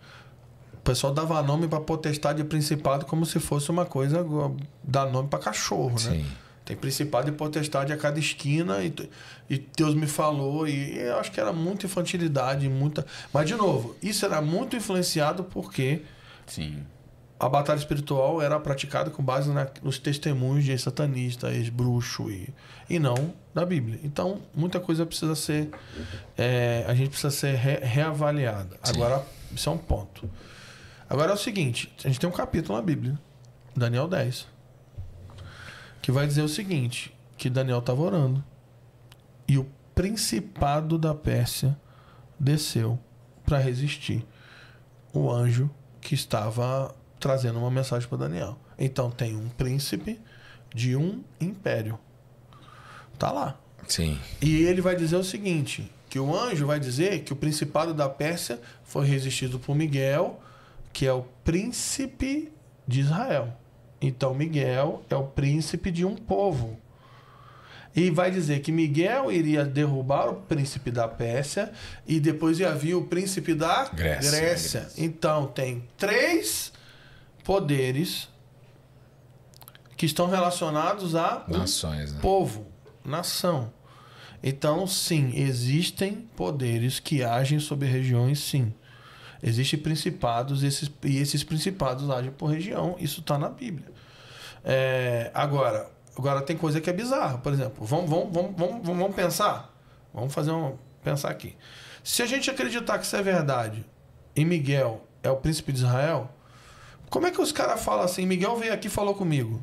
O 0.73 0.77
pessoal 0.85 1.13
dava 1.13 1.41
nome 1.41 1.67
para 1.67 1.79
potestade 1.81 2.41
e 2.41 2.45
principado 2.45 3.05
como 3.05 3.25
se 3.25 3.39
fosse 3.39 3.69
uma 3.71 3.85
coisa 3.85 4.25
dar 4.83 5.07
nome 5.11 5.27
para 5.27 5.39
cachorro, 5.39 5.91
né? 5.91 5.97
Sim. 5.97 6.25
Tem 6.65 6.75
principado 6.75 7.29
e 7.29 7.31
potestade 7.31 7.93
a 7.93 7.97
cada 7.97 8.17
esquina 8.19 8.83
e, 8.83 8.91
e 9.47 9.57
Deus 9.77 9.93
me 9.93 10.07
falou 10.07 10.67
e 10.67 10.97
eu 10.97 11.19
acho 11.19 11.31
que 11.31 11.39
era 11.39 11.53
muita 11.53 11.85
infantilidade, 11.85 12.67
muita. 12.67 13.05
Mas 13.31 13.47
de 13.47 13.53
novo, 13.55 13.95
isso 14.01 14.25
era 14.25 14.41
muito 14.41 14.75
influenciado 14.75 15.43
porque 15.43 16.01
Sim. 16.47 16.83
a 17.39 17.47
batalha 17.47 17.77
espiritual 17.77 18.41
era 18.41 18.59
praticada 18.59 19.11
com 19.11 19.21
base 19.23 19.51
na- 19.51 19.67
nos 19.83 19.99
testemunhos 19.99 20.63
de 20.65 20.71
ex-satanista, 20.71 21.51
ex-bruxo 21.53 22.31
e, 22.31 22.49
e 22.89 22.97
não 22.97 23.31
da 23.53 23.63
Bíblia. 23.63 23.99
Então, 24.03 24.41
muita 24.53 24.79
coisa 24.79 25.05
precisa 25.05 25.35
ser. 25.35 25.69
é, 26.35 26.83
a 26.87 26.95
gente 26.95 27.09
precisa 27.09 27.29
ser 27.29 27.53
re- 27.55 27.79
reavaliada. 27.83 28.75
Agora, 28.81 29.23
isso 29.55 29.69
é 29.69 29.71
um 29.71 29.77
ponto. 29.77 30.27
Agora 31.07 31.29
é 31.29 31.33
o 31.35 31.37
seguinte: 31.37 31.93
a 32.03 32.07
gente 32.07 32.19
tem 32.19 32.27
um 32.27 32.33
capítulo 32.33 32.75
na 32.75 32.83
Bíblia, 32.83 33.19
Daniel 33.75 34.07
10, 34.07 34.47
que 36.05 36.11
vai 36.11 36.27
dizer 36.27 36.43
o 36.43 36.47
seguinte: 36.47 37.11
que 37.35 37.49
Daniel 37.49 37.79
estava 37.79 37.99
orando 37.99 38.43
e 39.47 39.57
o 39.57 39.65
principado 39.95 40.99
da 40.99 41.15
Pérsia 41.15 41.75
desceu 42.39 42.99
para 43.43 43.57
resistir 43.57 44.23
o 45.11 45.31
anjo 45.31 45.67
que 45.99 46.13
estava 46.13 46.93
trazendo 47.19 47.57
uma 47.57 47.71
mensagem 47.71 48.07
para 48.07 48.19
Daniel. 48.19 48.55
Então 48.77 49.09
tem 49.09 49.35
um 49.35 49.49
príncipe 49.49 50.21
de 50.75 50.95
um 50.95 51.23
império. 51.41 51.97
Tá 53.17 53.31
lá. 53.31 53.59
Sim. 53.87 54.19
E 54.39 54.61
ele 54.61 54.81
vai 54.81 54.95
dizer 54.95 55.15
o 55.15 55.23
seguinte: 55.23 55.91
que 56.07 56.19
o 56.19 56.37
anjo 56.37 56.67
vai 56.67 56.79
dizer 56.79 57.23
que 57.23 57.33
o 57.33 57.35
principado 57.35 57.95
da 57.95 58.07
Pérsia 58.07 58.61
foi 58.83 59.07
resistido 59.07 59.57
por 59.57 59.75
Miguel, 59.75 60.39
que 60.93 61.07
é 61.07 61.13
o 61.13 61.23
príncipe 61.43 62.53
de 62.87 62.99
Israel. 62.99 63.57
Então 64.01 64.33
Miguel 64.33 65.03
é 65.09 65.15
o 65.15 65.23
príncipe 65.23 65.91
de 65.91 66.05
um 66.05 66.15
povo. 66.15 66.77
E 67.95 68.09
vai 68.09 68.29
dizer 68.29 68.59
que 68.59 68.73
Miguel 68.73 69.31
iria 69.31 69.63
derrubar 69.63 70.27
o 70.27 70.35
príncipe 70.35 70.91
da 70.91 71.07
Pérsia 71.07 71.71
e 72.05 72.19
depois 72.19 72.59
ia 72.59 72.75
vir 72.75 72.95
o 72.95 73.05
príncipe 73.05 73.53
da 73.53 73.85
Grécia. 73.85 74.31
Grécia. 74.31 74.87
Então 74.97 75.47
tem 75.47 75.87
três 75.97 76.73
poderes 77.43 78.27
que 79.95 80.05
estão 80.05 80.27
relacionados 80.27 81.15
a 81.15 81.45
um 81.47 81.59
Nações, 81.59 82.11
né? 82.11 82.19
povo, 82.21 82.67
nação. 83.03 83.71
Então, 84.43 84.85
sim, 84.85 85.31
existem 85.33 86.27
poderes 86.35 86.99
que 86.99 87.23
agem 87.23 87.59
sobre 87.59 87.87
regiões, 87.87 88.39
sim. 88.39 88.73
Existem 89.47 89.79
principados 89.79 90.63
esses, 90.63 90.89
e 91.03 91.19
esses 91.19 91.43
principados 91.43 92.09
agem 92.09 92.31
por 92.31 92.47
região. 92.47 92.95
Isso 92.97 93.19
está 93.19 93.37
na 93.37 93.47
Bíblia. 93.47 93.85
É, 94.63 95.29
agora, 95.35 95.87
agora, 96.17 96.41
tem 96.41 96.57
coisa 96.57 96.81
que 96.81 96.89
é 96.89 96.93
bizarra. 96.93 97.37
Por 97.37 97.53
exemplo, 97.53 97.85
vamos, 97.85 98.09
vamos, 98.09 98.33
vamos, 98.33 98.55
vamos, 98.57 98.87
vamos 98.87 99.15
pensar? 99.15 99.71
Vamos 100.11 100.33
fazer 100.33 100.49
um. 100.49 100.75
Pensar 101.03 101.29
aqui. 101.29 101.55
Se 102.03 102.23
a 102.23 102.25
gente 102.25 102.49
acreditar 102.49 102.97
que 102.97 103.05
isso 103.05 103.15
é 103.15 103.21
verdade 103.21 103.85
e 104.35 104.43
Miguel 104.43 105.05
é 105.21 105.29
o 105.29 105.35
príncipe 105.35 105.71
de 105.71 105.77
Israel, 105.77 106.27
como 107.11 107.27
é 107.27 107.31
que 107.31 107.39
os 107.39 107.51
caras 107.51 107.83
falam 107.83 108.03
assim? 108.03 108.25
Miguel 108.25 108.55
veio 108.57 108.73
aqui 108.73 108.87
e 108.87 108.89
falou 108.89 109.13
comigo. 109.13 109.61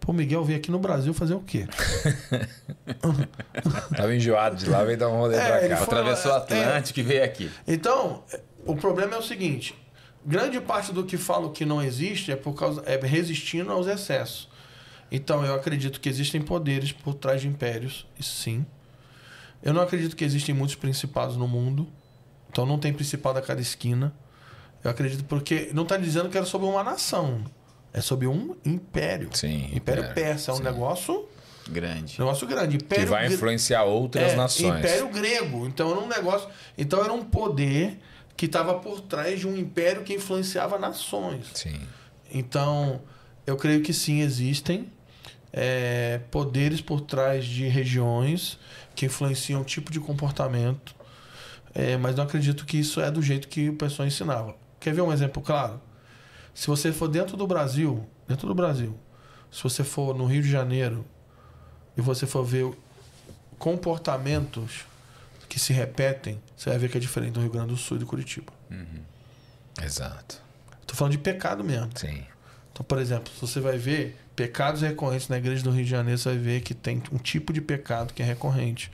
Pô, 0.00 0.14
Miguel 0.14 0.42
veio 0.42 0.58
aqui 0.58 0.70
no 0.70 0.78
Brasil 0.78 1.12
fazer 1.12 1.34
o 1.34 1.40
quê? 1.40 1.66
Tava 3.94 4.14
enjoado 4.14 4.56
de 4.56 4.68
lá, 4.68 4.84
veio 4.84 4.98
dar 4.98 5.08
um 5.08 5.18
rolê 5.18 5.36
É, 5.36 5.58
pra 5.58 5.68
cá. 5.68 5.82
Atravessou 5.82 6.32
o 6.32 6.34
é. 6.34 6.38
Atlântico 6.38 7.00
e 7.00 7.02
veio 7.02 7.24
aqui. 7.24 7.50
Então, 7.66 8.22
o 8.66 8.76
problema 8.76 9.14
é 9.14 9.18
o 9.18 9.22
seguinte: 9.22 9.74
grande 10.24 10.60
parte 10.60 10.92
do 10.92 11.04
que 11.04 11.16
falo 11.16 11.50
que 11.50 11.64
não 11.64 11.82
existe 11.82 12.30
é 12.32 12.36
por 12.36 12.54
causa 12.54 12.82
é 12.86 12.96
resistindo 13.04 13.70
aos 13.72 13.86
excessos. 13.86 14.48
Então, 15.10 15.44
eu 15.44 15.54
acredito 15.54 16.00
que 16.00 16.08
existem 16.08 16.40
poderes 16.42 16.90
por 16.92 17.14
trás 17.14 17.40
de 17.42 17.46
impérios, 17.48 18.06
isso 18.18 18.36
sim. 18.36 18.66
Eu 19.62 19.72
não 19.72 19.80
acredito 19.82 20.16
que 20.16 20.24
existem 20.24 20.54
muitos 20.54 20.74
principados 20.76 21.36
no 21.36 21.46
mundo. 21.46 21.86
Então, 22.50 22.66
não 22.66 22.78
tem 22.78 22.92
principado 22.92 23.38
a 23.38 23.42
cada 23.42 23.60
esquina. 23.60 24.12
Eu 24.82 24.90
acredito 24.90 25.24
porque 25.24 25.70
não 25.72 25.84
está 25.84 25.96
dizendo 25.96 26.28
que 26.28 26.36
era 26.36 26.44
sobre 26.46 26.66
uma 26.66 26.82
nação. 26.82 27.44
É 27.92 28.00
sobre 28.00 28.26
um 28.26 28.56
império. 28.64 29.28
Sim, 29.32 29.70
Império 29.72 30.02
império, 30.02 30.14
persa 30.14 30.50
é 30.50 30.54
um 30.54 30.56
sim. 30.58 30.62
negócio, 30.64 31.28
Grande. 31.68 32.18
negócio 32.18 32.46
grande. 32.46 32.76
Que 32.76 32.84
Império 32.84 33.06
vai 33.08 33.24
gre- 33.26 33.34
influenciar 33.34 33.84
outras 33.84 34.32
é, 34.32 34.36
nações. 34.36 34.78
Império 34.80 35.08
grego. 35.10 35.66
Então 35.66 35.90
era 35.92 36.00
um 36.00 36.08
negócio. 36.08 36.48
Então 36.76 37.02
era 37.04 37.12
um 37.12 37.24
poder 37.24 37.98
que 38.36 38.46
estava 38.46 38.74
por 38.74 39.00
trás 39.00 39.40
de 39.40 39.46
um 39.46 39.56
império 39.56 40.02
que 40.02 40.14
influenciava 40.14 40.78
nações. 40.78 41.46
Sim. 41.54 41.80
Então, 42.32 43.00
eu 43.46 43.56
creio 43.56 43.82
que 43.82 43.92
sim, 43.92 44.20
existem 44.20 44.90
é, 45.52 46.20
poderes 46.32 46.80
por 46.80 47.00
trás 47.00 47.44
de 47.44 47.68
regiões 47.68 48.58
que 48.94 49.06
influenciam 49.06 49.60
o 49.60 49.64
tipo 49.64 49.92
de 49.92 50.00
comportamento, 50.00 50.94
é, 51.72 51.96
mas 51.96 52.16
não 52.16 52.24
acredito 52.24 52.64
que 52.66 52.78
isso 52.78 53.00
é 53.00 53.10
do 53.10 53.22
jeito 53.22 53.46
que 53.46 53.68
o 53.68 53.74
pessoal 53.74 54.06
ensinava. 54.06 54.56
Quer 54.80 54.92
ver 54.92 55.02
um 55.02 55.12
exemplo 55.12 55.40
claro? 55.40 55.80
Se 56.52 56.66
você 56.66 56.92
for 56.92 57.08
dentro 57.08 57.36
do 57.36 57.46
Brasil, 57.46 58.04
dentro 58.26 58.48
do 58.48 58.54
Brasil, 58.54 58.98
se 59.50 59.62
você 59.62 59.84
for 59.84 60.14
no 60.14 60.26
Rio 60.26 60.42
de 60.42 60.50
Janeiro 60.50 61.04
e 61.96 62.00
você 62.00 62.26
for 62.26 62.44
ver 62.44 62.72
comportamentos 63.58 64.84
que 65.48 65.60
se 65.60 65.72
repetem, 65.72 66.40
você 66.56 66.70
vai 66.70 66.78
ver 66.78 66.88
que 66.88 66.96
é 66.96 67.00
diferente 67.00 67.32
do 67.32 67.40
Rio 67.40 67.50
Grande 67.50 67.68
do 67.68 67.76
Sul 67.76 67.96
e 67.96 68.00
do 68.00 68.06
Curitiba. 68.06 68.52
Exato. 69.82 70.40
Estou 70.80 70.96
falando 70.96 71.12
de 71.12 71.18
pecado 71.18 71.64
mesmo. 71.64 71.90
Sim. 71.94 72.24
Então, 72.72 72.84
por 72.84 72.98
exemplo, 72.98 73.32
se 73.32 73.40
você 73.40 73.60
vai 73.60 73.78
ver 73.78 74.16
pecados 74.34 74.82
recorrentes 74.82 75.28
na 75.28 75.38
igreja 75.38 75.62
do 75.62 75.70
Rio 75.70 75.84
de 75.84 75.90
Janeiro, 75.90 76.18
você 76.18 76.30
vai 76.30 76.38
ver 76.38 76.60
que 76.60 76.74
tem 76.74 77.02
um 77.12 77.18
tipo 77.18 77.52
de 77.52 77.60
pecado 77.60 78.12
que 78.12 78.22
é 78.22 78.24
recorrente, 78.24 78.90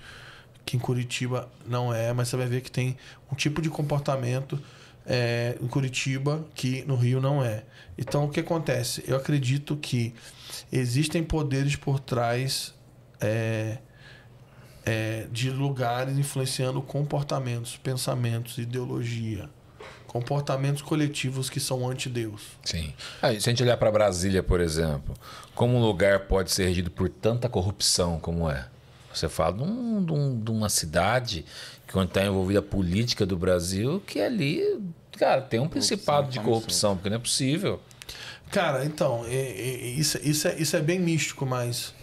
que 0.65 0.77
em 0.77 0.81
Curitiba 0.81 1.49
não 1.67 1.93
é, 1.93 2.13
mas 2.13 2.29
você 2.29 2.37
vai 2.37 2.47
ver 2.47 2.61
que 2.61 2.71
tem 2.71 2.97
um 3.33 3.35
tipo 3.35 3.63
de 3.63 3.71
comportamento 3.71 4.63
é, 5.07 5.57
em 5.61 5.67
Curitiba 5.67 6.47
que 6.55 6.85
no 6.87 6.95
Rio 6.95 7.21
não 7.21 7.45
é. 7.45 7.65
Então, 7.97 8.25
o 8.25 8.29
que 8.29 8.41
acontece? 8.41 9.03
Eu 9.07 9.17
acredito 9.17 9.77
que 9.77 10.15
existem 10.71 11.23
poderes 11.23 11.77
por 11.77 11.99
trás 11.99 12.75
é, 13.21 13.79
é, 14.91 15.27
de 15.31 15.51
lugares 15.51 16.19
influenciando 16.19 16.83
comportamentos, 16.83 17.77
pensamentos, 17.77 18.59
ideologia. 18.59 19.49
Comportamentos 20.07 20.83
coletivos 20.83 21.49
que 21.49 21.61
são 21.61 21.89
anti-Deus. 21.89 22.43
Sim. 22.65 22.93
Aí, 23.23 23.41
se 23.41 23.49
a 23.49 23.53
gente 23.53 23.63
olhar 23.63 23.77
para 23.77 23.93
Brasília, 23.93 24.43
por 24.43 24.61
exemplo, 24.61 25.15
como 25.55 25.77
um 25.77 25.81
lugar 25.81 26.21
pode 26.27 26.51
ser 26.51 26.67
regido 26.67 26.91
por 26.91 27.09
tanta 27.09 27.49
corrupção 27.49 28.19
como 28.19 28.51
é? 28.51 28.67
Você 29.15 29.29
fala 29.29 29.57
de, 29.57 29.63
um- 29.63 30.05
de 30.05 30.13
um- 30.13 30.41
de 30.41 30.51
uma 30.51 30.69
cidade 30.69 31.45
que 31.87 31.97
onde 31.97 32.09
está 32.11 32.25
envolvida 32.25 32.59
a 32.59 32.63
política 32.63 33.25
do 33.25 33.37
Brasil, 33.37 34.03
que 34.05 34.21
ali, 34.21 34.81
cara, 35.17 35.43
tem 35.43 35.61
um 35.61 35.69
principado 35.69 36.29
de 36.29 36.41
corrupção, 36.41 36.97
porque 36.97 37.09
não 37.11 37.17
é 37.17 37.21
possível. 37.21 37.81
Cara, 38.51 38.85
então, 38.85 39.25
é- 39.29 39.35
é- 39.35 39.87
isso, 39.91 40.19
isso, 40.25 40.49
é, 40.49 40.57
isso 40.59 40.77
é 40.77 40.81
bem 40.81 40.99
místico, 40.99 41.47
mas 41.47 41.95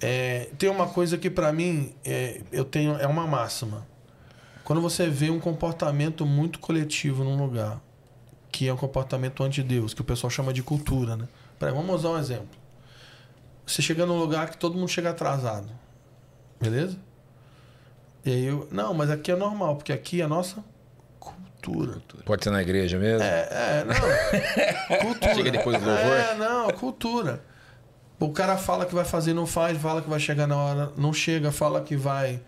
é, 0.00 0.48
tem 0.58 0.70
uma 0.70 0.88
coisa 0.88 1.18
que 1.18 1.28
pra 1.28 1.52
mim 1.52 1.94
é, 2.04 2.40
eu 2.50 2.64
tenho 2.64 2.96
é 2.96 3.06
uma 3.06 3.26
máxima. 3.26 3.86
Quando 4.64 4.80
você 4.80 5.08
vê 5.08 5.30
um 5.30 5.40
comportamento 5.40 6.24
muito 6.24 6.58
coletivo 6.58 7.22
num 7.24 7.36
lugar, 7.36 7.80
que 8.50 8.66
é 8.66 8.72
um 8.72 8.76
comportamento 8.76 9.42
anti-Deus, 9.42 9.92
que 9.92 10.00
o 10.00 10.04
pessoal 10.04 10.30
chama 10.30 10.52
de 10.52 10.62
cultura, 10.62 11.16
né? 11.16 11.28
Peraí, 11.58 11.74
vamos 11.74 11.94
usar 11.96 12.10
um 12.10 12.18
exemplo. 12.18 12.58
Você 13.66 13.82
chega 13.82 14.06
num 14.06 14.18
lugar 14.18 14.48
que 14.50 14.56
todo 14.56 14.76
mundo 14.76 14.88
chega 14.88 15.10
atrasado, 15.10 15.68
beleza? 16.60 16.96
E 18.24 18.30
aí 18.32 18.44
eu, 18.44 18.68
não, 18.70 18.94
mas 18.94 19.10
aqui 19.10 19.30
é 19.30 19.36
normal, 19.36 19.76
porque 19.76 19.92
aqui 19.92 20.20
é 20.20 20.24
a 20.24 20.28
nossa 20.28 20.64
cultura. 21.18 22.00
Pode 22.24 22.44
ser 22.44 22.50
na 22.50 22.62
igreja 22.62 22.98
mesmo? 22.98 23.22
É, 23.22 23.48
é, 23.50 23.84
não. 23.84 24.98
cultura. 25.10 25.34
Chega 25.34 25.50
depois 25.50 25.78
do 25.80 25.86
louvor? 25.86 26.04
É, 26.04 26.34
não, 26.34 26.70
cultura. 26.70 27.42
O 28.20 28.30
cara 28.30 28.58
fala 28.58 28.84
que 28.84 28.94
vai 28.94 29.04
fazer, 29.04 29.32
não 29.32 29.46
faz, 29.46 29.80
fala 29.80 30.02
que 30.02 30.10
vai 30.10 30.20
chegar 30.20 30.46
na 30.46 30.54
hora, 30.54 30.92
não 30.94 31.10
chega, 31.10 31.50
fala 31.50 31.80
que 31.80 31.96
vai, 31.96 32.42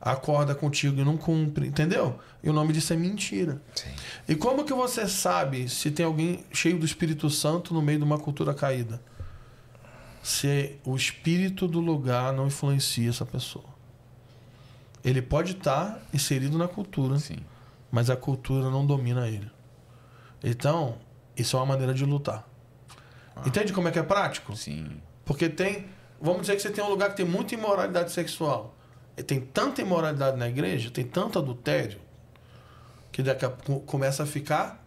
acorda 0.00 0.54
contigo 0.54 1.00
e 1.00 1.04
não 1.04 1.16
cumpre, 1.16 1.66
entendeu? 1.66 2.16
E 2.44 2.48
o 2.48 2.52
nome 2.52 2.72
disso 2.72 2.92
é 2.92 2.96
mentira. 2.96 3.60
Sim. 3.74 3.90
E 4.28 4.36
como 4.36 4.64
que 4.64 4.72
você 4.72 5.08
sabe 5.08 5.68
se 5.68 5.90
tem 5.90 6.06
alguém 6.06 6.44
cheio 6.52 6.78
do 6.78 6.86
Espírito 6.86 7.28
Santo 7.28 7.74
no 7.74 7.82
meio 7.82 7.98
de 7.98 8.04
uma 8.04 8.18
cultura 8.18 8.54
caída? 8.54 9.02
Se 10.22 10.78
o 10.84 10.94
espírito 10.94 11.66
do 11.66 11.80
lugar 11.80 12.32
não 12.32 12.46
influencia 12.46 13.10
essa 13.10 13.26
pessoa. 13.26 13.76
Ele 15.04 15.22
pode 15.22 15.52
estar 15.52 16.00
inserido 16.12 16.56
na 16.56 16.68
cultura, 16.68 17.18
Sim. 17.18 17.38
mas 17.90 18.10
a 18.10 18.16
cultura 18.16 18.70
não 18.70 18.86
domina 18.86 19.28
ele. 19.28 19.50
Então, 20.42 20.98
isso 21.36 21.56
é 21.56 21.60
uma 21.60 21.66
maneira 21.66 21.92
de 21.92 22.04
lutar. 22.04 22.48
Entende 23.44 23.72
como 23.72 23.88
é 23.88 23.90
que 23.90 23.98
é 23.98 24.02
prático? 24.02 24.56
Sim. 24.56 25.00
Porque 25.26 25.50
tem. 25.50 25.84
Vamos 26.18 26.42
dizer 26.42 26.56
que 26.56 26.62
você 26.62 26.70
tem 26.70 26.82
um 26.82 26.88
lugar 26.88 27.10
que 27.10 27.16
tem 27.16 27.26
muita 27.26 27.52
imoralidade 27.52 28.10
sexual. 28.12 28.74
E 29.18 29.22
tem 29.22 29.40
tanta 29.40 29.82
imoralidade 29.82 30.38
na 30.38 30.48
igreja, 30.48 30.90
tem 30.90 31.04
tanto 31.04 31.38
adultério, 31.38 31.98
que 33.12 33.22
daqui 33.22 33.44
a 33.44 33.50
pouco 33.50 33.84
começa 33.84 34.22
a 34.22 34.26
ficar 34.26 34.82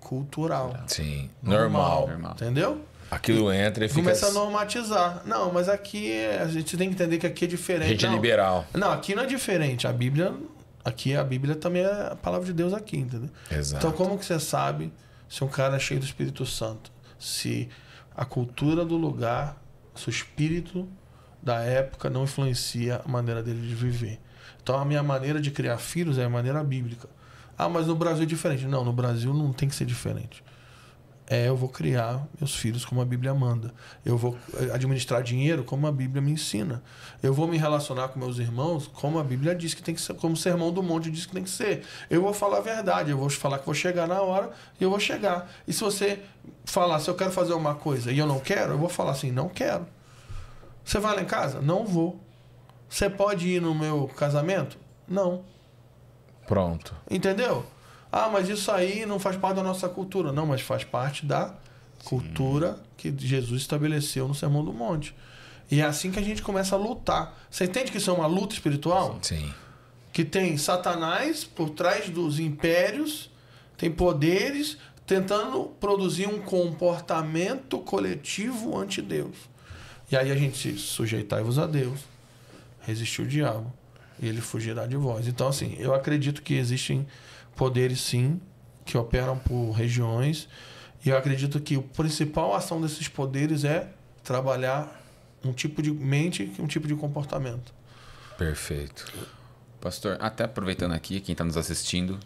cultural. 0.00 0.74
Sim. 0.86 1.30
Normal. 1.42 2.08
Normal. 2.08 2.32
Entendeu? 2.32 2.84
Aquilo 3.10 3.50
entra 3.52 3.86
e 3.86 3.88
fica. 3.88 4.02
Começa 4.02 4.26
a 4.26 4.32
normatizar. 4.32 5.22
Não, 5.24 5.50
mas 5.52 5.68
aqui 5.68 6.12
é- 6.12 6.42
a 6.42 6.46
gente 6.48 6.76
tem 6.76 6.88
que 6.88 6.94
entender 6.94 7.18
que 7.18 7.26
aqui 7.26 7.46
é 7.46 7.48
diferente. 7.48 7.88
Gente 7.88 8.06
não. 8.06 8.14
liberal. 8.14 8.66
Não, 8.74 8.92
aqui 8.92 9.14
não 9.14 9.22
é 9.22 9.26
diferente. 9.26 9.86
A 9.86 9.92
Bíblia. 9.92 10.34
Aqui 10.84 11.14
a 11.14 11.24
Bíblia 11.24 11.54
também 11.54 11.82
é 11.82 12.08
a 12.12 12.16
palavra 12.16 12.46
de 12.46 12.52
Deus 12.52 12.72
aqui, 12.72 12.96
entendeu? 12.98 13.28
Exato. 13.50 13.86
Então 13.86 13.96
como 13.96 14.18
que 14.18 14.24
você 14.24 14.38
sabe 14.40 14.92
se 15.28 15.42
um 15.44 15.48
cara 15.48 15.76
é 15.76 15.78
cheio 15.78 16.00
do 16.00 16.06
Espírito 16.06 16.44
Santo? 16.46 16.90
Se 17.18 17.68
a 18.16 18.24
cultura 18.24 18.84
do 18.84 18.96
lugar, 18.96 19.56
se 19.98 20.08
o 20.08 20.10
espírito 20.10 20.88
da 21.42 21.60
época 21.60 22.10
não 22.10 22.24
influencia 22.24 23.02
a 23.04 23.08
maneira 23.08 23.42
dele 23.42 23.66
de 23.66 23.74
viver. 23.74 24.20
Então 24.62 24.78
a 24.78 24.84
minha 24.84 25.02
maneira 25.02 25.40
de 25.40 25.50
criar 25.50 25.78
filhos 25.78 26.18
é 26.18 26.24
a 26.24 26.28
maneira 26.28 26.62
bíblica. 26.62 27.08
Ah, 27.56 27.68
mas 27.68 27.86
no 27.86 27.96
Brasil 27.96 28.22
é 28.22 28.26
diferente. 28.26 28.66
Não, 28.66 28.84
no 28.84 28.92
Brasil 28.92 29.34
não 29.34 29.52
tem 29.52 29.68
que 29.68 29.74
ser 29.74 29.84
diferente. 29.84 30.44
É, 31.30 31.46
eu 31.46 31.54
vou 31.54 31.68
criar 31.68 32.26
meus 32.40 32.54
filhos 32.54 32.86
como 32.86 33.02
a 33.02 33.04
Bíblia 33.04 33.34
manda. 33.34 33.74
Eu 34.02 34.16
vou 34.16 34.34
eh, 34.54 34.70
administrar 34.72 35.22
dinheiro 35.22 35.62
como 35.62 35.86
a 35.86 35.92
Bíblia 35.92 36.22
me 36.22 36.32
ensina. 36.32 36.82
Eu 37.22 37.34
vou 37.34 37.46
me 37.46 37.58
relacionar 37.58 38.08
com 38.08 38.18
meus 38.18 38.38
irmãos 38.38 38.86
como 38.86 39.18
a 39.18 39.24
Bíblia 39.24 39.54
diz 39.54 39.74
que 39.74 39.82
tem 39.82 39.94
que 39.94 40.00
ser, 40.00 40.14
como 40.14 40.32
o 40.32 40.36
sermão 40.38 40.72
do 40.72 40.82
monte 40.82 41.10
diz 41.10 41.26
que 41.26 41.34
tem 41.34 41.44
que 41.44 41.50
ser. 41.50 41.84
Eu 42.08 42.22
vou 42.22 42.32
falar 42.32 42.58
a 42.58 42.60
verdade, 42.62 43.10
eu 43.10 43.18
vou 43.18 43.28
falar 43.28 43.58
que 43.58 43.66
vou 43.66 43.74
chegar 43.74 44.08
na 44.08 44.22
hora 44.22 44.50
e 44.80 44.84
eu 44.84 44.88
vou 44.88 44.98
chegar. 44.98 45.50
E 45.66 45.72
se 45.72 45.84
você 45.84 46.22
falar, 46.64 46.98
se 46.98 47.10
eu 47.10 47.14
quero 47.14 47.30
fazer 47.30 47.52
uma 47.52 47.74
coisa 47.74 48.10
e 48.10 48.18
eu 48.18 48.26
não 48.26 48.40
quero, 48.40 48.72
eu 48.72 48.78
vou 48.78 48.88
falar 48.88 49.10
assim, 49.10 49.30
não 49.30 49.50
quero. 49.50 49.86
Você 50.82 50.98
vai 50.98 51.14
lá 51.14 51.20
em 51.20 51.26
casa? 51.26 51.60
Não 51.60 51.84
vou. 51.84 52.18
Você 52.88 53.10
pode 53.10 53.46
ir 53.46 53.60
no 53.60 53.74
meu 53.74 54.08
casamento? 54.16 54.78
Não. 55.06 55.44
Pronto. 56.46 56.94
Entendeu? 57.10 57.66
Ah, 58.10 58.28
mas 58.28 58.48
isso 58.48 58.70
aí 58.70 59.04
não 59.04 59.18
faz 59.18 59.36
parte 59.36 59.56
da 59.56 59.62
nossa 59.62 59.88
cultura. 59.88 60.32
Não, 60.32 60.46
mas 60.46 60.60
faz 60.60 60.84
parte 60.84 61.26
da 61.26 61.54
cultura 62.04 62.78
que 62.96 63.14
Jesus 63.16 63.62
estabeleceu 63.62 64.26
no 64.26 64.34
Sermão 64.34 64.64
do 64.64 64.72
Monte. 64.72 65.14
E 65.70 65.80
é 65.80 65.84
assim 65.84 66.10
que 66.10 66.18
a 66.18 66.22
gente 66.22 66.42
começa 66.42 66.74
a 66.74 66.78
lutar. 66.78 67.38
Você 67.50 67.64
entende 67.64 67.90
que 67.90 67.98
isso 67.98 68.10
é 68.10 68.12
uma 68.12 68.26
luta 68.26 68.54
espiritual? 68.54 69.18
Sim. 69.20 69.52
Que 70.12 70.24
tem 70.24 70.56
Satanás 70.56 71.44
por 71.44 71.70
trás 71.70 72.08
dos 72.08 72.38
impérios, 72.38 73.30
tem 73.76 73.90
poderes 73.90 74.78
tentando 75.06 75.64
produzir 75.80 76.26
um 76.26 76.40
comportamento 76.40 77.78
coletivo 77.78 78.76
ante 78.78 79.00
Deus. 79.00 79.36
E 80.10 80.16
aí 80.16 80.30
a 80.30 80.36
gente 80.36 80.56
se 80.56 80.78
sujeitai-vos 80.78 81.58
a 81.58 81.66
Deus, 81.66 82.00
resistir 82.80 83.22
o 83.22 83.26
diabo, 83.26 83.72
e 84.20 84.26
ele 84.26 84.40
fugirá 84.40 84.86
de 84.86 84.96
vós. 84.96 85.28
Então, 85.28 85.48
assim, 85.48 85.76
eu 85.78 85.94
acredito 85.94 86.42
que 86.42 86.54
existem 86.54 87.06
poderes, 87.58 88.00
sim, 88.00 88.40
que 88.84 88.96
operam 88.96 89.36
por 89.36 89.72
regiões, 89.72 90.48
e 91.04 91.10
eu 91.10 91.18
acredito 91.18 91.60
que 91.60 91.76
a 91.76 91.82
principal 91.82 92.54
ação 92.54 92.80
desses 92.80 93.08
poderes 93.08 93.64
é 93.64 93.88
trabalhar 94.22 95.02
um 95.44 95.52
tipo 95.52 95.82
de 95.82 95.90
mente 95.90 96.52
e 96.56 96.62
um 96.62 96.66
tipo 96.66 96.86
de 96.86 96.94
comportamento. 96.94 97.74
Perfeito. 98.38 99.12
Pastor, 99.80 100.16
até 100.20 100.44
aproveitando 100.44 100.92
aqui, 100.92 101.20
quem 101.20 101.32
está 101.32 101.44
nos 101.44 101.56
assistindo, 101.56 102.18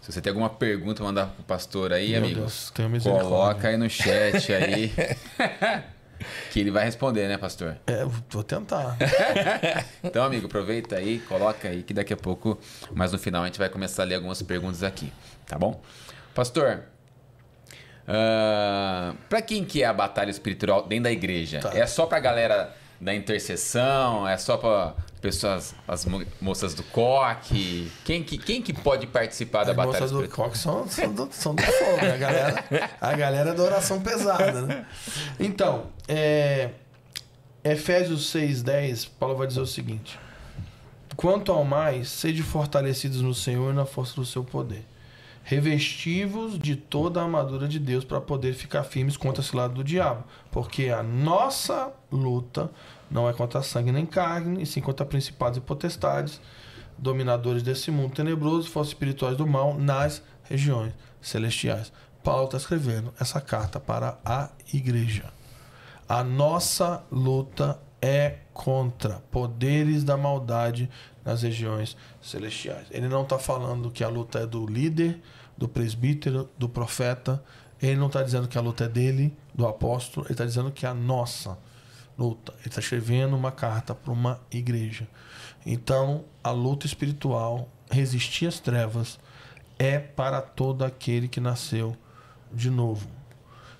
se 0.00 0.12
você 0.12 0.20
tem 0.20 0.30
alguma 0.30 0.50
pergunta, 0.50 1.02
mandar 1.02 1.28
pro 1.28 1.42
pastor 1.44 1.92
aí, 1.92 2.10
Meu 2.10 2.18
amigo. 2.18 2.40
Deus. 2.40 2.72
Coloca 3.02 3.68
aí 3.68 3.76
no 3.76 3.88
chat 3.88 4.52
aí. 4.52 4.92
que 6.50 6.60
ele 6.60 6.70
vai 6.70 6.84
responder, 6.84 7.28
né, 7.28 7.36
pastor? 7.36 7.76
É, 7.86 8.04
vou 8.28 8.42
tentar. 8.42 8.96
Então, 10.02 10.22
amigo, 10.24 10.46
aproveita 10.46 10.96
aí, 10.96 11.18
coloca 11.20 11.68
aí 11.68 11.82
que 11.82 11.92
daqui 11.94 12.12
a 12.12 12.16
pouco, 12.16 12.58
mas 12.92 13.10
no 13.10 13.18
final 13.18 13.42
a 13.42 13.46
gente 13.46 13.58
vai 13.58 13.68
começar 13.68 14.02
a 14.02 14.06
ler 14.06 14.16
algumas 14.16 14.40
perguntas 14.42 14.82
aqui, 14.82 15.12
tá 15.46 15.58
bom? 15.58 15.80
Pastor, 16.34 16.84
ah, 18.06 19.14
pra 19.28 19.40
quem 19.40 19.64
que 19.64 19.82
é 19.82 19.86
a 19.86 19.92
batalha 19.92 20.30
espiritual 20.30 20.86
dentro 20.86 21.04
da 21.04 21.12
igreja? 21.12 21.60
Tá. 21.60 21.70
É 21.74 21.86
só 21.86 22.06
pra 22.06 22.20
galera 22.20 22.74
da 23.00 23.14
intercessão? 23.14 24.28
É 24.28 24.36
só 24.36 24.56
pra 24.56 24.94
pessoas, 25.24 25.74
as 25.88 26.04
mo- 26.04 26.22
moças 26.38 26.74
do 26.74 26.82
coque? 26.82 27.90
Quem 28.04 28.22
que, 28.22 28.36
quem 28.36 28.60
que 28.60 28.74
pode 28.74 29.06
participar 29.06 29.64
da 29.64 29.70
As 29.70 29.76
batalha 29.76 30.00
moças 30.00 30.10
do 30.10 30.28
coque 30.28 30.58
são, 30.58 30.86
são, 30.86 31.10
do, 31.14 31.28
são 31.32 31.54
do 31.54 31.62
fogo, 31.62 31.96
né? 31.96 32.12
a 32.12 32.16
galera, 32.18 32.64
a 33.00 33.12
galera 33.14 33.50
é 33.50 33.54
da 33.54 33.62
oração 33.62 34.02
pesada, 34.02 34.60
né? 34.60 34.86
Então, 35.40 35.86
é, 36.06 36.72
Efésios 37.64 38.30
6,10, 38.34 39.08
Paulo 39.18 39.34
vai 39.34 39.46
dizer 39.46 39.60
o 39.62 39.66
seguinte: 39.66 40.18
Quanto 41.16 41.50
ao 41.50 41.64
mais, 41.64 42.10
sede 42.10 42.42
fortalecidos 42.42 43.22
no 43.22 43.32
Senhor 43.32 43.72
e 43.72 43.74
na 43.74 43.86
força 43.86 44.14
do 44.16 44.26
seu 44.26 44.44
poder. 44.44 44.84
revestivos 45.42 46.58
de 46.58 46.74
toda 46.76 47.20
a 47.20 47.24
armadura 47.24 47.66
de 47.68 47.78
Deus 47.78 48.04
para 48.04 48.20
poder 48.20 48.54
ficar 48.54 48.82
firmes 48.82 49.16
contra 49.16 49.42
esse 49.42 49.54
lado 49.56 49.74
do 49.74 49.84
diabo. 49.84 50.24
Porque 50.50 50.88
a 50.88 51.02
nossa 51.02 51.92
luta 52.10 52.70
não 53.10 53.28
é 53.28 53.32
contra 53.32 53.62
sangue 53.62 53.92
nem 53.92 54.06
carne, 54.06 54.62
e 54.62 54.66
sim 54.66 54.80
contra 54.80 55.04
principados 55.04 55.58
e 55.58 55.60
potestades, 55.60 56.40
dominadores 56.96 57.62
desse 57.62 57.90
mundo 57.90 58.14
tenebroso, 58.14 58.70
forças 58.70 58.92
espirituais 58.92 59.36
do 59.36 59.46
mal 59.46 59.74
nas 59.78 60.22
regiões 60.44 60.92
celestiais. 61.20 61.92
Paulo 62.22 62.44
está 62.44 62.56
escrevendo 62.56 63.12
essa 63.20 63.40
carta 63.40 63.78
para 63.78 64.18
a 64.24 64.50
igreja. 64.72 65.32
A 66.08 66.22
nossa 66.22 67.02
luta 67.10 67.78
é 68.00 68.38
contra 68.52 69.22
poderes 69.30 70.04
da 70.04 70.16
maldade 70.16 70.90
nas 71.24 71.42
regiões 71.42 71.96
celestiais. 72.20 72.86
Ele 72.90 73.08
não 73.08 73.22
está 73.22 73.38
falando 73.38 73.90
que 73.90 74.04
a 74.04 74.08
luta 74.08 74.40
é 74.40 74.46
do 74.46 74.66
líder, 74.66 75.20
do 75.56 75.66
presbítero, 75.66 76.48
do 76.58 76.68
profeta. 76.68 77.42
Ele 77.80 77.96
não 77.96 78.08
está 78.08 78.22
dizendo 78.22 78.46
que 78.46 78.58
a 78.58 78.60
luta 78.60 78.84
é 78.84 78.88
dele, 78.88 79.34
do 79.54 79.66
apóstolo. 79.66 80.26
Ele 80.26 80.34
está 80.34 80.44
dizendo 80.44 80.70
que 80.70 80.84
é 80.84 80.88
a 80.88 80.94
nossa 80.94 81.58
luta. 82.18 82.52
Ele 82.58 82.68
está 82.68 82.80
escrevendo 82.80 83.36
uma 83.36 83.52
carta 83.52 83.94
para 83.94 84.12
uma 84.12 84.40
igreja. 84.50 85.08
Então, 85.66 86.24
a 86.42 86.50
luta 86.50 86.86
espiritual, 86.86 87.68
resistir 87.90 88.46
às 88.46 88.60
trevas, 88.60 89.18
é 89.78 89.98
para 89.98 90.40
todo 90.40 90.84
aquele 90.84 91.28
que 91.28 91.40
nasceu 91.40 91.96
de 92.52 92.70
novo. 92.70 93.08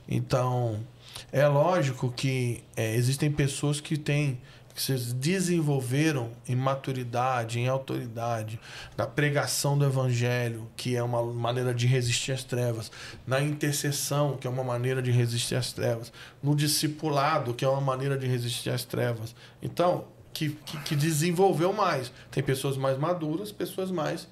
Então, 0.09 0.85
é 1.33 1.47
lógico 1.47 2.11
que 2.13 2.65
é, 2.77 2.95
existem 2.95 3.31
pessoas 3.31 3.81
que 3.81 3.97
têm 3.97 4.41
que 4.75 4.83
se 4.83 4.93
desenvolveram 5.15 6.33
em 6.49 6.57
maturidade, 6.57 7.61
em 7.61 7.69
autoridade, 7.69 8.59
na 8.97 9.07
pregação 9.07 9.79
do 9.79 9.85
evangelho, 9.85 10.69
que 10.77 10.97
é 10.97 11.03
uma 11.03 11.23
maneira 11.23 11.73
de 11.73 11.87
resistir 11.87 12.33
às 12.33 12.43
trevas, 12.43 12.91
na 13.25 13.41
intercessão, 13.41 14.37
que 14.37 14.47
é 14.47 14.51
uma 14.51 14.65
maneira 14.65 15.01
de 15.01 15.13
resistir 15.13 15.55
às 15.55 15.73
trevas, 15.73 16.13
no 16.43 16.57
discipulado, 16.57 17.55
que 17.55 17.65
é 17.65 17.69
uma 17.69 17.81
maneira 17.81 18.19
de 18.19 18.27
resistir 18.27 18.71
às 18.71 18.85
trevas. 18.85 19.35
Então, 19.63 20.07
que, 20.33 20.51
que, 20.51 20.79
que 20.83 20.97
desenvolveu 20.97 21.73
mais. 21.73 22.13
Tem 22.31 22.43
pessoas 22.43 22.77
mais 22.77 22.99
maduras, 22.99 23.53
pessoas 23.53 23.93
mais 23.93 24.29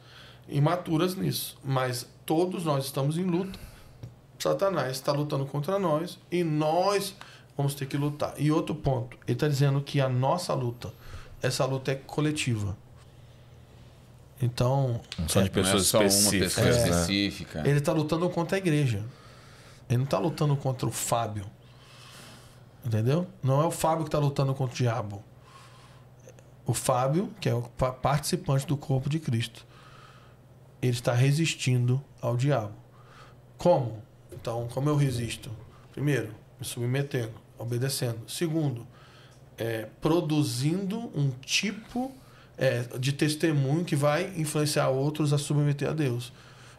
imaturas 0.49 1.15
nisso. 1.15 1.57
Mas 1.65 2.07
todos 2.27 2.65
nós 2.65 2.85
estamos 2.85 3.17
em 3.17 3.25
luta. 3.25 3.59
Satanás 4.39 4.91
está 4.93 5.13
lutando 5.13 5.47
contra 5.47 5.79
nós 5.79 6.19
e 6.31 6.43
nós 6.43 7.15
vamos 7.57 7.75
ter 7.75 7.87
que 7.87 7.97
lutar. 7.97 8.35
E 8.39 8.51
outro 8.51 8.75
ponto, 8.75 9.17
ele 9.27 9.35
está 9.35 9.49
dizendo 9.49 9.81
que 9.81 10.01
a 10.01 10.09
nossa 10.09 10.55
luta, 10.55 10.93
essa 11.43 11.65
luta 11.65 11.93
é 11.93 11.95
coletiva. 11.95 12.77
Então. 14.41 15.01
Não 15.19 15.29
são 15.29 15.43
de 15.43 15.51
pessoas 15.51 15.93
não 15.93 16.03
é 16.03 16.09
só 16.09 16.19
específicas. 16.19 16.57
uma 16.57 16.65
pessoa 16.65 16.67
né? 16.67 16.91
específica. 16.91 17.63
Ele 17.69 17.79
está 17.79 17.93
lutando 17.93 18.29
contra 18.31 18.57
a 18.57 18.59
igreja. 18.59 19.05
Ele 19.89 19.99
não 19.99 20.05
está 20.05 20.19
lutando 20.19 20.57
contra 20.57 20.89
o 20.89 20.93
Fábio. 20.93 21.45
Entendeu? 22.85 23.27
Não 23.43 23.63
é 23.63 23.67
o 23.67 23.71
Fábio 23.71 24.05
que 24.05 24.09
está 24.09 24.19
lutando 24.19 24.53
contra 24.55 24.75
o 24.75 24.77
diabo. 24.77 25.23
O 26.67 26.75
Fábio, 26.75 27.31
que 27.41 27.49
é 27.49 27.55
o 27.55 27.63
pa- 27.63 27.93
participante 27.93 28.67
do 28.67 28.77
corpo 28.77 29.09
de 29.09 29.21
Cristo, 29.21 29.65
ele 30.81 30.93
está 30.93 31.13
resistindo 31.13 32.03
ao 32.21 32.37
diabo. 32.37 32.73
Como? 33.57 34.03
Então, 34.33 34.67
como 34.73 34.89
eu 34.89 34.97
resisto? 34.97 35.51
Primeiro, 35.93 36.35
me 36.59 36.67
submetendo, 36.67 37.35
obedecendo. 37.63 38.19
Segundo, 38.29 38.87
é, 39.57 39.89
produzindo 40.01 40.99
um 41.15 41.31
tipo 41.45 42.13
é, 42.57 42.85
de 42.99 43.13
testemunho 43.13 43.85
que 43.85 43.97
vai 43.97 44.33
influenciar 44.37 44.89
outros 44.89 45.33
a 45.33 45.39
submeter 45.39 45.89
a 45.89 45.93
Deus. 45.93 46.33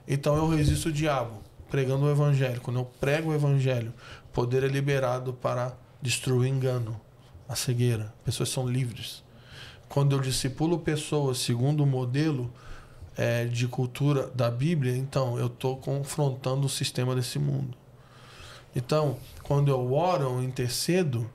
Então 0.08 0.36
eu 0.36 0.48
resisto 0.48 0.90
o 0.90 0.92
diabo, 0.92 1.42
pregando 1.70 2.06
o 2.06 2.12
evangelho. 2.12 2.62
Quando 2.62 2.80
eu 2.80 2.86
prego 3.00 3.32
o 3.32 3.34
evangelho, 3.34 3.94
poder 4.32 4.64
é 4.64 4.68
liberado 4.68 5.34
para 5.34 5.74
destruir 6.02 6.40
o 6.40 6.46
engano, 6.46 7.00
a 7.48 7.56
cegueira. 7.56 8.14
Pessoas 8.26 8.50
são 8.50 8.68
livres. 8.68 9.24
Quando 9.88 10.16
eu 10.16 10.20
discipulo 10.20 10.80
pessoas 10.80 11.38
segundo 11.38 11.84
o 11.84 11.86
modelo 11.86 12.52
é, 13.16 13.46
de 13.46 13.68
cultura 13.68 14.28
da 14.28 14.50
Bíblia, 14.50 14.98
então 14.98 15.38
eu 15.38 15.48
estou 15.48 15.78
confrontando 15.78 16.66
o 16.66 16.70
sistema 16.70 17.16
desse 17.16 17.38
mundo. 17.38 17.78
Então, 18.76 19.18
quando 19.44 19.70
eu 19.70 19.94
oro, 19.94 20.24
eu 20.24 20.44
intercedo, 20.44 21.30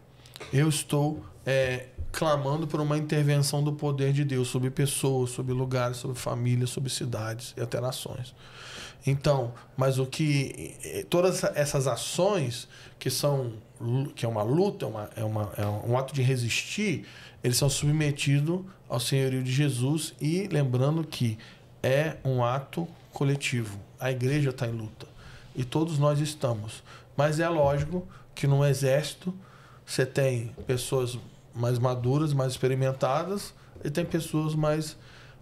eu 0.52 0.68
estou 0.68 1.24
é, 1.46 1.86
clamando 2.10 2.66
por 2.66 2.80
uma 2.80 2.96
intervenção 2.96 3.62
do 3.62 3.72
poder 3.72 4.12
de 4.12 4.24
Deus 4.24 4.48
sobre 4.48 4.70
pessoas, 4.70 5.30
sobre 5.30 5.52
lugares, 5.52 5.98
sobre 5.98 6.18
famílias, 6.18 6.70
sobre 6.70 6.90
cidades 6.90 7.54
e 7.56 7.60
até 7.60 7.80
nações. 7.80 8.34
Então, 9.06 9.54
mas 9.76 9.98
o 9.98 10.06
que 10.06 10.76
eh, 10.84 11.06
todas 11.08 11.44
essas 11.44 11.86
ações 11.86 12.68
que 12.98 13.08
são 13.08 13.52
que 14.16 14.26
é 14.26 14.28
uma 14.28 14.42
luta, 14.42 14.86
é, 14.86 14.88
uma, 14.88 15.10
é, 15.14 15.24
uma, 15.24 15.52
é 15.56 15.64
um 15.64 15.96
ato 15.96 16.12
de 16.12 16.20
resistir, 16.20 17.06
eles 17.44 17.56
são 17.56 17.70
submetidos 17.70 18.62
ao 18.88 18.98
senhorio 18.98 19.40
de 19.40 19.52
Jesus 19.52 20.14
e 20.20 20.48
lembrando 20.48 21.04
que 21.04 21.38
é 21.80 22.16
um 22.24 22.42
ato 22.42 22.88
coletivo. 23.12 23.78
A 24.00 24.10
igreja 24.10 24.50
está 24.50 24.66
em 24.66 24.72
luta 24.72 25.06
e 25.54 25.64
todos 25.64 25.98
nós 25.98 26.18
estamos. 26.18 26.82
Mas 27.18 27.40
é 27.40 27.48
lógico 27.48 28.06
que 28.32 28.46
no 28.46 28.64
exército 28.64 29.34
você 29.84 30.06
tem 30.06 30.54
pessoas 30.68 31.18
mais 31.52 31.76
maduras, 31.76 32.32
mais 32.32 32.52
experimentadas 32.52 33.52
e 33.82 33.90
tem 33.90 34.04
pessoas 34.04 34.54
mais 34.54 34.96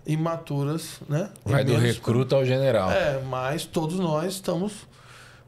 imaturas, 0.07 1.01
né? 1.07 1.29
Vai 1.45 1.65
do 1.65 1.77
recruta 1.77 2.35
ao 2.35 2.47
general. 2.47 2.91
É, 2.91 3.21
mas 3.25 3.67
todos 3.67 3.99
nós 3.99 4.33
estamos 4.33 4.89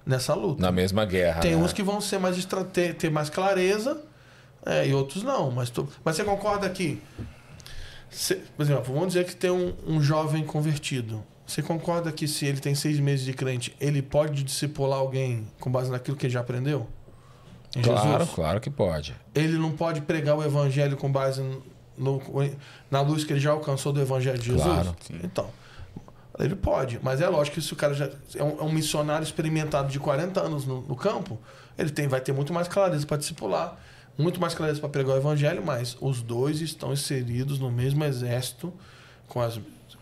nessa 0.05 0.35
luta. 0.35 0.61
Na 0.61 0.71
mesma 0.71 1.07
guerra. 1.07 1.41
Tem 1.41 1.57
né? 1.57 1.63
uns 1.63 1.73
que 1.73 1.83
vão 1.83 1.99
ser 1.99 2.19
mais 2.19 2.37
estrate... 2.37 2.93
ter 2.93 3.11
mais 3.11 3.31
clareza 3.31 3.99
é, 4.67 4.87
e 4.87 4.93
outros 4.93 5.23
não. 5.23 5.51
Mas, 5.51 5.71
tu... 5.71 5.89
mas 6.05 6.17
você 6.17 6.25
concorda 6.25 6.69
que, 6.69 7.01
se- 8.11 8.35
por 8.35 8.65
exemplo, 8.65 8.93
vamos 8.93 9.09
dizer 9.15 9.25
que 9.25 9.35
tem 9.35 9.51
um, 9.51 9.75
um 9.87 10.03
jovem 10.03 10.45
convertido. 10.45 11.25
Você 11.49 11.63
concorda 11.63 12.13
que 12.13 12.29
se 12.29 12.45
ele 12.45 12.61
tem 12.61 12.75
seis 12.75 13.01
meses 13.01 13.25
de 13.25 13.33
crente, 13.33 13.75
ele 13.81 14.03
pode 14.03 14.45
discipular 14.45 14.99
alguém 14.99 15.49
com 15.59 15.71
base 15.73 15.91
naquilo 15.91 16.15
que 16.15 16.27
ele 16.27 16.33
já 16.35 16.41
aprendeu? 16.41 16.87
Em 17.75 17.81
Claro, 17.81 18.19
Jesus? 18.19 18.31
claro 18.35 18.61
que 18.61 18.69
pode. 18.69 19.17
Ele 19.35 19.57
não 19.57 19.73
pode 19.73 20.03
pregar 20.03 20.37
o 20.37 20.45
evangelho 20.45 20.95
com 20.99 21.11
base 21.11 21.43
no, 21.97 22.23
na 22.91 23.01
luz 23.01 23.25
que 23.25 23.33
ele 23.33 23.41
já 23.41 23.51
alcançou 23.51 23.95
do 23.95 24.01
evangelho 24.01 24.39
de 24.39 24.45
Jesus? 24.45 24.63
Claro. 24.63 24.95
Então, 25.25 25.49
ele 26.39 26.55
pode, 26.55 27.01
mas 27.03 27.23
é 27.23 27.29
lógico 27.29 27.55
que 27.55 27.63
se 27.63 27.73
o 27.73 27.77
cara 27.77 27.95
já 27.95 28.11
é 28.37 28.45
um, 28.45 28.61
é 28.61 28.63
um 28.63 28.71
missionário 28.73 29.25
experimentado 29.25 29.89
de 29.89 29.99
40 29.99 30.41
anos 30.41 30.67
no, 30.67 30.83
no 30.83 30.95
campo, 30.95 31.39
ele 31.79 31.89
tem, 31.89 32.07
vai 32.09 32.21
ter 32.21 32.33
muito 32.33 32.53
mais 32.53 32.69
clareza 32.69 33.07
para 33.07 33.17
discipular, 33.17 33.75
muito 34.19 34.39
mais 34.39 34.53
clareza 34.53 34.81
para 34.81 34.89
pregar 34.91 35.15
o 35.15 35.19
evangelho, 35.19 35.63
mas 35.65 35.97
os 35.99 36.21
dois 36.21 36.61
estão 36.61 36.93
inseridos 36.93 37.59
no 37.59 37.71
mesmo 37.71 38.05
exército, 38.05 38.71
com 39.27 39.41
as, 39.41 39.59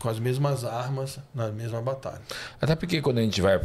com 0.07 0.11
as 0.11 0.21
mesmas 0.21 0.65
armas, 0.65 1.19
na 1.35 1.49
mesma 1.49 1.83
batalha. 1.83 2.21
Até 2.61 2.77
porque 2.77 3.03
quando 3.03 3.19
a 3.19 3.23
gente 3.23 3.43
vai 3.43 3.59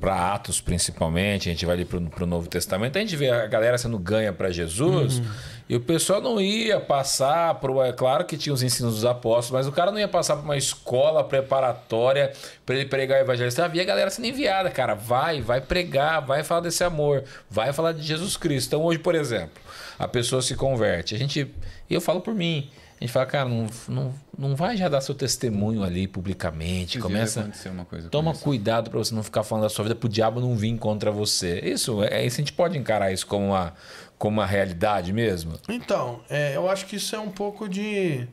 para 0.00 0.32
Atos, 0.32 0.60
principalmente, 0.60 1.48
a 1.48 1.52
gente 1.52 1.66
vai 1.66 1.74
ali 1.74 1.84
para 1.84 2.22
o 2.22 2.26
Novo 2.26 2.48
Testamento, 2.48 2.96
a 2.96 3.00
gente 3.00 3.16
vê 3.16 3.28
a 3.28 3.48
galera 3.48 3.76
sendo 3.76 3.98
ganha 3.98 4.32
para 4.32 4.48
Jesus 4.48 5.20
e 5.68 5.74
o 5.74 5.80
pessoal 5.80 6.20
não 6.20 6.40
ia 6.40 6.78
passar 6.78 7.56
por. 7.56 7.84
É 7.84 7.92
claro 7.92 8.24
que 8.24 8.36
tinha 8.36 8.52
os 8.52 8.62
ensinos 8.62 8.94
dos 8.94 9.04
apóstolos, 9.04 9.50
mas 9.50 9.66
o 9.66 9.72
cara 9.72 9.90
não 9.90 9.98
ia 9.98 10.06
passar 10.06 10.36
por 10.36 10.44
uma 10.44 10.56
escola 10.56 11.24
preparatória 11.24 12.32
para 12.64 12.76
ele 12.76 12.86
pregar 12.86 13.18
o 13.18 13.22
evangelho. 13.22 13.50
Você 13.50 13.60
havia 13.60 13.82
a 13.82 13.84
galera 13.84 14.08
sendo 14.08 14.28
enviada, 14.28 14.70
cara. 14.70 14.94
Vai, 14.94 15.40
vai 15.40 15.60
pregar, 15.60 16.24
vai 16.24 16.44
falar 16.44 16.60
desse 16.60 16.84
amor, 16.84 17.24
vai 17.50 17.72
falar 17.72 17.90
de 17.90 18.02
Jesus 18.02 18.36
Cristo. 18.36 18.68
Então 18.68 18.84
hoje, 18.84 19.00
por 19.00 19.16
exemplo, 19.16 19.60
a 19.98 20.06
pessoa 20.06 20.40
se 20.42 20.54
converte. 20.54 21.16
A 21.16 21.18
gente. 21.18 21.52
E 21.90 21.94
eu 21.94 22.00
falo 22.00 22.20
por 22.20 22.34
mim. 22.34 22.70
A 23.00 23.04
gente 23.04 23.12
fala, 23.12 23.26
cara, 23.26 23.48
não, 23.48 23.66
não, 23.86 24.14
não 24.36 24.56
vai 24.56 24.76
já 24.76 24.88
dar 24.88 25.00
seu 25.00 25.14
testemunho 25.14 25.84
ali 25.84 26.08
publicamente. 26.08 26.92
Dias 26.92 27.02
Começa. 27.02 27.40
aconteceu 27.40 27.70
uma 27.70 27.84
coisa 27.84 28.08
Toma 28.08 28.32
com 28.32 28.40
cuidado 28.40 28.90
para 28.90 28.98
você 28.98 29.14
não 29.14 29.22
ficar 29.22 29.44
falando 29.44 29.62
da 29.62 29.68
sua 29.68 29.84
vida 29.84 29.94
pro 29.94 30.08
diabo 30.08 30.40
não 30.40 30.56
vir 30.56 30.76
contra 30.78 31.12
você. 31.12 31.60
Isso, 31.60 32.02
é 32.02 32.26
isso 32.26 32.36
a 32.36 32.40
gente 32.40 32.52
pode 32.52 32.76
encarar 32.76 33.12
isso 33.12 33.24
como 33.24 33.46
uma, 33.46 33.72
como 34.18 34.38
uma 34.38 34.46
realidade 34.46 35.12
mesmo? 35.12 35.54
Então, 35.68 36.20
é, 36.28 36.56
eu 36.56 36.68
acho 36.68 36.86
que 36.86 36.96
isso 36.96 37.14
é 37.14 37.20
um 37.20 37.30
pouco 37.30 37.68
de. 37.68 38.26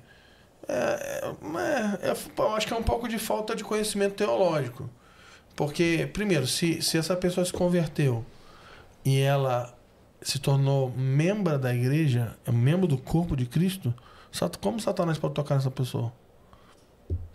É, 0.67 0.73
é, 0.73 2.09
é, 2.09 2.15
eu 2.37 2.55
acho 2.55 2.65
que 2.65 2.73
é 2.73 2.77
um 2.77 2.83
pouco 2.83 3.07
de 3.07 3.19
falta 3.19 3.55
de 3.55 3.63
conhecimento 3.63 4.15
teológico. 4.15 4.89
Porque, 5.55 6.09
primeiro, 6.11 6.47
se, 6.47 6.81
se 6.81 6.97
essa 6.97 7.15
pessoa 7.15 7.45
se 7.45 7.53
converteu 7.53 8.25
e 9.05 9.19
ela 9.19 9.73
se 10.23 10.39
tornou 10.39 10.91
membro 10.97 11.57
da 11.59 11.73
igreja, 11.73 12.35
é 12.45 12.51
membro 12.51 12.87
do 12.87 12.97
corpo 12.97 13.35
de 13.35 13.45
Cristo, 13.45 13.93
como 14.61 14.79
Satanás 14.79 15.17
pode 15.17 15.33
tocar 15.33 15.55
nessa 15.55 15.71
pessoa? 15.71 16.11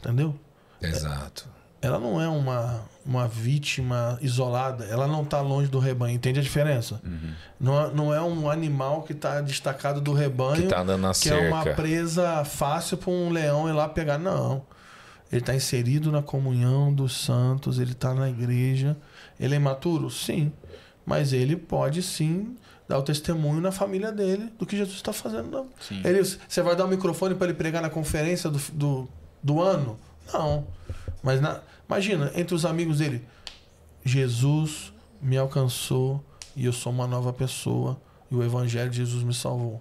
Entendeu? 0.01 0.35
Exato. 0.81 1.49
Ela 1.83 1.99
não 1.99 2.21
é 2.21 2.29
uma, 2.29 2.83
uma 3.07 3.27
vítima 3.27 4.19
isolada, 4.21 4.85
ela 4.85 5.07
não 5.07 5.23
está 5.23 5.41
longe 5.41 5.71
do 5.71 5.79
rebanho, 5.79 6.15
entende 6.15 6.39
a 6.39 6.43
diferença? 6.43 7.01
Não, 7.59 7.81
é- 7.87 7.91
não 7.95 8.15
é 8.15 8.21
um 8.21 8.51
animal 8.51 9.03
que 9.03 9.13
está 9.13 9.41
destacado 9.41 9.99
do 10.01 10.13
rebanho, 10.13 10.63
Que 10.63 10.69
tá 10.69 10.81
andando 10.83 11.01
na 11.01 11.13
que 11.15 11.31
é 11.31 11.49
uma 11.49 11.63
cerca. 11.63 11.81
presa 11.81 12.45
fácil 12.45 12.99
para 12.99 13.11
um 13.11 13.31
leão 13.31 13.67
ir 13.67 13.73
lá 13.73 13.89
pegar, 13.89 14.19
não. 14.19 14.63
Ele 15.33 15.41
está 15.41 15.55
inserido 15.55 16.13
na 16.13 16.21
comunhão 16.23 16.93
dos 16.93 17.17
santos, 17.25 17.79
ele 17.79 17.93
está 17.93 18.13
na 18.13 18.29
igreja. 18.29 18.95
Ele 19.39 19.55
é 19.55 19.57
imaturo? 19.57 20.11
Sim. 20.11 20.53
Mas 21.05 21.33
ele 21.33 21.57
pode 21.57 22.03
sim 22.03 22.57
dar 22.89 22.99
o 22.99 23.03
testemunho 23.03 23.61
na 23.61 23.71
família 23.71 24.11
dele 24.11 24.53
do 24.59 24.67
que 24.67 24.77
Jesus 24.77 24.97
está 24.97 25.13
fazendo. 25.13 25.49
Não. 25.49 25.69
Ele, 26.05 26.23
você 26.23 26.61
vai 26.61 26.75
dar 26.75 26.85
o 26.85 26.87
um 26.87 26.91
microfone 26.91 27.35
para 27.35 27.47
ele 27.47 27.55
pregar 27.55 27.81
na 27.81 27.89
conferência 27.89 28.51
do, 28.51 28.59
do, 28.73 29.09
do 29.43 29.61
ano? 29.61 29.99
Não. 30.33 30.67
Mas 31.23 31.41
na, 31.41 31.61
imagina, 31.89 32.33
entre 32.35 32.55
os 32.55 32.65
amigos 32.65 32.99
dele, 32.99 33.25
Jesus 34.05 34.93
me 35.23 35.37
alcançou 35.37 36.25
e 36.57 36.65
eu 36.67 36.73
sou 36.73 36.93
uma 36.93 37.07
nova 37.07 37.33
pessoa 37.33 38.01
e 38.31 38.35
o 38.35 38.43
evangelho 38.43 38.91
de 38.91 38.97
Jesus 38.97 39.23
me 39.23 39.35
salvou. 39.35 39.81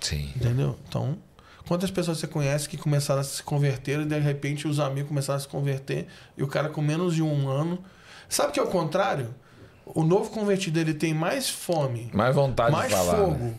Sim. 0.00 0.30
Entendeu? 0.36 0.78
Então, 0.88 1.18
quantas 1.66 1.90
pessoas 1.90 2.18
você 2.18 2.26
conhece 2.26 2.68
que 2.68 2.76
começaram 2.76 3.20
a 3.20 3.24
se 3.24 3.42
converter 3.42 4.00
e 4.00 4.04
de 4.04 4.18
repente 4.18 4.68
os 4.68 4.78
amigos 4.78 5.08
começaram 5.08 5.38
a 5.38 5.40
se 5.40 5.48
converter 5.48 6.06
e 6.36 6.42
o 6.42 6.46
cara 6.46 6.68
com 6.68 6.82
menos 6.82 7.14
de 7.14 7.22
um 7.22 7.48
ano. 7.48 7.82
Sabe 8.28 8.52
que 8.52 8.60
é 8.60 8.62
o 8.62 8.68
contrário? 8.68 9.34
O 9.86 10.02
novo 10.02 10.30
convertido 10.30 10.78
ele 10.80 10.94
tem 10.94 11.12
mais 11.12 11.48
fome, 11.48 12.10
mais 12.12 12.34
vontade 12.34 12.72
mais 12.72 12.88
de 12.88 12.94
falar, 12.94 13.16
fogo 13.16 13.44
né? 13.44 13.54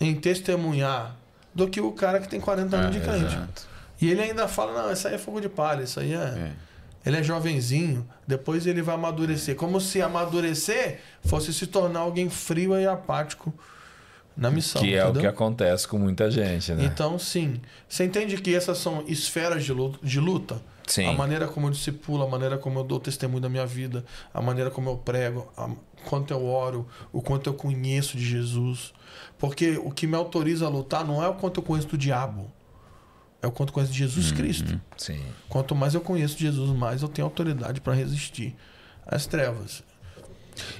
em 0.00 0.14
testemunhar 0.14 1.16
do 1.54 1.68
que 1.68 1.80
o 1.80 1.92
cara 1.92 2.20
que 2.20 2.28
tem 2.28 2.40
40 2.40 2.76
anos 2.76 2.96
É, 2.96 2.98
de 2.98 3.04
crente. 3.04 3.24
exato. 3.34 3.66
E 4.00 4.10
ele 4.10 4.20
ainda 4.22 4.46
fala: 4.48 4.82
não, 4.82 4.92
isso 4.92 5.06
aí 5.08 5.14
é 5.14 5.18
fogo 5.18 5.40
de 5.40 5.48
palha, 5.48 5.82
isso 5.84 6.00
aí 6.00 6.12
é. 6.12 6.16
É. 6.16 6.52
Ele 7.06 7.18
é 7.18 7.22
jovenzinho, 7.22 8.06
depois 8.26 8.66
ele 8.66 8.80
vai 8.82 8.94
amadurecer. 8.94 9.54
Como 9.56 9.78
se 9.80 10.00
amadurecer 10.00 11.00
fosse 11.24 11.52
se 11.52 11.66
tornar 11.66 12.00
alguém 12.00 12.30
frio 12.30 12.78
e 12.78 12.86
apático 12.86 13.52
na 14.36 14.50
missão. 14.50 14.80
Que 14.82 14.94
é 14.94 15.06
o 15.06 15.12
que 15.12 15.26
acontece 15.26 15.86
com 15.86 15.98
muita 15.98 16.30
gente, 16.30 16.72
né? 16.72 16.84
Então, 16.84 17.18
sim. 17.18 17.60
Você 17.88 18.04
entende 18.04 18.36
que 18.38 18.54
essas 18.54 18.78
são 18.78 19.04
esferas 19.06 19.64
de 19.64 20.18
luta? 20.20 20.60
Sim. 20.86 21.06
A 21.08 21.12
maneira 21.12 21.48
como 21.48 21.66
eu 21.66 21.70
discipulo, 21.70 22.22
a 22.24 22.28
maneira 22.28 22.58
como 22.58 22.78
eu 22.78 22.84
dou 22.84 23.00
testemunho 23.00 23.40
da 23.40 23.48
minha 23.48 23.64
vida, 23.66 24.04
a 24.32 24.40
maneira 24.42 24.70
como 24.70 24.90
eu 24.90 24.96
prego, 24.96 25.50
a- 25.56 25.66
o 25.66 25.76
quanto 26.08 26.32
eu 26.32 26.44
oro, 26.44 26.86
o 27.12 27.22
quanto 27.22 27.48
eu 27.48 27.54
conheço 27.54 28.16
de 28.18 28.24
Jesus. 28.24 28.92
Porque 29.38 29.78
o 29.78 29.90
que 29.90 30.06
me 30.06 30.14
autoriza 30.16 30.66
a 30.66 30.68
lutar 30.68 31.04
não 31.04 31.22
é 31.22 31.28
o 31.28 31.34
quanto 31.34 31.60
eu 31.60 31.64
conheço 31.64 31.88
do 31.88 31.96
diabo, 31.96 32.50
é 33.40 33.46
o 33.46 33.50
quanto 33.52 33.70
eu 33.70 33.74
conheço 33.74 33.92
de 33.92 33.98
Jesus 33.98 34.30
Cristo. 34.32 34.78
Sim. 34.96 35.20
Quanto 35.48 35.74
mais 35.74 35.94
eu 35.94 36.00
conheço 36.00 36.36
de 36.36 36.44
Jesus, 36.44 36.70
mais 36.76 37.00
eu 37.02 37.08
tenho 37.08 37.26
autoridade 37.26 37.80
para 37.80 37.94
resistir 37.94 38.54
às 39.06 39.26
trevas. 39.26 39.82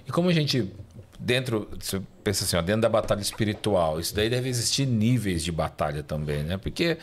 E 0.07 0.12
como 0.12 0.28
a 0.28 0.32
gente, 0.32 0.70
dentro, 1.18 1.68
você 1.80 2.00
pensa 2.22 2.44
assim, 2.44 2.57
ó, 2.57 2.62
dentro 2.62 2.82
da 2.82 2.88
batalha 2.88 3.20
espiritual, 3.20 3.98
isso 3.98 4.14
daí 4.14 4.28
deve 4.30 4.48
existir 4.48 4.86
níveis 4.86 5.42
de 5.42 5.50
batalha 5.50 6.02
também, 6.02 6.42
né? 6.42 6.57
Porque 6.57 6.98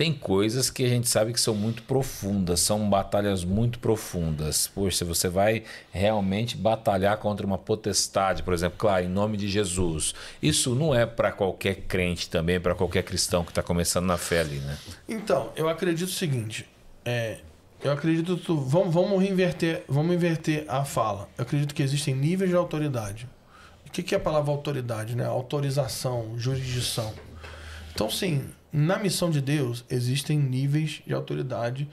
tem 0.00 0.14
coisas 0.14 0.70
que 0.70 0.82
a 0.82 0.88
gente 0.88 1.06
sabe 1.10 1.30
que 1.30 1.38
são 1.38 1.54
muito 1.54 1.82
profundas, 1.82 2.60
são 2.60 2.88
batalhas 2.88 3.44
muito 3.44 3.78
profundas. 3.78 4.66
Poxa, 4.66 5.04
você 5.04 5.28
vai 5.28 5.62
realmente 5.92 6.56
batalhar 6.56 7.18
contra 7.18 7.46
uma 7.46 7.58
potestade, 7.58 8.42
por 8.42 8.54
exemplo, 8.54 8.78
claro, 8.78 9.04
em 9.04 9.10
nome 9.10 9.36
de 9.36 9.46
Jesus. 9.46 10.14
Isso 10.42 10.74
não 10.74 10.94
é 10.94 11.04
para 11.04 11.30
qualquer 11.30 11.82
crente 11.82 12.30
também, 12.30 12.58
para 12.58 12.74
qualquer 12.74 13.02
cristão 13.02 13.44
que 13.44 13.50
está 13.50 13.62
começando 13.62 14.06
na 14.06 14.16
fé 14.16 14.40
ali, 14.40 14.60
né? 14.60 14.78
Então, 15.06 15.52
eu 15.54 15.68
acredito 15.68 16.08
o 16.08 16.12
seguinte. 16.12 16.66
É, 17.04 17.40
eu 17.84 17.92
acredito. 17.92 18.38
Tu, 18.38 18.56
vamos, 18.56 18.94
vamos 18.94 19.22
inverter, 19.22 19.84
vamos 19.86 20.14
inverter 20.14 20.64
a 20.66 20.82
fala. 20.82 21.28
Eu 21.36 21.42
acredito 21.42 21.74
que 21.74 21.82
existem 21.82 22.14
níveis 22.14 22.48
de 22.48 22.56
autoridade. 22.56 23.28
O 23.86 23.90
que, 23.90 24.02
que 24.02 24.14
é 24.14 24.16
a 24.16 24.20
palavra 24.22 24.50
autoridade? 24.50 25.14
Né? 25.14 25.26
Autorização, 25.26 26.38
jurisdição. 26.38 27.12
Então, 27.92 28.08
sim, 28.08 28.48
na 28.72 28.98
missão 28.98 29.30
de 29.30 29.40
Deus 29.40 29.84
existem 29.90 30.38
níveis 30.38 31.02
de 31.06 31.12
autoridade 31.12 31.88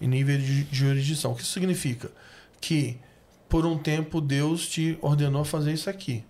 e 0.00 0.06
níveis 0.06 0.42
de 0.42 0.66
jurisdição. 0.70 1.32
O 1.32 1.34
que 1.34 1.42
isso 1.42 1.52
significa? 1.52 2.10
Que 2.60 2.98
por 3.48 3.66
um 3.66 3.76
tempo 3.76 4.20
Deus 4.20 4.66
te 4.66 4.98
ordenou 5.02 5.44
fazer 5.44 5.72
isso 5.72 5.90
aqui. 5.90 6.24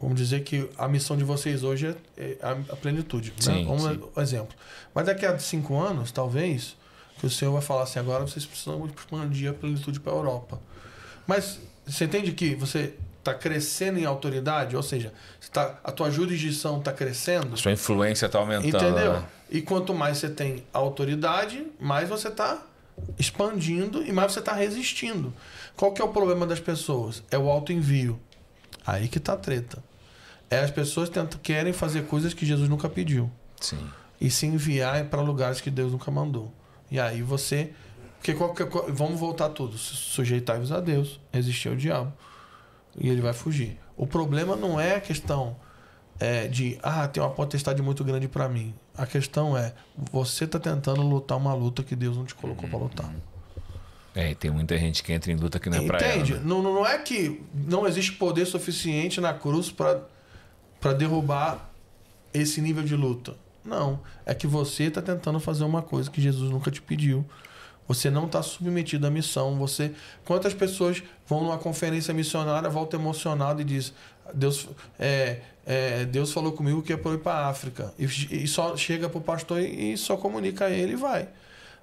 Vamos 0.00 0.16
dizer 0.16 0.42
que 0.44 0.66
a 0.78 0.88
missão 0.88 1.14
de 1.14 1.24
vocês 1.24 1.62
hoje 1.62 1.94
é, 2.16 2.22
é 2.22 2.38
a, 2.40 2.76
plenitude. 2.76 3.30
né? 3.30 3.36
Sim, 3.38 3.78
sim. 3.78 4.00
um 4.16 4.20
exemplo. 4.20 4.56
Mas 4.94 5.04
daqui 5.04 5.26
a 5.26 5.38
cinco 5.38 5.78
anos, 5.78 6.10
talvez, 6.10 6.74
que 7.18 7.26
o 7.26 7.30
Senhor 7.30 7.52
vai 7.52 7.60
falar 7.60 7.82
assim: 7.82 7.98
agora 7.98 8.26
vocês 8.26 8.46
precisam 8.46 8.86
expandir 8.86 9.50
a 9.50 9.52
plenitude 9.52 10.00
para 10.00 10.10
a 10.10 10.16
Europa. 10.16 10.58
Mas 11.26 11.60
você 11.86 12.06
entende 12.06 12.32
que 12.32 12.54
você 12.54 12.94
está 13.30 13.34
crescendo 13.40 13.98
em 13.98 14.04
autoridade? 14.04 14.76
Ou 14.76 14.82
seja, 14.82 15.12
tá, 15.52 15.78
a 15.84 15.90
tua 15.92 16.10
jurisdição 16.10 16.78
está 16.78 16.92
crescendo? 16.92 17.56
Sua 17.56 17.72
influência 17.72 18.26
está 18.26 18.38
aumentando. 18.38 18.68
Entendeu? 18.76 19.12
né? 19.14 19.24
E 19.50 19.60
quanto 19.62 19.92
mais 19.94 20.18
você 20.18 20.28
tem 20.28 20.64
autoridade, 20.72 21.66
mais 21.80 22.08
você 22.08 22.28
está 22.28 22.62
expandindo 23.18 24.02
e 24.06 24.12
mais 24.12 24.32
você 24.32 24.40
está 24.40 24.52
resistindo. 24.52 25.32
Qual 25.76 25.92
que 25.92 26.00
é 26.00 26.04
o 26.04 26.08
problema 26.08 26.46
das 26.46 26.60
pessoas? 26.60 27.22
É 27.30 27.38
o 27.38 27.48
alto 27.50 27.72
envio. 27.72 28.18
Aí 28.86 29.08
que 29.08 29.20
tá 29.20 29.34
a 29.34 29.36
treta. 29.36 29.82
É 30.48 30.58
as 30.60 30.70
pessoas 30.70 31.08
tentam, 31.08 31.38
querem 31.42 31.72
fazer 31.72 32.06
coisas 32.06 32.34
que 32.34 32.44
Jesus 32.44 32.68
nunca 32.68 32.88
pediu 32.88 33.30
Sim. 33.60 33.78
e 34.20 34.30
se 34.30 34.46
enviar 34.46 35.04
para 35.04 35.20
lugares 35.20 35.60
que 35.60 35.70
Deus 35.70 35.92
nunca 35.92 36.10
mandou. 36.10 36.52
E 36.90 36.98
aí 36.98 37.22
você. 37.22 37.70
Porque 38.18 38.34
qualquer, 38.34 38.68
co- 38.68 38.86
vamos 38.88 39.18
voltar 39.18 39.48
tudo. 39.50 39.78
Su- 39.78 39.94
Sujeitai-vos 39.96 40.72
a 40.72 40.80
Deus, 40.80 41.20
resistir 41.32 41.68
ao 41.68 41.76
diabo. 41.76 42.12
E 42.98 43.08
ele 43.08 43.20
vai 43.20 43.32
fugir. 43.32 43.78
O 43.96 44.06
problema 44.06 44.56
não 44.56 44.80
é 44.80 44.96
a 44.96 45.00
questão 45.00 45.56
é, 46.18 46.46
de, 46.46 46.78
ah, 46.82 47.08
tem 47.08 47.22
uma 47.22 47.30
potestade 47.30 47.80
muito 47.80 48.04
grande 48.04 48.28
para 48.28 48.48
mim. 48.48 48.74
A 48.96 49.06
questão 49.06 49.56
é, 49.56 49.72
você 50.12 50.44
está 50.44 50.58
tentando 50.58 51.00
lutar 51.02 51.38
uma 51.38 51.54
luta 51.54 51.82
que 51.82 51.96
Deus 51.96 52.16
não 52.16 52.24
te 52.24 52.34
colocou 52.34 52.68
para 52.68 52.78
lutar. 52.78 53.14
É, 54.14 54.32
e 54.32 54.34
tem 54.34 54.50
muita 54.50 54.76
gente 54.76 55.02
que 55.02 55.12
entra 55.12 55.32
em 55.32 55.36
luta 55.36 55.58
que 55.58 55.70
não 55.70 55.78
é 55.78 55.86
pra 55.86 55.98
ela. 55.98 56.14
Entende? 56.16 56.34
né? 56.34 56.40
Não, 56.44 56.62
não 56.62 56.86
é 56.86 56.98
que 56.98 57.40
não 57.54 57.86
existe 57.86 58.12
poder 58.12 58.44
suficiente 58.44 59.20
na 59.20 59.32
cruz 59.32 59.70
para 59.70 60.92
derrubar 60.92 61.70
esse 62.34 62.60
nível 62.60 62.82
de 62.82 62.96
luta. 62.96 63.34
Não. 63.64 64.00
É 64.26 64.34
que 64.34 64.46
você 64.46 64.84
está 64.84 65.00
tentando 65.00 65.38
fazer 65.38 65.64
uma 65.64 65.80
coisa 65.80 66.10
que 66.10 66.20
Jesus 66.20 66.50
nunca 66.50 66.70
te 66.70 66.82
pediu. 66.82 67.24
Você 67.90 68.08
não 68.08 68.26
está 68.26 68.40
submetido 68.40 69.04
à 69.04 69.10
missão. 69.10 69.56
Você, 69.56 69.92
quantas 70.24 70.54
pessoas 70.54 71.02
vão 71.26 71.42
numa 71.42 71.58
conferência 71.58 72.14
missionária, 72.14 72.70
voltam 72.70 73.00
emocionado 73.00 73.60
e 73.60 73.64
diz 73.64 73.92
Deus, 74.32 74.68
é, 74.96 75.40
é, 75.66 76.04
Deus 76.04 76.32
falou 76.32 76.52
comigo 76.52 76.82
que 76.82 76.92
é 76.92 76.96
para 76.96 77.14
ir 77.14 77.18
para 77.18 77.32
a 77.32 77.48
África 77.48 77.92
e, 77.98 78.04
e 78.04 78.46
só 78.46 78.76
chega 78.76 79.08
para 79.08 79.18
o 79.18 79.20
pastor 79.20 79.60
e, 79.60 79.94
e 79.94 79.96
só 79.98 80.16
comunica 80.16 80.66
a 80.66 80.70
ele 80.70 80.92
e 80.92 80.96
vai. 80.96 81.28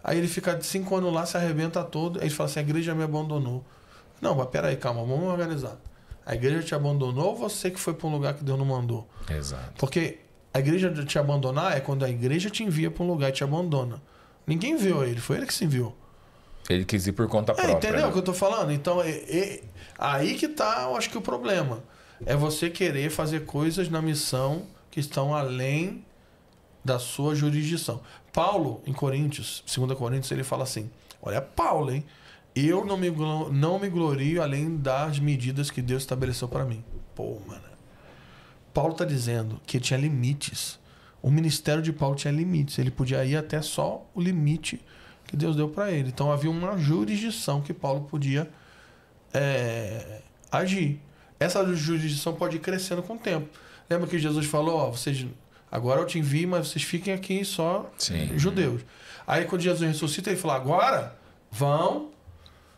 Aí 0.02 0.18
ele 0.18 0.30
fica 0.30 0.56
de 0.56 0.66
cinco 0.66 0.96
anos 0.96 1.14
lá, 1.14 1.26
se 1.26 1.36
arrebenta 1.36 1.84
todo. 1.84 2.20
Aí 2.20 2.28
ele 2.28 2.34
fala 2.34 2.50
assim: 2.50 2.60
a 2.60 2.64
igreja 2.64 2.96
me 2.96 3.04
abandonou. 3.04 3.66
Não, 4.22 4.34
mas 4.34 4.48
peraí, 4.48 4.78
calma, 4.78 5.02
vamos 5.02 5.30
organizar. 5.30 5.78
A 6.26 6.36
igreja 6.36 6.64
te 6.64 6.74
abandonou 6.74 7.32
ou 7.32 7.36
você 7.36 7.70
que 7.70 7.80
foi 7.82 7.94
para 7.94 8.08
um 8.08 8.12
lugar 8.14 8.34
que 8.34 8.46
Deus 8.46 8.58
não 8.58 8.66
mandou? 8.66 9.06
Exato. 9.30 9.74
Porque 9.78 10.20
a 10.54 10.60
igreja 10.60 10.90
te 11.04 11.20
abandonar 11.20 11.76
é 11.76 11.82
quando 11.82 12.06
a 12.06 12.10
igreja 12.10 12.50
te 12.50 12.64
envia 12.64 12.90
para 12.90 13.04
um 13.04 13.08
lugar 13.08 13.28
e 13.30 13.34
te 13.34 13.44
abandona. 13.44 14.02
Ninguém 14.48 14.72
enviou 14.74 15.04
ele, 15.06 15.20
foi 15.20 15.38
ele 15.38 15.46
que 15.46 15.54
se 15.54 15.66
enviou. 15.66 15.96
Ele 16.70 16.86
quis 16.86 17.06
ir 17.06 17.12
por 17.12 17.28
conta 17.28 17.52
É, 17.52 17.56
própria. 17.56 17.74
entendeu 17.74 18.02
né? 18.02 18.08
o 18.08 18.12
que 18.14 18.18
eu 18.18 18.24
tô 18.24 18.34
falando? 18.34 18.72
Então, 18.72 19.02
é, 19.02 19.10
é- 19.10 19.64
aí 20.00 20.36
que 20.36 20.48
tá, 20.48 20.84
eu 20.90 20.96
acho 20.98 21.10
que 21.10 21.18
o 21.18 21.22
problema. 21.22 21.84
É 22.26 22.36
você 22.36 22.70
querer 22.70 23.10
fazer 23.12 23.46
coisas 23.46 23.90
na 23.90 24.02
missão 24.02 24.66
que 24.90 25.00
estão 25.00 25.36
além 25.36 26.04
da 26.84 26.98
sua 26.98 27.36
jurisdição. 27.36 28.02
Paulo, 28.34 28.82
em 28.88 28.94
Coríntios, 28.94 29.64
2 29.68 29.94
Coríntios, 29.98 30.32
ele 30.32 30.44
fala 30.44 30.64
assim: 30.64 30.90
Olha, 31.22 31.42
Paulo, 31.42 31.92
hein? 31.92 32.04
Eu 32.56 32.84
não 32.84 32.98
me, 32.98 33.12
não 33.52 33.78
me 33.78 33.88
glorio 33.90 34.42
além 34.42 34.78
das 34.78 35.20
medidas 35.20 35.70
que 35.70 35.82
Deus 35.82 36.02
estabeleceu 36.04 36.48
para 36.48 36.66
mim. 36.66 36.84
Pô, 37.14 37.40
mano. 37.46 37.62
Paulo 38.74 38.94
está 38.94 39.06
dizendo 39.06 39.60
que 39.66 39.80
tinha 39.80 40.00
limites. 40.00 40.80
O 41.22 41.32
ministério 41.32 41.82
de 41.82 41.92
Paulo 41.92 42.16
tinha 42.16 42.32
limites. 42.32 42.78
Ele 42.78 42.92
podia 42.92 43.24
ir 43.26 43.36
até 43.36 43.62
só 43.62 44.06
o 44.14 44.22
limite 44.22 44.80
que 45.26 45.36
Deus 45.36 45.56
deu 45.56 45.68
para 45.68 45.92
ele. 45.92 46.10
Então 46.10 46.32
havia 46.32 46.50
uma 46.50 46.78
jurisdição 46.78 47.62
que 47.62 47.74
Paulo 47.74 48.02
podia 48.02 48.50
é, 49.34 50.22
agir. 50.52 51.02
Essa 51.40 51.64
jurisdição 51.76 52.34
pode 52.34 52.58
ir 52.58 52.60
crescendo 52.60 53.04
com 53.04 53.16
o 53.16 53.20
tempo. 53.20 53.48
Lembra 53.90 54.08
que 54.08 54.18
Jesus 54.18 54.46
falou: 54.46 54.78
ó, 54.78 54.92
vocês, 54.92 55.26
agora 55.72 56.02
eu 56.02 56.06
te 56.06 56.18
envio, 56.18 56.48
mas 56.48 56.70
vocês 56.70 56.84
fiquem 56.84 57.14
aqui 57.14 57.44
só 57.46 57.90
Sim. 57.98 58.38
judeus. 58.38 58.82
Aí 59.26 59.46
quando 59.46 59.62
Jesus 59.62 59.88
ressuscita, 59.88 60.30
ele 60.30 60.40
falou: 60.40 60.56
agora 60.58 61.16
vão 61.52 62.10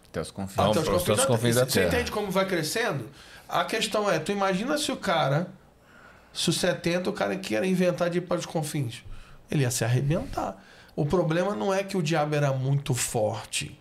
Até 0.09 0.21
os 0.21 0.31
confins. 0.31 0.59
Até 0.59 0.79
os 0.79 0.89
confins 0.89 1.17
da 1.17 1.25
confins 1.25 1.55
da 1.55 1.65
Você 1.65 1.81
terra. 1.81 1.87
entende 1.87 2.11
como 2.11 2.31
vai 2.31 2.45
crescendo? 2.45 3.07
A 3.47 3.63
questão 3.63 4.09
é, 4.09 4.19
tu 4.19 4.31
imagina 4.31 4.77
se 4.77 4.91
o 4.91 4.97
cara, 4.97 5.47
se 6.33 6.49
o 6.49 6.53
70 6.53 7.09
o 7.09 7.13
cara 7.13 7.35
queira 7.37 7.65
inventar 7.65 8.09
de 8.09 8.19
ir 8.19 8.21
para 8.21 8.37
os 8.37 8.45
confins. 8.45 9.03
Ele 9.49 9.63
ia 9.63 9.71
se 9.71 9.83
arrebentar. 9.83 10.63
O 10.95 11.05
problema 11.05 11.55
não 11.55 11.73
é 11.73 11.83
que 11.83 11.97
o 11.97 12.03
diabo 12.03 12.35
era 12.35 12.51
muito 12.53 12.93
forte 12.93 13.77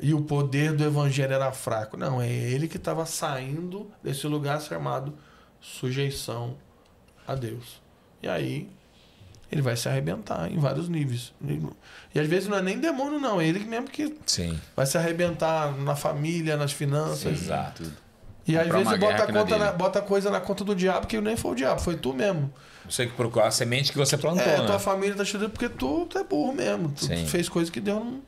e 0.00 0.12
o 0.12 0.22
poder 0.22 0.72
do 0.72 0.84
evangelho 0.84 1.32
era 1.32 1.52
fraco. 1.52 1.96
Não, 1.96 2.20
é 2.20 2.28
ele 2.28 2.66
que 2.66 2.76
estava 2.76 3.06
saindo 3.06 3.90
desse 4.02 4.26
lugar 4.26 4.60
chamado 4.60 5.14
sujeição 5.60 6.56
a 7.26 7.36
Deus. 7.36 7.80
E 8.20 8.28
aí 8.28 8.68
ele 9.50 9.62
vai 9.62 9.76
se 9.76 9.88
arrebentar 9.88 10.50
em 10.50 10.58
vários 10.58 10.88
níveis. 10.88 11.32
E 12.12 12.18
às 12.18 12.26
vezes 12.26 12.48
não 12.48 12.58
é 12.58 12.62
nem 12.62 12.80
demônio, 12.80 13.20
não, 13.20 13.40
é 13.40 13.46
ele 13.46 13.60
mesmo 13.60 13.88
que 13.88 14.12
Sim. 14.26 14.58
vai 14.74 14.86
se 14.86 14.98
arrebentar 14.98 15.76
na 15.78 15.94
família, 15.94 16.56
nas 16.56 16.72
finanças. 16.72 17.42
Exato. 17.42 17.84
E 18.46 18.56
às 18.58 18.66
vezes 18.68 18.98
bota, 18.98 19.22
a 19.22 19.32
conta 19.32 19.58
na, 19.58 19.72
bota 19.72 20.02
coisa 20.02 20.30
na 20.30 20.40
conta 20.40 20.64
do 20.64 20.74
diabo 20.74 21.06
que 21.06 21.20
nem 21.20 21.36
foi 21.36 21.52
o 21.52 21.54
diabo, 21.54 21.80
foi 21.80 21.96
tu 21.96 22.12
mesmo. 22.12 22.52
Você 22.88 23.06
que 23.06 23.12
procura 23.12 23.46
a 23.46 23.50
semente 23.50 23.92
que 23.92 23.98
você 23.98 24.16
plantou, 24.18 24.42
é, 24.42 24.58
né? 24.58 24.66
tua 24.66 24.78
família 24.78 25.14
tá 25.14 25.24
chorando 25.24 25.50
porque 25.50 25.68
tu, 25.68 26.06
tu 26.06 26.18
é 26.18 26.24
burro 26.24 26.52
mesmo. 26.52 26.88
Tu, 26.90 27.06
tu 27.08 27.26
fez 27.26 27.48
coisa 27.48 27.70
que 27.70 27.80
Deus 27.80 28.00
não, 28.04 28.20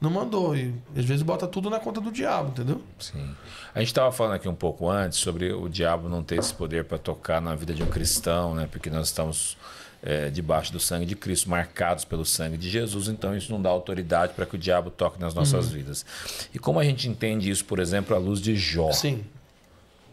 não 0.00 0.10
mandou. 0.10 0.56
E 0.56 0.74
às 0.96 1.04
vezes 1.04 1.22
bota 1.22 1.46
tudo 1.46 1.68
na 1.68 1.78
conta 1.78 2.00
do 2.00 2.10
diabo, 2.10 2.48
entendeu? 2.48 2.80
Sim. 2.98 3.34
A 3.74 3.80
gente 3.80 3.88
estava 3.88 4.10
falando 4.10 4.34
aqui 4.36 4.48
um 4.48 4.54
pouco 4.54 4.88
antes 4.88 5.18
sobre 5.18 5.52
o 5.52 5.68
diabo 5.68 6.08
não 6.08 6.22
ter 6.22 6.38
esse 6.38 6.54
poder 6.54 6.84
para 6.84 6.96
tocar 6.96 7.42
na 7.42 7.54
vida 7.54 7.74
de 7.74 7.82
um 7.82 7.86
cristão, 7.86 8.54
né? 8.54 8.66
Porque 8.72 8.88
nós 8.88 9.08
estamos 9.08 9.58
é, 10.02 10.30
debaixo 10.30 10.72
do 10.72 10.80
sangue 10.80 11.04
de 11.04 11.14
Cristo, 11.14 11.50
marcados 11.50 12.06
pelo 12.06 12.24
sangue 12.24 12.56
de 12.56 12.70
Jesus, 12.70 13.06
então 13.08 13.36
isso 13.36 13.52
não 13.52 13.60
dá 13.60 13.68
autoridade 13.68 14.32
para 14.32 14.46
que 14.46 14.54
o 14.54 14.58
diabo 14.58 14.88
toque 14.90 15.20
nas 15.20 15.34
nossas 15.34 15.66
Uhum. 15.66 15.72
vidas. 15.72 16.06
E 16.54 16.58
como 16.58 16.78
a 16.80 16.84
gente 16.84 17.06
entende 17.06 17.50
isso, 17.50 17.66
por 17.66 17.78
exemplo, 17.78 18.16
à 18.16 18.18
luz 18.18 18.40
de 18.40 18.56
Jó? 18.56 18.90
Sim. 18.92 19.22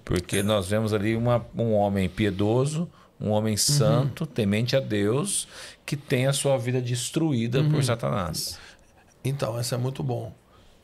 Porque 0.07 0.41
nós 0.41 0.69
vemos 0.69 0.93
ali 0.93 1.17
uma, 1.17 1.45
um 1.53 1.73
homem 1.73 2.07
piedoso, 2.07 2.89
um 3.19 3.29
homem 3.29 3.57
santo, 3.57 4.25
temente 4.25 4.73
a 4.73 4.79
Deus, 4.79 5.49
que 5.85 5.97
tem 5.97 6.27
a 6.27 6.31
sua 6.31 6.57
vida 6.57 6.81
destruída 6.81 7.61
por 7.65 7.83
Satanás. 7.83 8.57
Então, 9.21 9.59
essa 9.59 9.75
é 9.75 9.77
muito 9.77 10.01
bom. 10.01 10.33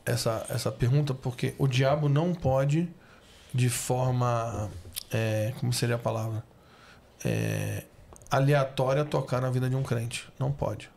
Essa, 0.04 0.44
essa 0.50 0.70
pergunta, 0.70 1.14
porque 1.14 1.54
o 1.56 1.66
diabo 1.66 2.06
não 2.06 2.34
pode, 2.34 2.86
de 3.54 3.70
forma. 3.70 4.70
é, 5.10 5.54
como 5.58 5.72
seria 5.72 5.94
a 5.94 5.98
palavra? 5.98 6.44
É, 7.24 7.84
aleatória, 8.30 9.06
tocar 9.06 9.40
na 9.40 9.48
vida 9.48 9.70
de 9.70 9.76
um 9.76 9.82
crente. 9.82 10.28
Não 10.38 10.52
pode. 10.52 10.90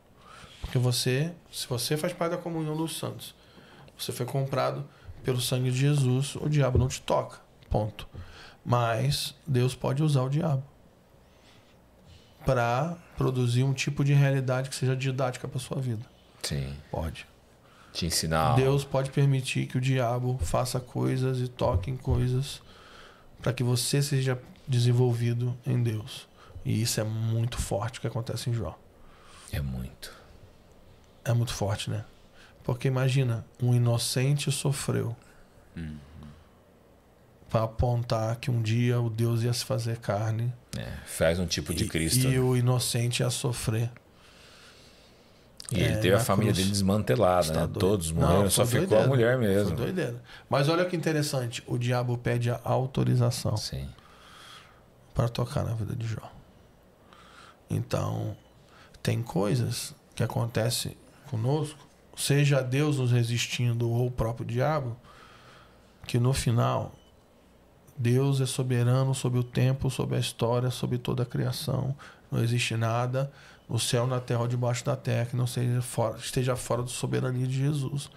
Porque 0.60 0.78
você, 0.78 1.32
se 1.50 1.66
você 1.66 1.96
faz 1.96 2.12
parte 2.12 2.32
da 2.32 2.38
comunhão 2.38 2.76
dos 2.76 3.00
santos, 3.00 3.34
você 3.98 4.12
foi 4.12 4.26
comprado 4.26 4.84
pelo 5.24 5.40
sangue 5.40 5.72
de 5.72 5.78
Jesus, 5.78 6.36
o 6.36 6.50
diabo 6.50 6.78
não 6.78 6.90
te 6.90 7.02
toca. 7.02 7.47
Ponto. 7.70 8.08
Mas 8.64 9.36
Deus 9.46 9.76
pode 9.76 10.04
usar 10.04 10.24
o 10.24 10.30
diabo 10.30 10.64
para 12.46 12.98
produzir 13.18 13.64
um 13.64 13.74
tipo 13.74 14.04
de 14.04 14.14
realidade 14.14 14.70
que 14.70 14.76
seja 14.76 14.96
didática 14.96 15.48
para 15.48 15.60
sua 15.60 15.82
vida. 15.82 16.06
Sim. 16.44 16.74
Pode. 16.90 17.28
Te 17.92 18.06
ensinar. 18.06 18.56
Deus 18.56 18.86
pode 18.86 19.12
permitir 19.12 19.68
que 19.68 19.78
o 19.78 19.82
diabo 19.82 20.38
faça 20.42 20.80
coisas 20.80 21.40
e 21.40 21.48
toque 21.48 21.92
em 21.92 21.98
coisas 21.98 22.62
para 23.42 23.52
que 23.52 23.64
você 23.64 24.02
seja 24.02 24.40
desenvolvido 24.68 25.58
em 25.66 25.82
Deus. 25.82 26.28
E 26.64 26.82
isso 26.82 27.00
é 27.00 27.04
muito 27.04 27.58
forte 27.58 28.00
o 28.00 28.02
que 28.02 28.08
acontece 28.08 28.50
em 28.50 28.54
Jó. 28.54 28.78
É 29.52 29.62
muito. 29.62 30.14
É 31.24 31.34
muito 31.34 31.54
forte, 31.54 31.90
né? 31.90 32.06
Porque 32.64 32.88
imagina, 32.88 33.46
um 33.62 33.74
inocente 33.74 34.52
sofreu 34.52 35.16
para 37.50 37.64
apontar 37.64 38.36
que 38.38 38.52
um 38.52 38.62
dia 38.62 39.00
o 39.00 39.10
Deus 39.10 39.42
ia 39.44 39.54
se 39.54 39.64
fazer 39.64 39.98
carne 40.00 40.54
É, 40.78 40.86
faz 41.06 41.40
um 41.40 41.46
tipo 41.48 41.74
de 41.74 41.86
e, 41.86 41.88
Cristo. 41.90 42.28
e 42.28 42.38
o 42.40 42.56
inocente 42.58 43.22
ia 43.22 43.30
sofrer. 43.30 43.90
E 45.72 45.76
ele 45.82 45.94
É, 45.94 45.98
teve 45.98 46.16
a 46.16 46.20
família 46.20 46.52
cruz. 46.54 46.58
dele 46.66 46.72
desmantelada, 46.72 47.52
né? 47.54 47.70
Todos 47.80 48.12
Não, 48.12 48.22
morreram, 48.22 48.42
foi 48.44 48.50
só 48.52 48.66
ficou 48.66 48.80
doideira. 48.88 49.04
a 49.06 49.08
mulher 49.08 49.38
Foi 49.38 49.48
mesmo. 49.48 49.76
doideira. 49.76 50.24
Mas 50.50 50.70
olha 50.70 50.86
que 50.86 50.96
interessante, 50.96 51.62
o 51.68 51.78
diabo 51.78 52.18
pede 52.18 52.50
a 52.50 52.60
autorização. 52.64 53.56
Para 55.14 55.28
tocar 55.28 55.64
na 55.64 55.74
vida 55.74 55.96
de 55.96 56.08
Jó. 56.08 56.32
Então, 57.70 58.36
tem 59.04 59.22
coisas 59.22 59.94
que 60.16 60.24
acontecem 60.24 60.96
conosco, 61.30 61.80
seja 62.16 62.62
Deus 62.62 62.98
nos 62.98 63.12
resistindo 63.12 63.90
ou 63.90 64.08
o 64.08 64.12
próprio 64.12 64.46
diabo, 64.46 64.96
que 66.06 66.18
no 66.20 66.34
final 66.34 66.94
Deus 67.98 68.40
é 68.42 68.46
soberano 68.46 69.16
sobre 69.16 69.40
o 69.40 69.44
tempo, 69.44 69.90
sobre 69.90 70.16
a 70.16 70.20
história, 70.20 70.70
sobre 70.70 70.98
toda 70.98 71.24
a 71.24 71.26
criação. 71.26 71.96
Não 72.32 72.44
existe 72.44 72.76
nada 72.76 73.32
no 73.68 73.80
céu, 73.80 74.08
na 74.08 74.20
terra 74.20 74.42
ou 74.42 74.48
debaixo 74.48 74.86
da 74.86 74.96
terra 74.96 75.26
que 75.26 75.36
não 75.36 75.48
seja 75.48 75.82
fora, 75.82 76.18
esteja 76.18 76.56
fora 76.56 76.84
da 76.84 76.90
soberania 76.90 77.48
de 77.48 77.58
Jesus. 77.58 78.10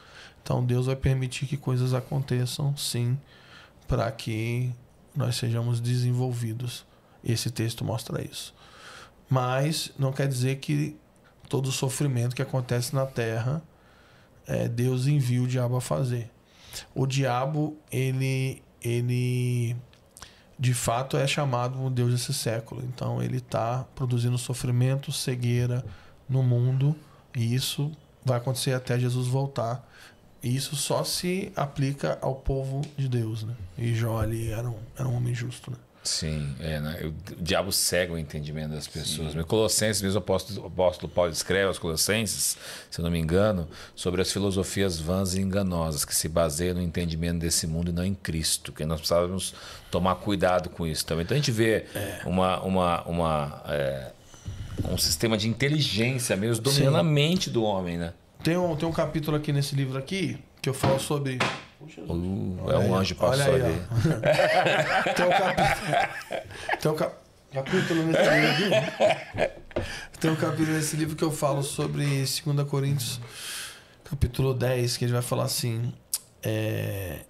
Então 0.43 0.65
Deus 0.65 0.87
vai 0.87 0.97
permitir 0.97 1.47
que 1.47 1.57
coisas 1.57 1.95
aconteçam, 1.95 2.77
sim, 2.77 3.19
para 3.89 4.11
que 4.13 4.73
nós 5.15 5.37
sejamos 5.37 5.81
desenvolvidos. 5.81 6.85
Esse 7.23 7.51
texto 7.51 7.85
mostra 7.85 8.23
isso. 8.23 8.55
Mas 9.29 9.93
não 9.99 10.13
quer 10.13 10.27
dizer 10.27 10.57
que 10.57 10.97
todo 11.49 11.67
o 11.67 11.73
sofrimento 11.73 12.35
que 12.35 12.43
acontece 12.43 12.95
na 12.95 13.07
terra 13.07 13.63
é, 14.47 14.69
Deus 14.69 15.07
envia 15.07 15.43
o 15.43 15.47
diabo 15.47 15.77
a 15.77 15.81
fazer. 15.81 16.31
O 16.95 17.07
diabo, 17.07 17.77
ele, 17.91 18.63
ele 18.83 19.77
de 20.59 20.75
fato 20.75 21.17
é 21.17 21.27
chamado 21.27 21.83
o 21.83 21.89
Deus 21.89 22.13
desse 22.13 22.35
século. 22.35 22.83
Então 22.85 23.23
ele 23.23 23.39
está 23.39 23.87
produzindo 23.95 24.37
sofrimento, 24.37 25.11
cegueira 25.11 25.85
no 26.29 26.43
mundo, 26.43 26.95
e 27.35 27.55
isso 27.55 27.91
vai 28.25 28.37
acontecer 28.37 28.75
até 28.75 28.99
Jesus 28.99 29.27
voltar. 29.27 29.89
E 30.43 30.55
isso 30.55 30.77
só 30.77 31.03
se 31.05 31.53
aplica 31.57 32.19
ao 32.21 32.35
povo 32.35 32.83
de 32.97 33.09
Deus, 33.09 33.43
né? 33.45 33.55
E 33.77 33.95
Jó 33.95 34.21
ali 34.21 34.51
era 34.51 34.69
um, 34.69 34.79
era 34.97 35.09
um 35.09 35.17
homem 35.17 35.35
justo, 35.35 35.71
né? 35.71 35.77
Sim, 36.03 36.57
é, 36.61 36.81
né? 36.81 36.99
o, 37.05 37.43
diabo 37.43 37.71
cega 37.71 38.15
o 38.15 38.19
entendimento 38.19 38.71
das 38.71 38.89
pessoas. 38.89 39.35
Mas 39.35 39.45
Colossenses, 39.45 40.01
mesmo 40.01 40.19
o 40.19 40.23
apóstolo, 40.23 40.63
o 40.63 40.67
apóstolo 40.67 41.13
Paulo 41.13 41.31
escreve 41.31 41.67
aos 41.67 41.79
Colossenses, 41.79 42.57
se 42.91 43.01
eu 43.01 43.03
não 43.03 43.11
me 43.11 43.19
engano, 43.19 43.69
sobre 43.95 44.23
as 44.23 44.33
filosofias 44.33 44.99
vãs 44.99 45.35
e 45.35 45.41
enganosas 45.41 46.05
que 46.05 46.15
se 46.15 46.27
baseiam 46.27 46.77
no 46.77 46.83
entendimento 46.83 47.41
desse 47.41 47.67
mundo 47.67 47.91
e 47.91 47.93
não 47.93 48.05
em 48.05 48.15
Cristo. 48.15 48.73
Que 48.73 48.87
nós 48.87 48.99
precisávamos 48.99 49.55
tomar 49.91 50.15
cuidado 50.17 50.71
com 50.71 50.87
isso 50.87 51.05
também. 51.05 51.25
Então 51.25 51.35
a 51.35 51.39
gente 51.39 51.53
vê 51.53 51.85
uma, 52.25 52.61
uma, 52.63 53.03
uma, 53.03 53.63
é, 53.67 54.13
um 54.89 54.97
sistema 54.97 55.37
de 55.37 55.49
inteligência 55.49 56.35
mesmo 56.35 56.63
dominando 56.63 56.95
Sim. 56.95 57.01
a 57.01 57.05
mente 57.05 57.51
do 57.51 57.63
homem, 57.63 57.99
né? 57.99 58.15
Tem 58.43 58.57
um, 58.57 58.75
tem 58.75 58.89
um 58.89 58.93
capítulo 58.93 59.37
aqui 59.37 59.53
nesse 59.53 59.75
livro 59.75 59.99
aqui 59.99 60.39
que 60.63 60.69
eu 60.69 60.75
falo 60.75 60.99
sobre. 60.99 61.39
Uh, 61.83 62.71
é 62.71 62.79
um 62.79 62.95
aí, 62.95 63.01
anjo 63.01 63.17
olha 63.21 63.39
passou 63.39 63.55
aí, 63.55 63.63
ali. 63.63 63.81
Tem 65.17 65.27
um 65.27 65.31
capítulo. 65.31 66.43
Tem 66.81 66.91
um 66.91 66.95
cap- 66.95 67.15
capítulo 67.53 68.03
nesse 68.05 68.31
livro. 68.31 69.55
Tem 70.21 70.31
um 70.31 70.37
capítulo 70.37 70.73
nesse 70.77 70.97
livro 70.97 71.17
que 71.17 71.25
eu 71.25 71.33
falo 71.33 71.63
sobre 71.63 72.05
2 72.05 72.43
Coríntios, 72.69 73.21
capítulo 74.05 74.53
10, 74.55 74.97
que 74.99 75.05
ele 75.07 75.13
vai 75.13 75.23
falar 75.23 75.45
assim. 75.45 75.93
é, 76.43 77.25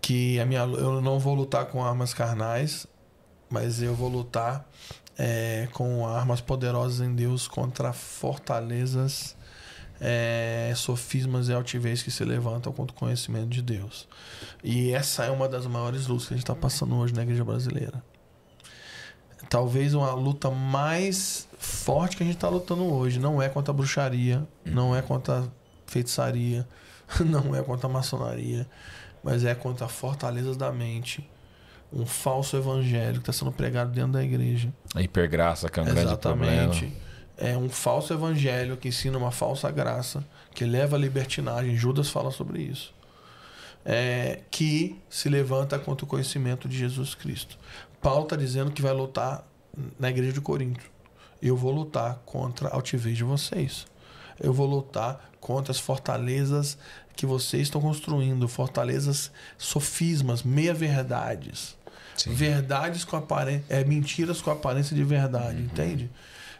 que 0.00 0.38
a 0.38 0.46
minha, 0.46 0.60
eu 0.60 1.00
não 1.00 1.18
vou 1.18 1.34
lutar 1.34 1.66
com 1.66 1.84
armas 1.84 2.14
carnais, 2.14 2.86
mas 3.50 3.82
eu 3.82 3.92
vou 3.94 4.08
lutar 4.08 4.64
é, 5.18 5.68
com 5.72 6.06
armas 6.06 6.40
poderosas 6.40 7.04
em 7.04 7.12
Deus 7.12 7.48
contra 7.48 7.92
fortalezas, 7.92 9.35
é, 10.00 10.72
sofismas 10.76 11.48
e 11.48 11.52
altivez 11.52 12.02
que 12.02 12.10
se 12.10 12.24
levantam 12.24 12.72
contra 12.72 12.94
o 12.94 12.98
conhecimento 12.98 13.48
de 13.48 13.62
Deus. 13.62 14.06
E 14.62 14.92
essa 14.92 15.24
é 15.24 15.30
uma 15.30 15.48
das 15.48 15.66
maiores 15.66 16.06
lutas 16.06 16.28
que 16.28 16.34
a 16.34 16.36
gente 16.36 16.44
está 16.44 16.54
passando 16.54 16.96
hoje 16.96 17.14
na 17.14 17.22
igreja 17.22 17.44
brasileira. 17.44 18.02
Talvez 19.48 19.94
uma 19.94 20.12
luta 20.12 20.50
mais 20.50 21.48
forte 21.58 22.16
que 22.16 22.22
a 22.22 22.26
gente 22.26 22.36
está 22.36 22.48
lutando 22.48 22.84
hoje. 22.84 23.18
Não 23.18 23.40
é 23.40 23.48
contra 23.48 23.72
a 23.72 23.74
bruxaria, 23.74 24.46
não 24.64 24.94
é 24.94 25.02
contra 25.02 25.40
a 25.40 25.44
feitiçaria, 25.86 26.66
não 27.24 27.54
é 27.54 27.62
contra 27.62 27.86
a 27.86 27.90
maçonaria, 27.90 28.66
mas 29.22 29.44
é 29.44 29.54
contra 29.54 29.88
fortalezas 29.88 30.56
da 30.56 30.72
mente. 30.72 31.28
Um 31.92 32.04
falso 32.04 32.56
evangelho 32.56 33.14
que 33.14 33.30
está 33.30 33.32
sendo 33.32 33.52
pregado 33.52 33.92
dentro 33.92 34.12
da 34.12 34.24
igreja. 34.24 34.72
A 34.94 35.02
hipergraça, 35.02 35.68
que 35.68 35.78
é 35.78 35.82
um 35.82 35.86
grande 35.86 36.16
problema. 36.16 36.74
É 37.36 37.56
um 37.56 37.68
falso 37.68 38.12
evangelho 38.12 38.76
que 38.76 38.88
ensina 38.88 39.18
uma 39.18 39.30
falsa 39.30 39.70
graça, 39.70 40.24
que 40.54 40.64
leva 40.64 40.96
à 40.96 40.98
libertinagem. 40.98 41.76
Judas 41.76 42.08
fala 42.08 42.30
sobre 42.30 42.62
isso. 42.62 42.94
É, 43.84 44.40
que 44.50 44.98
se 45.08 45.28
levanta 45.28 45.78
contra 45.78 46.04
o 46.04 46.08
conhecimento 46.08 46.68
de 46.68 46.76
Jesus 46.76 47.14
Cristo. 47.14 47.58
Paulo 48.00 48.24
está 48.24 48.36
dizendo 48.36 48.72
que 48.72 48.82
vai 48.82 48.92
lutar 48.92 49.46
na 49.98 50.10
igreja 50.10 50.32
de 50.32 50.40
Corinto. 50.40 50.84
Eu 51.40 51.56
vou 51.56 51.70
lutar 51.70 52.20
contra 52.24 52.68
a 52.68 52.74
altivez 52.74 53.16
de 53.16 53.24
vocês. 53.24 53.86
Eu 54.40 54.52
vou 54.52 54.66
lutar 54.66 55.30
contra 55.40 55.70
as 55.70 55.78
fortalezas 55.78 56.76
que 57.14 57.26
vocês 57.26 57.62
estão 57.62 57.80
construindo, 57.80 58.48
fortalezas 58.48 59.30
sofismas, 59.56 60.42
meia-verdades. 60.42 61.76
Verdades 62.26 63.04
com 63.04 63.16
aparência. 63.16 63.64
É, 63.68 63.84
mentiras 63.84 64.40
com 64.40 64.50
aparência 64.50 64.96
de 64.96 65.04
verdade, 65.04 65.60
entende? 65.60 66.10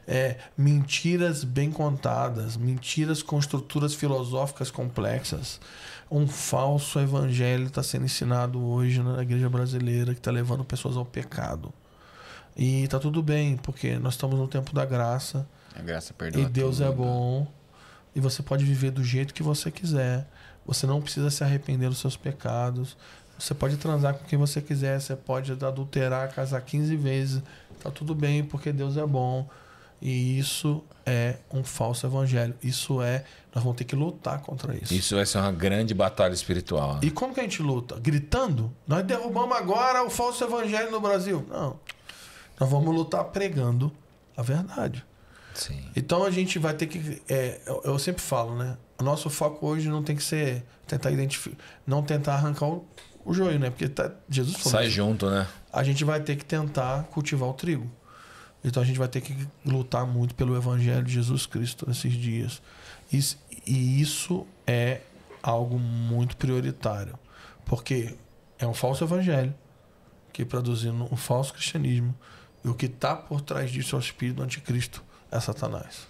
É, 0.08 0.36
mentiras 0.56 1.42
bem 1.42 1.70
contadas, 1.70 2.56
mentiras 2.56 3.22
com 3.22 3.38
estruturas 3.38 3.92
filosóficas 3.92 4.70
complexas. 4.70 5.60
Um 6.08 6.28
falso 6.28 7.00
evangelho 7.00 7.66
está 7.66 7.82
sendo 7.82 8.04
ensinado 8.04 8.64
hoje 8.64 9.02
na 9.02 9.20
igreja 9.22 9.48
brasileira 9.50 10.12
que 10.12 10.20
está 10.20 10.30
levando 10.30 10.64
pessoas 10.64 10.96
ao 10.96 11.04
pecado. 11.04 11.72
E 12.56 12.86
tá 12.88 12.98
tudo 12.98 13.22
bem, 13.22 13.56
porque 13.56 13.98
nós 13.98 14.14
estamos 14.14 14.38
no 14.38 14.48
tempo 14.48 14.72
da 14.72 14.84
graça. 14.84 15.46
A 15.74 15.82
graça 15.82 16.14
perdoa. 16.14 16.42
E 16.42 16.46
Deus 16.46 16.80
é 16.80 16.86
tudo. 16.86 16.96
bom. 16.96 17.46
E 18.14 18.20
você 18.20 18.42
pode 18.42 18.64
viver 18.64 18.92
do 18.92 19.04
jeito 19.04 19.34
que 19.34 19.42
você 19.42 19.70
quiser. 19.70 20.26
Você 20.64 20.86
não 20.86 21.02
precisa 21.02 21.30
se 21.30 21.44
arrepender 21.44 21.88
dos 21.88 21.98
seus 21.98 22.16
pecados. 22.16 22.96
Você 23.38 23.54
pode 23.54 23.76
transar 23.76 24.14
com 24.14 24.24
quem 24.24 24.38
você 24.38 24.62
quiser. 24.62 24.98
Você 25.00 25.14
pode 25.14 25.52
adulterar, 25.52 26.32
casar 26.32 26.62
15 26.62 26.96
vezes. 26.96 27.42
Tá 27.82 27.90
tudo 27.90 28.14
bem, 28.14 28.42
porque 28.42 28.72
Deus 28.72 28.96
é 28.96 29.04
bom. 29.04 29.46
E 30.06 30.38
isso 30.38 30.84
é 31.04 31.34
um 31.52 31.64
falso 31.64 32.06
evangelho. 32.06 32.54
Isso 32.62 33.02
é. 33.02 33.24
Nós 33.52 33.64
vamos 33.64 33.76
ter 33.76 33.82
que 33.82 33.96
lutar 33.96 34.40
contra 34.40 34.72
isso. 34.76 34.94
Isso 34.94 35.16
vai 35.16 35.26
ser 35.26 35.38
uma 35.38 35.50
grande 35.50 35.92
batalha 35.94 36.32
espiritual. 36.32 36.94
né? 36.94 37.00
E 37.02 37.10
como 37.10 37.34
que 37.34 37.40
a 37.40 37.42
gente 37.42 37.60
luta? 37.60 37.98
Gritando? 37.98 38.72
Nós 38.86 39.02
derrubamos 39.02 39.56
agora 39.56 40.04
o 40.04 40.08
falso 40.08 40.44
evangelho 40.44 40.92
no 40.92 41.00
Brasil. 41.00 41.44
Não. 41.50 41.80
Nós 42.60 42.70
vamos 42.70 42.94
lutar 42.94 43.24
pregando 43.24 43.92
a 44.36 44.42
verdade. 44.42 45.04
Sim. 45.54 45.84
Então 45.96 46.22
a 46.22 46.30
gente 46.30 46.56
vai 46.56 46.72
ter 46.72 46.86
que. 46.86 47.20
é, 47.28 47.60
eu, 47.66 47.82
eu 47.86 47.98
sempre 47.98 48.22
falo, 48.22 48.54
né? 48.54 48.78
O 49.00 49.02
nosso 49.02 49.28
foco 49.28 49.66
hoje 49.66 49.88
não 49.88 50.04
tem 50.04 50.14
que 50.14 50.22
ser 50.22 50.64
tentar 50.86 51.10
identificar. 51.10 51.56
Não 51.84 52.00
tentar 52.00 52.34
arrancar 52.34 52.66
o, 52.66 52.86
o 53.24 53.34
joio, 53.34 53.58
né? 53.58 53.70
Porque 53.70 53.88
tá, 53.88 54.12
Jesus 54.30 54.56
falou. 54.56 54.70
Sai 54.70 54.88
junto, 54.88 55.28
né? 55.28 55.48
A 55.72 55.82
gente 55.82 56.04
vai 56.04 56.20
ter 56.20 56.36
que 56.36 56.44
tentar 56.44 57.02
cultivar 57.10 57.48
o 57.48 57.54
trigo. 57.54 57.90
Então 58.66 58.82
a 58.82 58.86
gente 58.86 58.98
vai 58.98 59.08
ter 59.08 59.20
que 59.20 59.34
lutar 59.64 60.04
muito 60.04 60.34
pelo 60.34 60.56
Evangelho 60.56 61.04
de 61.04 61.12
Jesus 61.12 61.46
Cristo 61.46 61.86
nesses 61.88 62.12
dias. 62.12 62.60
Isso- 63.12 63.38
e 63.66 64.00
isso 64.00 64.44
é 64.66 65.00
algo 65.42 65.78
muito 65.78 66.36
prioritário. 66.36 67.16
Porque 67.64 68.14
é 68.58 68.66
um 68.66 68.74
falso 68.74 69.04
evangelho 69.04 69.54
que 70.32 70.44
produzindo 70.44 71.08
um 71.12 71.16
falso 71.16 71.52
cristianismo. 71.54 72.14
E 72.64 72.68
o 72.68 72.74
que 72.74 72.86
está 72.86 73.14
por 73.14 73.40
trás 73.40 73.70
disso 73.70 73.94
é 73.94 73.98
o 73.98 74.00
espírito 74.00 74.36
do 74.36 74.42
anticristo, 74.42 75.02
é 75.30 75.38
Satanás. 75.40 76.06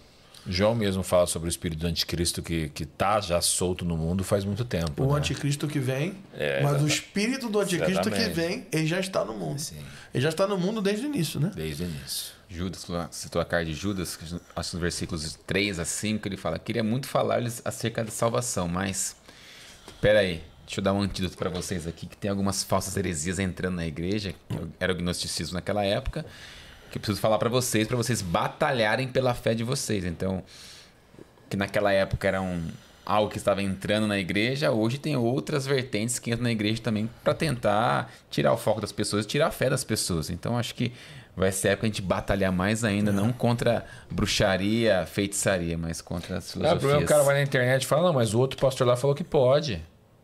João 0.48 0.74
mesmo 0.76 1.02
fala 1.02 1.26
sobre 1.26 1.48
o 1.48 1.50
espírito 1.50 1.80
do 1.80 1.86
anticristo 1.88 2.40
que, 2.42 2.68
que 2.68 2.86
tá 2.86 3.20
já 3.20 3.40
solto 3.40 3.84
no 3.84 3.96
mundo 3.96 4.22
faz 4.22 4.44
muito 4.44 4.64
tempo. 4.64 5.02
O 5.02 5.12
né? 5.12 5.18
anticristo 5.18 5.66
que 5.66 5.80
vem, 5.80 6.14
É, 6.32 6.62
mas 6.62 6.80
o 6.80 6.86
espírito 6.86 7.48
do 7.48 7.58
anticristo 7.58 8.08
que 8.10 8.16
Exatamente. 8.16 8.32
vem, 8.34 8.66
ele 8.72 8.86
já 8.86 9.00
está 9.00 9.24
no 9.24 9.34
mundo. 9.34 9.58
Sim, 9.58 9.76
Ele 10.14 10.22
já 10.22 10.28
está 10.28 10.46
no 10.46 10.56
mundo 10.56 10.80
desde 10.80 11.04
o 11.04 11.08
início, 11.08 11.40
né? 11.40 11.50
desde 11.54 11.82
o 11.82 11.86
início. 11.86 12.35
Judas, 12.48 12.86
citou 13.10 13.40
a 13.40 13.44
carta 13.44 13.66
de 13.66 13.74
Judas, 13.74 14.18
acho 14.54 14.70
que 14.70 14.76
versículos 14.76 15.38
3 15.46 15.80
a 15.80 15.84
5, 15.84 16.28
ele 16.28 16.36
fala: 16.36 16.58
Queria 16.58 16.84
muito 16.84 17.08
falar-lhes 17.08 17.60
acerca 17.64 18.04
da 18.04 18.10
salvação, 18.10 18.68
mas. 18.68 19.16
Pera 20.00 20.20
aí, 20.20 20.42
deixa 20.64 20.80
eu 20.80 20.84
dar 20.84 20.92
um 20.92 21.00
antídoto 21.00 21.36
para 21.36 21.48
vocês 21.48 21.86
aqui, 21.86 22.06
que 22.06 22.16
tem 22.16 22.30
algumas 22.30 22.62
falsas 22.62 22.96
heresias 22.96 23.38
entrando 23.38 23.76
na 23.76 23.86
igreja, 23.86 24.34
era 24.78 24.92
o 24.92 24.96
gnosticismo 24.96 25.54
naquela 25.54 25.84
época, 25.84 26.26
que 26.90 26.98
eu 26.98 27.00
preciso 27.00 27.20
falar 27.20 27.38
para 27.38 27.48
vocês, 27.48 27.86
para 27.86 27.96
vocês 27.96 28.20
batalharem 28.20 29.08
pela 29.08 29.32
fé 29.32 29.54
de 29.54 29.64
vocês. 29.64 30.04
Então, 30.04 30.42
que 31.48 31.56
naquela 31.56 31.92
época 31.92 32.26
era 32.26 32.42
um, 32.42 32.68
algo 33.06 33.30
que 33.30 33.38
estava 33.38 33.62
entrando 33.62 34.08
na 34.08 34.18
igreja, 34.18 34.72
hoje 34.72 34.98
tem 34.98 35.16
outras 35.16 35.64
vertentes 35.64 36.18
que 36.18 36.30
entram 36.30 36.42
na 36.42 36.50
igreja 36.50 36.82
também 36.82 37.08
para 37.22 37.32
tentar 37.32 38.12
tirar 38.28 38.52
o 38.52 38.56
foco 38.56 38.80
das 38.80 38.90
pessoas, 38.90 39.24
tirar 39.24 39.46
a 39.46 39.50
fé 39.52 39.70
das 39.70 39.84
pessoas. 39.84 40.28
Então 40.28 40.58
acho 40.58 40.74
que 40.74 40.92
vai 41.36 41.52
ser 41.52 41.68
época 41.68 41.86
a 41.86 41.88
gente 41.90 42.02
batalhar 42.02 42.50
mais 42.50 42.82
ainda, 42.84 43.12
não 43.12 43.32
contra 43.32 43.84
bruxaria, 44.10 45.06
feitiçaria, 45.06 45.76
mas 45.76 46.00
contra 46.00 46.38
as 46.38 46.44
Ah, 46.44 46.48
o 46.48 46.52
filosofias. 46.52 46.78
problema 46.80 46.96
é 47.02 47.04
que 47.04 47.04
o 47.04 47.08
cara 47.08 47.22
vai 47.22 47.34
na 47.36 47.42
internet 47.42 47.82
e 47.82 47.86
fala, 47.86 48.02
não, 48.08 48.14
mas 48.14 48.34
o 48.34 48.38
outro 48.38 48.58
pastor 48.58 48.86
lá 48.86 48.96
falou 48.96 49.14
que 49.14 49.24
pode. 49.24 49.82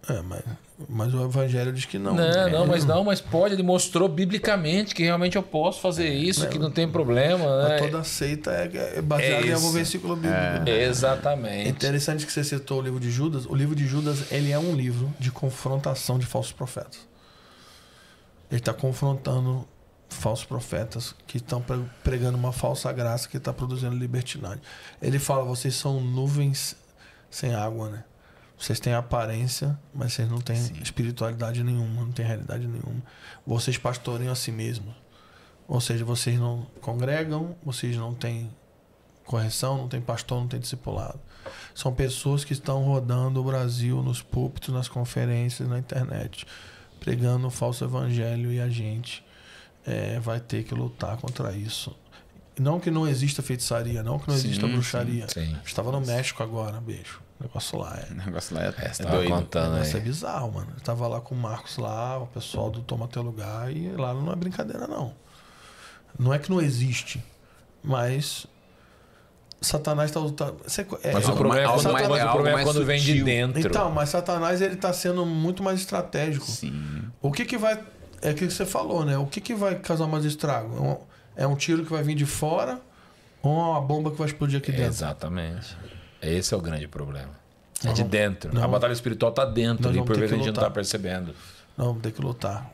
É, 0.08 0.20
mas, 0.20 0.42
mas 0.88 1.14
o 1.14 1.22
evangelho 1.24 1.72
diz 1.72 1.84
que 1.84 1.96
não. 1.96 2.16
Não, 2.16 2.24
É, 2.24 2.50
não, 2.50 2.66
mas 2.66 2.84
não, 2.84 3.04
mas 3.04 3.20
pode. 3.20 3.54
Ele 3.54 3.62
mostrou 3.62 4.08
biblicamente 4.08 4.96
que 4.96 5.04
realmente 5.04 5.36
eu 5.36 5.44
posso 5.44 5.80
fazer 5.80 6.08
isso, 6.08 6.48
que 6.48 6.58
não 6.58 6.72
tem 6.72 6.88
problema, 6.88 7.68
né? 7.68 7.78
Toda 7.78 8.02
seita 8.02 8.50
é, 8.50 8.96
é 8.98 9.00
baseada 9.00 9.46
É 9.46 9.50
em 9.50 9.52
algum 9.52 9.70
versículo 9.70 10.16
bíblico. 10.16 10.34
né? 10.36 10.64
É 10.66 10.84
Exatamente. 10.86 11.68
interessante 11.68 12.26
que 12.26 12.32
você 12.32 12.42
citou 12.42 12.80
o 12.80 12.82
livro 12.82 12.98
de 12.98 13.12
Judas. 13.12 13.46
O 13.46 13.54
livro 13.54 13.76
de 13.76 13.86
Judas 13.86 14.32
ele 14.32 14.50
é 14.50 14.58
um 14.58 14.74
livro 14.74 15.08
de 15.20 15.30
confrontação 15.30 16.18
de 16.18 16.26
falsos 16.26 16.50
profetas. 16.52 16.98
Ele 18.50 18.58
está 18.60 18.74
confrontando 18.74 19.64
falsos 20.12 20.44
profetas 20.44 21.14
que 21.26 21.38
estão 21.38 21.60
pre- 21.60 21.84
pregando 22.02 22.36
uma 22.36 22.52
falsa 22.52 22.92
graça 22.92 23.28
que 23.28 23.36
está 23.36 23.52
produzindo 23.52 23.96
libertinagem. 23.96 24.60
Ele 25.00 25.18
fala: 25.18 25.44
vocês 25.44 25.74
são 25.74 26.00
nuvens 26.00 26.76
sem 27.30 27.54
água, 27.54 27.90
né? 27.90 28.04
Vocês 28.58 28.78
têm 28.78 28.94
aparência, 28.94 29.76
mas 29.92 30.12
vocês 30.12 30.30
não 30.30 30.40
têm 30.40 30.56
espiritualidade 30.80 31.64
nenhuma, 31.64 32.02
não 32.02 32.12
têm 32.12 32.24
realidade 32.24 32.66
nenhuma. 32.68 33.02
Vocês 33.44 33.76
pastoreiam 33.76 34.30
a 34.30 34.36
si 34.36 34.52
mesmos. 34.52 34.94
Ou 35.66 35.80
seja, 35.80 36.04
vocês 36.04 36.38
não 36.38 36.66
congregam, 36.80 37.56
vocês 37.64 37.96
não 37.96 38.14
têm 38.14 38.54
correção, 39.24 39.78
não 39.78 39.88
tem 39.88 40.00
pastor, 40.00 40.40
não 40.40 40.46
tem 40.46 40.60
discipulado. 40.60 41.18
São 41.74 41.92
pessoas 41.92 42.44
que 42.44 42.52
estão 42.52 42.82
rodando 42.84 43.40
o 43.40 43.44
Brasil 43.44 44.00
nos 44.02 44.22
púlpitos, 44.22 44.72
nas 44.72 44.88
conferências, 44.88 45.68
na 45.68 45.78
internet, 45.78 46.46
pregando 47.00 47.48
o 47.48 47.50
falso 47.50 47.84
evangelho 47.84 48.52
e 48.52 48.60
a 48.60 48.68
gente 48.68 49.24
eh, 49.87 50.18
vai 50.20 50.41
ter 50.41 50.64
que 50.64 50.74
lutar 50.74 51.16
contra 51.16 51.53
isso. 51.53 51.95
Não 52.59 52.78
que 52.78 52.91
não 52.91 53.09
exista 53.09 53.43
feitiçaria, 53.43 54.03
não 54.03 54.18
que 54.18 54.28
não 54.28 54.37
Sim, 54.37 54.49
exista 54.49 54.66
sim, 54.66 54.72
bruxaria. 54.72 55.26
sim. 55.28 55.57
Estava 55.64 55.91
no 55.91 56.01
México 56.01 56.43
agora, 56.43 56.80
beijo. 56.80 57.20
O 57.41 57.45
negócio 57.45 57.78
lá 57.78 57.99
é. 57.99 58.12
O 58.12 58.14
negócio 58.26 58.55
lá 58.55 58.62
é, 58.64 58.68
É, 58.68 58.93
é 58.99 59.05
doido. 59.11 59.33
O 59.33 59.37
contando 59.37 59.72
negócio 59.72 59.97
é 59.97 60.01
aí. 60.01 60.05
bizarro, 60.07 60.53
mano. 60.53 60.68
Eu 60.76 60.80
tava 60.83 61.09
lá 61.09 61.20
com 61.20 61.35
o 61.35 61.39
Marcos 61.39 61.78
lá, 61.78 62.18
o 62.18 62.26
pessoal 62.26 62.70
do 62.70 62.83
Toma 62.83 63.09
Teu 63.09 63.22
Lugar, 63.22 63.74
e 63.74 63.91
lá 63.97 64.12
não 64.14 64.30
é 64.33 64.37
brincadeira, 64.37 64.87
não. 64.87 65.14
Não 66.18 66.33
é 66.33 66.39
que 66.39 66.51
não 66.51 66.61
existe, 66.61 67.24
mas 67.83 68.47
Satanás 69.61 70.11
tá. 70.11 70.20
tá 70.37 70.53
é, 71.03 71.12
Mas 71.12 71.24
o 71.24 71.28
algo 71.30 71.39
problema, 71.41 71.61
é 71.62 71.66
mais- 71.68 71.87
algo 71.87 71.93
mais- 72.11 72.24
o 72.24 72.33
problema 72.33 72.61
é 72.61 72.64
quando 72.64 72.85
vem 72.85 73.01
de 73.01 73.07
sutil. 73.07 73.24
dentro. 73.24 73.61
Então, 73.61 73.91
mas 73.91 74.09
Satanás 74.11 74.61
ele 74.61 74.76
tá 74.76 74.93
sendo 74.93 75.24
muito 75.24 75.62
mais 75.62 75.80
estratégico. 75.80 76.45
Sim. 76.47 77.05
O 77.20 77.30
que 77.33 77.45
que 77.45 77.57
vai. 77.57 77.80
É 78.22 78.30
aquilo 78.30 78.48
que 78.48 78.54
você 78.54 78.64
falou, 78.64 79.04
né? 79.04 79.18
O 79.18 79.26
que 79.26 79.40
que 79.40 79.54
vai 79.54 79.74
causar 79.78 80.06
mais 80.06 80.24
estrago? 80.24 81.04
É 81.36 81.46
um, 81.46 81.52
é 81.52 81.56
tiro 81.56 81.84
que 81.84 81.90
vai 81.90 82.02
vir 82.02 82.14
de 82.14 82.24
fora 82.24 82.80
ou 83.42 83.52
uma 83.52 83.80
bomba 83.80 84.10
que 84.12 84.16
vai 84.16 84.28
explodir 84.28 84.58
aqui 84.58 84.70
dentro? 84.70 84.86
Exatamente. 84.86 85.76
Esse 86.22 86.54
é 86.54 86.56
o 86.56 86.60
grande 86.60 86.86
problema. 86.86 87.30
É 87.82 87.88
Nós 87.88 87.96
de 87.96 88.04
dentro. 88.04 88.54
nós 88.54 88.62
A 88.62 88.68
batalha 88.68 88.92
espiritual 88.92 89.32
tá 89.32 89.44
dentro 89.44 89.88
ali, 89.88 90.00
por 90.02 90.16
vezes 90.16 90.32
a 90.32 90.36
gente 90.36 90.46
não 90.46 90.52
lutar. 90.52 90.64
tá 90.64 90.70
percebendo. 90.70 91.34
Não, 91.76 91.86
vamos 91.86 92.02
ter 92.02 92.12
que 92.12 92.22
lutar. 92.22 92.70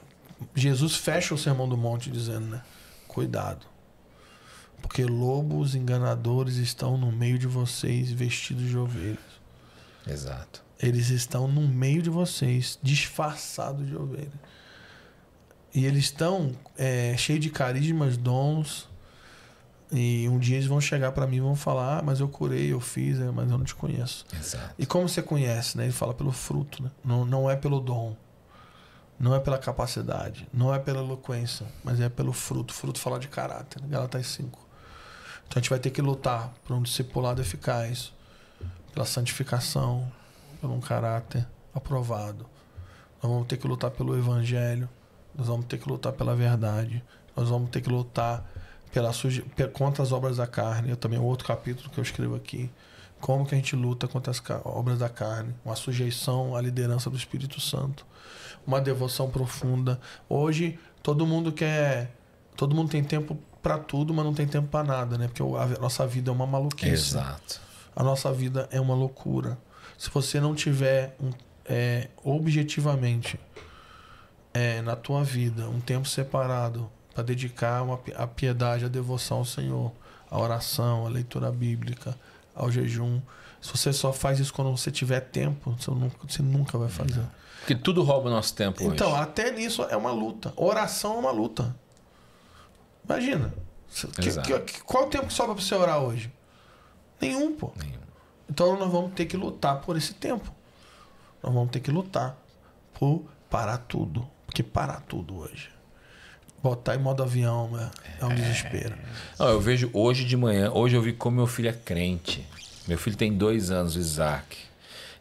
Jesus 0.54 0.96
fecha 0.96 1.34
o 1.34 1.38
sermão 1.38 1.66
do 1.66 1.76
monte 1.76 2.10
dizendo, 2.10 2.46
né? 2.46 2.62
Cuidado. 3.06 3.66
Porque 4.82 5.04
lobos 5.04 5.74
enganadores 5.74 6.56
estão 6.56 6.96
no 6.98 7.10
meio 7.10 7.38
de 7.38 7.46
vocês 7.46 8.12
vestidos 8.12 8.68
de 8.68 8.76
ovelhas. 8.76 9.18
Exato. 10.06 10.62
Eles 10.80 11.08
estão 11.08 11.48
no 11.48 11.66
meio 11.66 12.02
de 12.02 12.10
vocês, 12.10 12.78
disfarçados 12.82 13.86
de 13.86 13.96
ovelha. 13.96 14.30
E 15.74 15.84
eles 15.84 16.04
estão 16.04 16.52
é, 16.76 17.16
cheios 17.16 17.40
de 17.40 17.50
carismas, 17.50 18.16
dons. 18.16 18.88
E 19.90 20.28
um 20.28 20.38
dia 20.38 20.56
eles 20.56 20.66
vão 20.66 20.80
chegar 20.80 21.12
para 21.12 21.26
mim 21.26 21.36
e 21.36 21.40
vão 21.40 21.56
falar: 21.56 21.98
ah, 21.98 22.02
mas 22.02 22.20
eu 22.20 22.28
curei, 22.28 22.72
eu 22.72 22.80
fiz, 22.80 23.18
é, 23.20 23.30
mas 23.30 23.50
eu 23.50 23.56
não 23.56 23.64
te 23.64 23.74
conheço. 23.74 24.26
Exato. 24.38 24.74
E 24.78 24.84
como 24.84 25.08
você 25.08 25.22
conhece, 25.22 25.76
né? 25.76 25.84
Ele 25.84 25.92
fala 25.92 26.12
pelo 26.12 26.32
fruto, 26.32 26.82
né? 26.82 26.90
Não, 27.04 27.24
não 27.24 27.50
é 27.50 27.56
pelo 27.56 27.80
dom. 27.80 28.16
Não 29.18 29.34
é 29.34 29.40
pela 29.40 29.58
capacidade. 29.58 30.46
Não 30.52 30.72
é 30.72 30.78
pela 30.78 31.00
eloquência. 31.00 31.66
Mas 31.82 32.00
é 32.00 32.08
pelo 32.08 32.32
fruto. 32.32 32.72
Fruto 32.72 33.00
fala 33.00 33.18
de 33.18 33.26
caráter. 33.26 33.82
né? 33.82 33.88
Galatas 33.90 34.26
5. 34.28 34.58
Então 35.46 35.56
a 35.56 35.58
gente 35.58 35.70
vai 35.70 35.78
ter 35.78 35.90
que 35.90 36.00
lutar 36.00 36.52
por 36.64 36.76
um 36.76 36.82
discipulado 36.82 37.40
eficaz. 37.40 38.12
Pela 38.92 39.04
santificação. 39.04 40.10
Por 40.60 40.70
um 40.70 40.80
caráter 40.80 41.44
aprovado. 41.74 42.46
Nós 43.20 43.32
vamos 43.32 43.48
ter 43.48 43.56
que 43.56 43.66
lutar 43.66 43.90
pelo 43.90 44.16
evangelho. 44.16 44.88
Nós 45.38 45.46
vamos 45.46 45.66
ter 45.66 45.78
que 45.78 45.88
lutar 45.88 46.12
pela 46.12 46.34
verdade. 46.34 47.02
Nós 47.36 47.48
vamos 47.48 47.70
ter 47.70 47.80
que 47.80 47.88
lutar 47.88 48.44
pela 48.92 49.12
suje... 49.12 49.44
contra 49.72 50.02
as 50.02 50.10
obras 50.10 50.38
da 50.38 50.48
carne. 50.48 50.90
Eu 50.90 50.96
também 50.96 51.16
outro 51.16 51.46
capítulo 51.46 51.88
que 51.88 51.98
eu 51.98 52.02
escrevo 52.02 52.34
aqui. 52.34 52.68
Como 53.20 53.46
que 53.46 53.54
a 53.54 53.58
gente 53.58 53.76
luta 53.76 54.08
contra 54.08 54.32
as 54.32 54.42
obras 54.64 54.98
da 54.98 55.08
carne? 55.08 55.54
Uma 55.64 55.76
sujeição 55.76 56.56
à 56.56 56.60
liderança 56.60 57.08
do 57.08 57.16
Espírito 57.16 57.60
Santo. 57.60 58.04
Uma 58.66 58.80
devoção 58.80 59.30
profunda. 59.30 60.00
Hoje, 60.28 60.76
todo 61.04 61.24
mundo 61.24 61.52
quer. 61.52 62.12
Todo 62.56 62.74
mundo 62.74 62.90
tem 62.90 63.04
tempo 63.04 63.38
para 63.62 63.78
tudo, 63.78 64.12
mas 64.12 64.24
não 64.24 64.34
tem 64.34 64.46
tempo 64.46 64.66
para 64.66 64.84
nada, 64.84 65.16
né? 65.16 65.28
Porque 65.28 65.42
a 65.42 65.80
nossa 65.80 66.04
vida 66.04 66.30
é 66.30 66.34
uma 66.34 66.46
maluquice. 66.46 66.92
Exato. 66.92 67.60
A 67.94 68.02
nossa 68.02 68.32
vida 68.32 68.68
é 68.72 68.80
uma 68.80 68.94
loucura. 68.94 69.56
Se 69.96 70.10
você 70.10 70.40
não 70.40 70.54
tiver 70.54 71.16
um, 71.20 71.30
é, 71.64 72.08
objetivamente 72.24 73.38
é, 74.58 74.82
na 74.82 74.96
tua 74.96 75.22
vida 75.22 75.68
um 75.68 75.80
tempo 75.80 76.08
separado 76.08 76.90
para 77.14 77.22
dedicar 77.22 77.82
uma, 77.82 77.98
a 78.16 78.26
piedade, 78.26 78.84
a 78.84 78.88
devoção 78.88 79.38
ao 79.38 79.44
Senhor, 79.44 79.92
a 80.30 80.38
oração, 80.38 81.06
a 81.06 81.08
leitura 81.08 81.50
bíblica, 81.50 82.16
ao 82.54 82.70
jejum. 82.70 83.20
Se 83.60 83.70
você 83.76 83.92
só 83.92 84.12
faz 84.12 84.38
isso 84.40 84.52
quando 84.52 84.70
você 84.76 84.90
tiver 84.90 85.20
tempo, 85.20 85.76
você 85.78 85.90
nunca, 85.90 86.16
você 86.28 86.42
nunca 86.42 86.78
vai 86.78 86.88
fazer. 86.88 87.22
Porque 87.60 87.74
tudo 87.74 88.02
rouba 88.02 88.28
o 88.28 88.32
nosso 88.32 88.54
tempo 88.54 88.82
Então, 88.82 89.10
hoje. 89.12 89.20
até 89.20 89.50
nisso 89.50 89.82
é 89.90 89.96
uma 89.96 90.10
luta. 90.12 90.52
Oração 90.56 91.16
é 91.16 91.18
uma 91.18 91.30
luta. 91.32 91.74
Imagina. 93.04 93.52
Que- 94.20 94.60
que- 94.62 94.82
qual 94.82 95.04
o 95.06 95.10
tempo 95.10 95.26
que 95.26 95.32
sobra 95.32 95.54
para 95.54 95.64
você 95.64 95.74
orar 95.74 95.98
hoje? 96.00 96.30
Nenhum, 97.20 97.54
pô. 97.54 97.72
Nenhum. 97.76 97.98
Então 98.48 98.78
nós 98.78 98.90
vamos 98.90 99.12
ter 99.14 99.26
que 99.26 99.36
lutar 99.36 99.80
por 99.80 99.96
esse 99.96 100.14
tempo. 100.14 100.52
Nós 101.42 101.52
vamos 101.52 101.70
ter 101.70 101.80
que 101.80 101.90
lutar 101.90 102.36
por 102.94 103.24
parar 103.50 103.78
tudo. 103.78 104.26
Porque 104.48 104.62
parar 104.62 105.02
tudo 105.02 105.38
hoje. 105.38 105.68
Botar 106.62 106.96
em 106.96 106.98
modo 106.98 107.22
avião 107.22 107.70
é, 107.78 107.90
é 108.20 108.24
um 108.24 108.34
desespero. 108.34 108.96
Não, 109.38 109.48
eu 109.50 109.60
vejo 109.60 109.90
hoje 109.92 110.24
de 110.24 110.36
manhã, 110.36 110.70
hoje 110.72 110.96
eu 110.96 111.02
vi 111.02 111.12
como 111.12 111.36
meu 111.36 111.46
filho 111.46 111.68
é 111.68 111.72
crente. 111.72 112.44
Meu 112.88 112.96
filho 112.98 113.14
tem 113.16 113.32
dois 113.32 113.70
anos, 113.70 113.94
o 113.94 113.98
Isaac. 114.00 114.56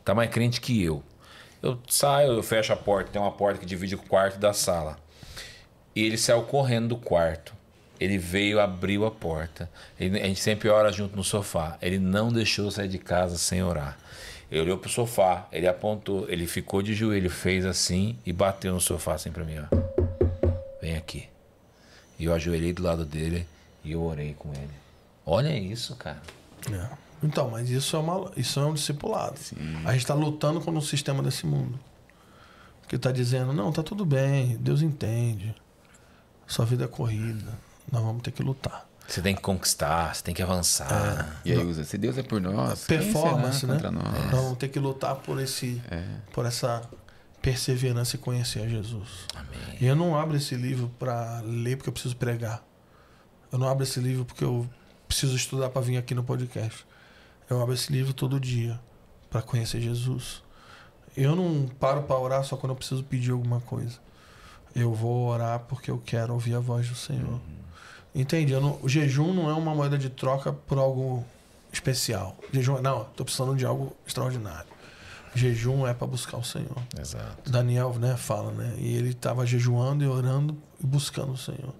Tá 0.04 0.16
mais 0.16 0.32
crente 0.32 0.60
que 0.62 0.82
eu. 0.82 1.04
Eu 1.62 1.78
saio, 1.90 2.32
eu 2.32 2.42
fecho 2.42 2.72
a 2.72 2.76
porta, 2.78 3.12
tem 3.12 3.22
uma 3.22 3.32
porta 3.32 3.60
que 3.60 3.66
divide 3.66 3.96
o 3.96 3.98
quarto 4.00 4.40
da 4.40 4.54
sala. 4.54 4.98
E 5.94 6.02
ele 6.04 6.18
saiu 6.18 6.44
correndo 6.44 6.88
do 6.90 6.98
quarto. 6.98 7.54
Ele 8.00 8.18
veio, 8.18 8.60
abriu 8.60 9.06
a 9.06 9.12
porta. 9.12 9.70
Ele- 10.00 10.20
a 10.22 10.26
gente 10.26 10.40
sempre 10.40 10.70
ora 10.70 10.92
junto 10.92 11.16
no 11.18 11.24
sofá. 11.24 11.78
Ele 11.82 12.00
não 12.00 12.32
deixou 12.32 12.72
sair 12.72 12.88
de 12.88 12.98
casa 13.00 13.38
sem 13.38 13.62
orar. 13.62 13.98
Ele 14.50 14.62
olhou 14.62 14.78
pro 14.78 14.90
sofá, 14.90 15.48
ele 15.52 15.68
apontou, 15.68 16.30
ele 16.30 16.48
ficou 16.48 16.82
de 16.82 16.94
joelho, 16.94 17.30
fez 17.30 17.66
assim 17.66 18.18
e 18.26 18.32
bateu 18.32 18.74
no 18.74 18.80
sofá 18.80 19.14
assim 19.16 19.32
pra 19.32 19.44
mim, 19.44 19.56
ó. 19.60 19.66
Vem 20.82 20.96
aqui. 20.96 21.28
E 22.18 22.26
eu 22.26 22.34
ajoelhei 22.34 22.72
do 22.72 22.82
lado 22.82 23.06
dele 23.06 23.46
e 23.84 23.92
eu 23.92 24.02
orei 24.02 24.34
com 24.34 24.50
ele. 24.54 24.74
Olha 25.26 25.56
isso, 25.58 25.96
cara. 25.96 26.22
É. 26.72 26.90
Então, 27.22 27.50
mas 27.50 27.70
isso 27.70 27.96
é, 27.96 28.00
uma, 28.00 28.32
isso 28.38 28.60
é 28.60 28.66
um 28.66 28.74
discipulado. 28.74 29.36
A 29.84 29.92
gente 29.92 30.02
está 30.02 30.14
lutando 30.14 30.62
contra 30.62 30.80
o 30.80 30.82
sistema 30.82 31.22
desse 31.22 31.46
mundo. 31.46 31.80
Que 32.88 32.96
está 32.96 33.12
dizendo, 33.12 33.52
não, 33.52 33.72
tá 33.72 33.84
tudo 33.84 34.06
bem, 34.06 34.56
Deus 34.58 34.82
entende. 34.82 35.54
Sua 36.46 36.66
vida 36.66 36.86
é 36.86 36.88
corrida. 36.88 37.52
Nós 37.92 38.02
vamos 38.02 38.22
ter 38.22 38.32
que 38.32 38.42
lutar. 38.42 38.87
Você 39.08 39.22
tem 39.22 39.34
que 39.34 39.42
conquistar, 39.42 40.14
você 40.14 40.22
tem 40.22 40.36
que 40.36 40.42
avançar. 40.42 41.40
E 41.46 41.54
aí 41.54 41.58
usa, 41.66 41.84
se 41.86 41.98
Deus 41.98 42.18
é 42.18 42.24
por 42.24 42.42
nós, 42.42 42.86
quem 42.86 42.98
Performance, 42.98 43.62
será 43.62 43.74
né? 43.74 43.80
contra 43.80 43.92
nós? 43.92 44.32
Vamos 44.32 44.58
ter 44.58 44.68
que 44.68 44.80
lutar 44.80 45.16
por 45.16 45.40
esse, 45.40 45.82
por 46.34 46.46
essa 46.46 46.82
perseverança 47.42 48.18
e 48.18 48.20
conhecer 48.20 48.62
a 48.64 48.68
Jesus. 48.68 49.26
Amém. 49.34 49.78
E 49.80 49.86
eu 49.86 49.96
não 49.96 50.18
abro 50.18 50.36
esse 50.36 50.56
livro 50.56 50.92
para 51.00 51.42
ler 51.46 51.78
porque 51.78 51.88
eu 51.88 51.94
preciso 51.94 52.18
pregar. 52.18 52.62
Eu 53.50 53.58
não 53.58 53.70
abro 53.70 53.84
esse 53.84 54.00
livro 54.02 54.26
porque 54.26 54.44
eu 54.44 54.68
preciso 55.08 55.36
estudar 55.36 55.70
para 55.70 55.82
vir 55.82 55.96
aqui 55.96 56.14
no 56.14 56.24
podcast. 56.24 56.86
Eu 57.50 57.62
abro 57.62 57.74
esse 57.74 57.90
livro 57.92 58.14
todo 58.14 58.38
dia 58.40 58.78
para 59.30 59.42
conhecer 59.42 59.80
Jesus. 59.80 60.44
Eu 61.16 61.34
não 61.36 61.68
paro 61.80 62.04
para 62.04 62.20
orar 62.20 62.44
só 62.44 62.58
quando 62.58 62.72
eu 62.72 62.76
preciso 62.76 63.04
pedir 63.06 63.32
alguma 63.32 63.62
coisa. 63.62 63.98
Eu 64.76 64.94
vou 64.94 65.30
orar 65.30 65.62
porque 65.62 65.90
eu 65.90 65.98
quero 65.98 66.34
ouvir 66.34 66.56
a 66.56 66.60
voz 66.60 66.90
do 66.90 66.96
Senhor. 66.96 67.40
Entende? 68.18 68.52
Eu 68.52 68.60
não- 68.60 68.80
o 68.82 68.90
jejum 68.90 69.32
não 69.32 69.48
é 69.48 69.54
uma 69.54 69.76
moeda 69.76 69.96
de 69.96 70.10
troca 70.10 70.52
por 70.52 70.80
algo 70.80 71.24
especial. 71.72 72.36
Jejum, 72.52 72.82
não, 72.82 73.04
estou 73.04 73.24
precisando 73.24 73.56
de 73.56 73.64
algo 73.64 73.96
extraordinário. 74.08 74.68
Jejum 75.36 75.86
é 75.86 75.94
para 75.94 76.08
buscar 76.08 76.38
o 76.38 76.44
Senhor. 76.44 76.82
Exato. 77.00 77.52
Daniel 77.52 77.94
né, 78.00 78.18
fala, 78.18 78.52
né? 78.52 78.74
E 78.80 78.96
ele 78.96 79.10
estava 79.12 79.46
jejuando 79.46 80.04
e 80.04 80.08
orando 80.08 80.58
e 80.84 80.86
buscando 80.88 81.34
o 81.34 81.38
Senhor. 81.38 81.76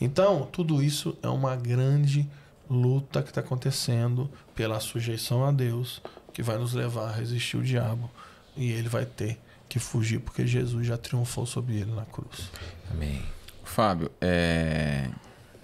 Então, 0.00 0.48
tudo 0.50 0.82
isso 0.82 1.14
é 1.22 1.28
uma 1.28 1.54
grande 1.54 2.26
luta 2.70 3.22
que 3.22 3.28
está 3.28 3.42
acontecendo 3.42 4.30
pela 4.54 4.80
sujeição 4.80 5.44
a 5.44 5.52
Deus, 5.52 6.00
que 6.32 6.42
vai 6.42 6.56
nos 6.56 6.72
levar 6.72 7.10
a 7.10 7.12
resistir 7.12 7.58
o 7.58 7.62
diabo. 7.62 8.10
E 8.56 8.70
ele 8.72 8.88
vai 8.88 9.04
ter 9.04 9.38
que 9.68 9.78
fugir, 9.78 10.20
porque 10.20 10.46
Jesus 10.46 10.86
já 10.86 10.96
triunfou 10.96 11.44
sobre 11.44 11.74
ele 11.74 11.92
na 11.92 12.06
cruz. 12.06 12.50
Amém. 12.90 13.22
Fábio, 13.64 14.10
é... 14.18 15.10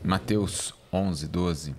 Mateus 0.02 0.74
11, 0.92 1.26
12. 1.28 1.74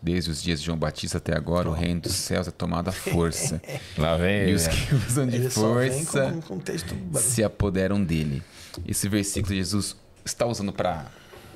Desde 0.00 0.30
os 0.30 0.40
dias 0.40 0.60
de 0.60 0.66
João 0.66 0.78
Batista 0.78 1.18
até 1.18 1.34
agora, 1.36 1.68
o 1.68 1.72
reino 1.72 2.00
dos 2.02 2.12
céus 2.12 2.46
é 2.46 2.52
tomado 2.52 2.88
à 2.88 2.92
força. 2.92 3.60
Lá 3.98 4.16
vem 4.16 4.50
e 4.50 4.54
os 4.54 4.68
que 4.68 4.94
usam 4.94 5.26
de 5.26 5.34
Ele 5.36 5.50
força 5.50 6.30
com, 6.32 6.40
com 6.42 6.58
texto. 6.60 6.94
se 7.16 7.42
apoderam 7.42 8.02
dele. 8.02 8.40
Esse 8.86 9.08
versículo 9.08 9.52
Jesus 9.54 9.96
está 10.24 10.46
usando 10.46 10.72
para 10.72 11.06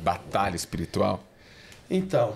batalha 0.03 0.57
espiritual? 0.57 1.22
Então, 1.88 2.34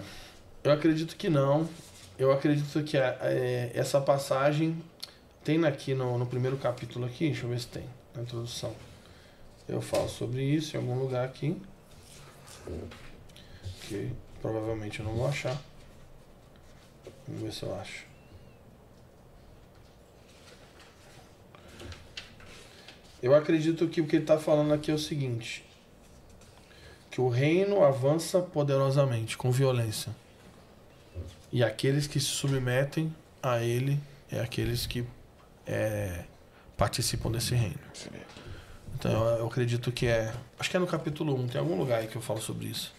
eu 0.62 0.70
acredito 0.70 1.16
que 1.16 1.28
não. 1.28 1.68
Eu 2.16 2.30
acredito 2.30 2.84
que 2.84 2.96
a- 2.96 3.18
é, 3.22 3.72
essa 3.74 4.00
passagem 4.00 4.80
tem 5.42 5.64
aqui 5.64 5.92
no, 5.92 6.16
no 6.18 6.26
primeiro 6.26 6.56
capítulo 6.56 7.04
aqui, 7.04 7.26
deixa 7.26 7.46
eu 7.46 7.50
ver 7.50 7.58
se 7.58 7.66
tem, 7.66 7.84
na 8.14 8.22
introdução. 8.22 8.72
Eu 9.68 9.80
falo 9.80 10.08
sobre 10.08 10.44
isso 10.44 10.76
em 10.76 10.78
algum 10.80 10.94
lugar 11.00 11.24
aqui. 11.24 11.60
Que 13.88 14.10
provavelmente 14.40 15.00
eu 15.00 15.06
não 15.06 15.14
vou 15.14 15.26
achar. 15.26 15.60
Vamos 17.26 17.42
ver 17.42 17.52
se 17.52 17.62
eu 17.62 17.74
acho. 17.74 18.04
Eu 23.22 23.34
acredito 23.34 23.88
que 23.88 24.00
o 24.00 24.06
que 24.06 24.16
ele 24.16 24.24
está 24.24 24.38
falando 24.38 24.72
aqui 24.72 24.90
é 24.90 24.94
o 24.94 24.98
seguinte: 24.98 25.64
que 27.10 27.20
o 27.20 27.28
reino 27.28 27.82
avança 27.82 28.40
poderosamente, 28.40 29.36
com 29.36 29.50
violência. 29.50 30.14
E 31.52 31.62
aqueles 31.62 32.06
que 32.06 32.20
se 32.20 32.26
submetem 32.26 33.14
a 33.42 33.62
ele 33.62 33.98
é 34.30 34.40
aqueles 34.40 34.86
que 34.86 35.06
é, 35.66 36.24
participam 36.76 37.30
desse 37.30 37.54
reino. 37.54 37.78
Então 38.94 39.10
eu, 39.10 39.38
eu 39.38 39.46
acredito 39.46 39.90
que 39.90 40.06
é. 40.06 40.32
Acho 40.58 40.70
que 40.70 40.76
é 40.76 40.80
no 40.80 40.86
capítulo 40.86 41.34
1, 41.34 41.48
tem 41.48 41.60
algum 41.60 41.76
lugar 41.76 42.00
aí 42.00 42.06
que 42.06 42.16
eu 42.16 42.22
falo 42.22 42.40
sobre 42.40 42.66
isso. 42.66 42.94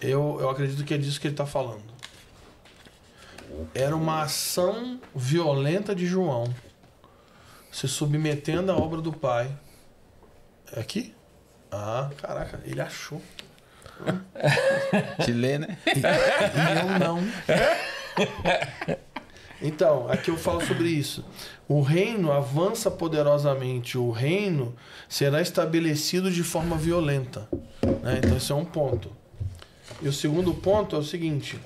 Eu, 0.00 0.38
eu 0.40 0.50
acredito 0.50 0.84
que 0.84 0.94
é 0.94 0.98
disso 0.98 1.20
que 1.20 1.26
ele 1.26 1.34
está 1.34 1.46
falando. 1.46 1.82
Era 3.74 3.94
uma 3.94 4.22
ação 4.22 5.00
violenta 5.14 5.94
de 5.94 6.06
João 6.06 6.52
se 7.70 7.88
submetendo 7.88 8.70
à 8.70 8.76
obra 8.76 9.00
do 9.00 9.12
Pai. 9.12 9.50
É 10.72 10.80
aqui? 10.80 11.14
Ah, 11.70 12.10
caraca, 12.16 12.60
ele 12.64 12.80
achou. 12.80 13.20
Te 15.24 15.32
lê, 15.32 15.58
né? 15.58 15.78
E 15.86 16.00
eu 16.80 16.98
não. 16.98 17.20
Então, 19.62 20.10
aqui 20.10 20.30
eu 20.30 20.36
falo 20.36 20.60
sobre 20.64 20.88
isso. 20.88 21.24
O 21.66 21.80
reino 21.80 22.30
avança 22.30 22.90
poderosamente. 22.90 23.96
O 23.96 24.10
reino 24.10 24.74
será 25.08 25.40
estabelecido 25.40 26.30
de 26.30 26.42
forma 26.42 26.76
violenta. 26.76 27.48
né? 28.02 28.20
Então, 28.22 28.36
esse 28.36 28.52
é 28.52 28.54
um 28.54 28.64
ponto. 28.64 29.10
E 30.04 30.08
o 30.08 30.12
segundo 30.12 30.52
ponto 30.52 30.94
é 30.94 30.98
o 30.98 31.02
seguinte: 31.02 31.58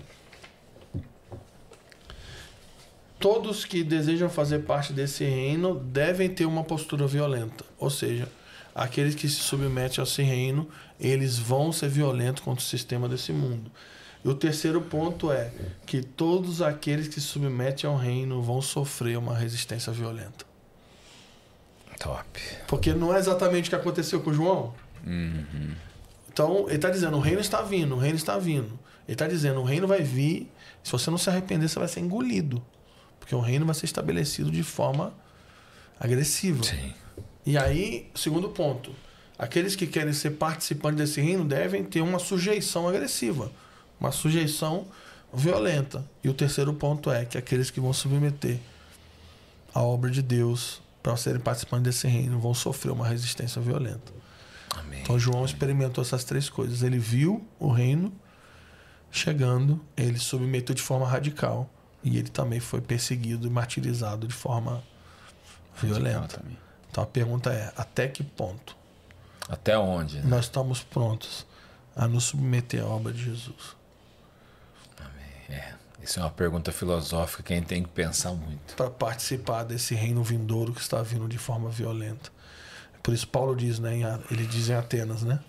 todos 3.18 3.64
que 3.64 3.82
desejam 3.82 4.30
fazer 4.30 4.61
parte 4.61 4.93
desse 4.93 5.24
reino 5.24 5.74
devem 5.74 6.28
ter 6.28 6.47
uma 6.47 6.62
postura 6.62 7.05
violenta. 7.05 7.64
Ou 7.80 7.91
seja, 7.91 8.28
aqueles 8.72 9.16
que 9.16 9.28
se 9.28 9.41
submetem 9.41 10.01
a 10.01 10.05
esse 10.05 10.22
reino, 10.22 10.68
eles 11.01 11.36
vão 11.36 11.72
ser 11.72 11.89
violentos 11.89 12.45
contra 12.45 12.64
o 12.64 12.66
sistema 12.66 13.09
desse 13.09 13.32
mundo. 13.32 13.72
E 14.24 14.28
o 14.28 14.34
terceiro 14.36 14.80
ponto 14.82 15.32
é 15.32 15.51
que 15.84 16.01
todos 16.01 16.62
aqueles 16.62 17.09
que 17.09 17.14
se 17.14 17.26
submetem 17.26 17.91
ao 17.91 17.97
reino 17.97 18.41
vão 18.41 18.62
sofrer 18.62 19.18
uma 19.18 19.34
resistência 19.34 19.93
violenta. 19.93 20.47
Top. 21.99 22.41
Porque 22.68 22.95
não 22.95 23.12
é 23.12 23.18
exatamente 23.18 23.66
o 23.66 23.70
que 23.70 23.74
aconteceu 23.74 24.20
com 24.20 24.32
João. 24.32 24.72
Então, 26.39 26.66
ele 26.68 26.76
está 26.76 26.89
dizendo, 26.89 27.16
o 27.16 27.20
reino 27.20 27.41
está 27.41 27.62
vindo, 27.62 27.97
o 27.97 27.99
reino 27.99 28.16
está 28.16 28.39
vindo. 28.39 28.78
Ele 29.09 29.14
está 29.14 29.26
dizendo, 29.26 29.59
o 29.59 29.64
reino 29.64 29.89
vai 29.89 30.03
vir, 30.03 30.49
se 30.84 30.93
você 30.93 31.11
não 31.11 31.18
se 31.18 31.28
arrepender, 31.28 31.68
você 31.68 31.80
vai 31.80 31.89
ser 31.89 31.99
engolido. 31.99 32.62
Porque 33.18 33.34
o 33.34 33.41
reino 33.41 33.66
vai 33.66 33.74
ser 33.74 33.86
estabelecido 33.86 34.49
de 34.49 34.62
forma 34.62 35.12
agressiva. 35.99 36.62
Sim. 36.62 36.95
E 37.45 37.59
aí, 37.59 38.09
segundo 38.14 38.51
ponto, 38.51 38.93
aqueles 39.36 39.74
que 39.74 39.84
querem 39.84 40.12
ser 40.12 40.30
participantes 40.30 40.99
desse 40.99 41.20
reino 41.20 41.45
devem 41.45 41.82
ter 41.82 42.03
uma 42.03 42.20
sujeição 42.20 42.86
agressiva, 42.86 43.51
uma 43.99 44.12
sujeição 44.12 44.86
violenta. 45.34 46.09
E 46.22 46.28
o 46.28 46.34
terceiro 46.34 46.72
ponto 46.72 47.11
é 47.11 47.24
que 47.24 47.36
aqueles 47.36 47.68
que 47.68 47.80
vão 47.80 47.93
submeter 47.93 48.61
a 49.74 49.82
obra 49.82 50.09
de 50.09 50.22
Deus 50.22 50.80
para 51.03 51.16
serem 51.16 51.41
participantes 51.41 51.97
desse 51.97 52.07
reino 52.07 52.39
vão 52.39 52.55
sofrer 52.55 52.93
uma 52.93 53.09
resistência 53.09 53.61
violenta. 53.61 54.18
Amém. 54.77 55.01
Então 55.03 55.19
João 55.19 55.45
experimentou 55.45 56.03
essas 56.03 56.25
três 56.25 56.49
coisas. 56.49 56.83
Ele 56.83 56.99
viu 56.99 57.47
o 57.59 57.71
reino 57.71 58.12
chegando, 59.11 59.85
ele 59.97 60.19
submeteu 60.19 60.75
de 60.75 60.83
forma 60.83 61.09
radical 61.09 61.69
e 62.03 62.19
ele 62.19 62.29
também 62.29 62.61
foi 62.61 62.81
perseguido 62.81 63.47
e 63.47 63.51
martirizado 63.51 64.27
de 64.27 64.35
forma 64.35 64.83
violenta. 65.81 66.43
Então 66.91 67.03
a 67.03 67.07
pergunta 67.07 67.51
é: 67.53 67.73
até 67.77 68.09
que 68.09 68.23
ponto 68.23 68.77
Até 69.49 69.79
onde? 69.79 70.16
né? 70.16 70.25
nós 70.25 70.45
estamos 70.45 70.83
prontos 70.83 71.47
a 71.97 72.07
nos 72.07 72.25
submeter 72.25 72.83
à 72.83 72.87
obra 72.87 73.12
de 73.12 73.25
Jesus? 73.25 73.77
É. 75.49 75.73
Isso 76.03 76.21
é 76.21 76.23
uma 76.23 76.31
pergunta 76.31 76.71
filosófica 76.71 77.43
que 77.43 77.53
a 77.53 77.57
gente 77.57 77.66
tem 77.66 77.83
que 77.83 77.89
pensar 77.89 78.33
muito. 78.33 78.77
Para 78.77 78.91
participar 78.91 79.64
desse 79.64 79.95
reino 79.95 80.23
vindouro 80.23 80.73
que 80.73 80.81
está 80.81 81.03
vindo 81.03 81.27
de 81.27 81.39
forma 81.39 81.71
violenta. 81.71 82.31
Por 83.03 83.15
isso 83.15 83.29
Paulo 83.29 83.57
diz, 83.57 83.79
né, 83.79 83.99
ele 84.31 84.47
diz 84.47 84.69
em 84.69 84.75
Atenas, 84.75 85.23
né? 85.23 85.41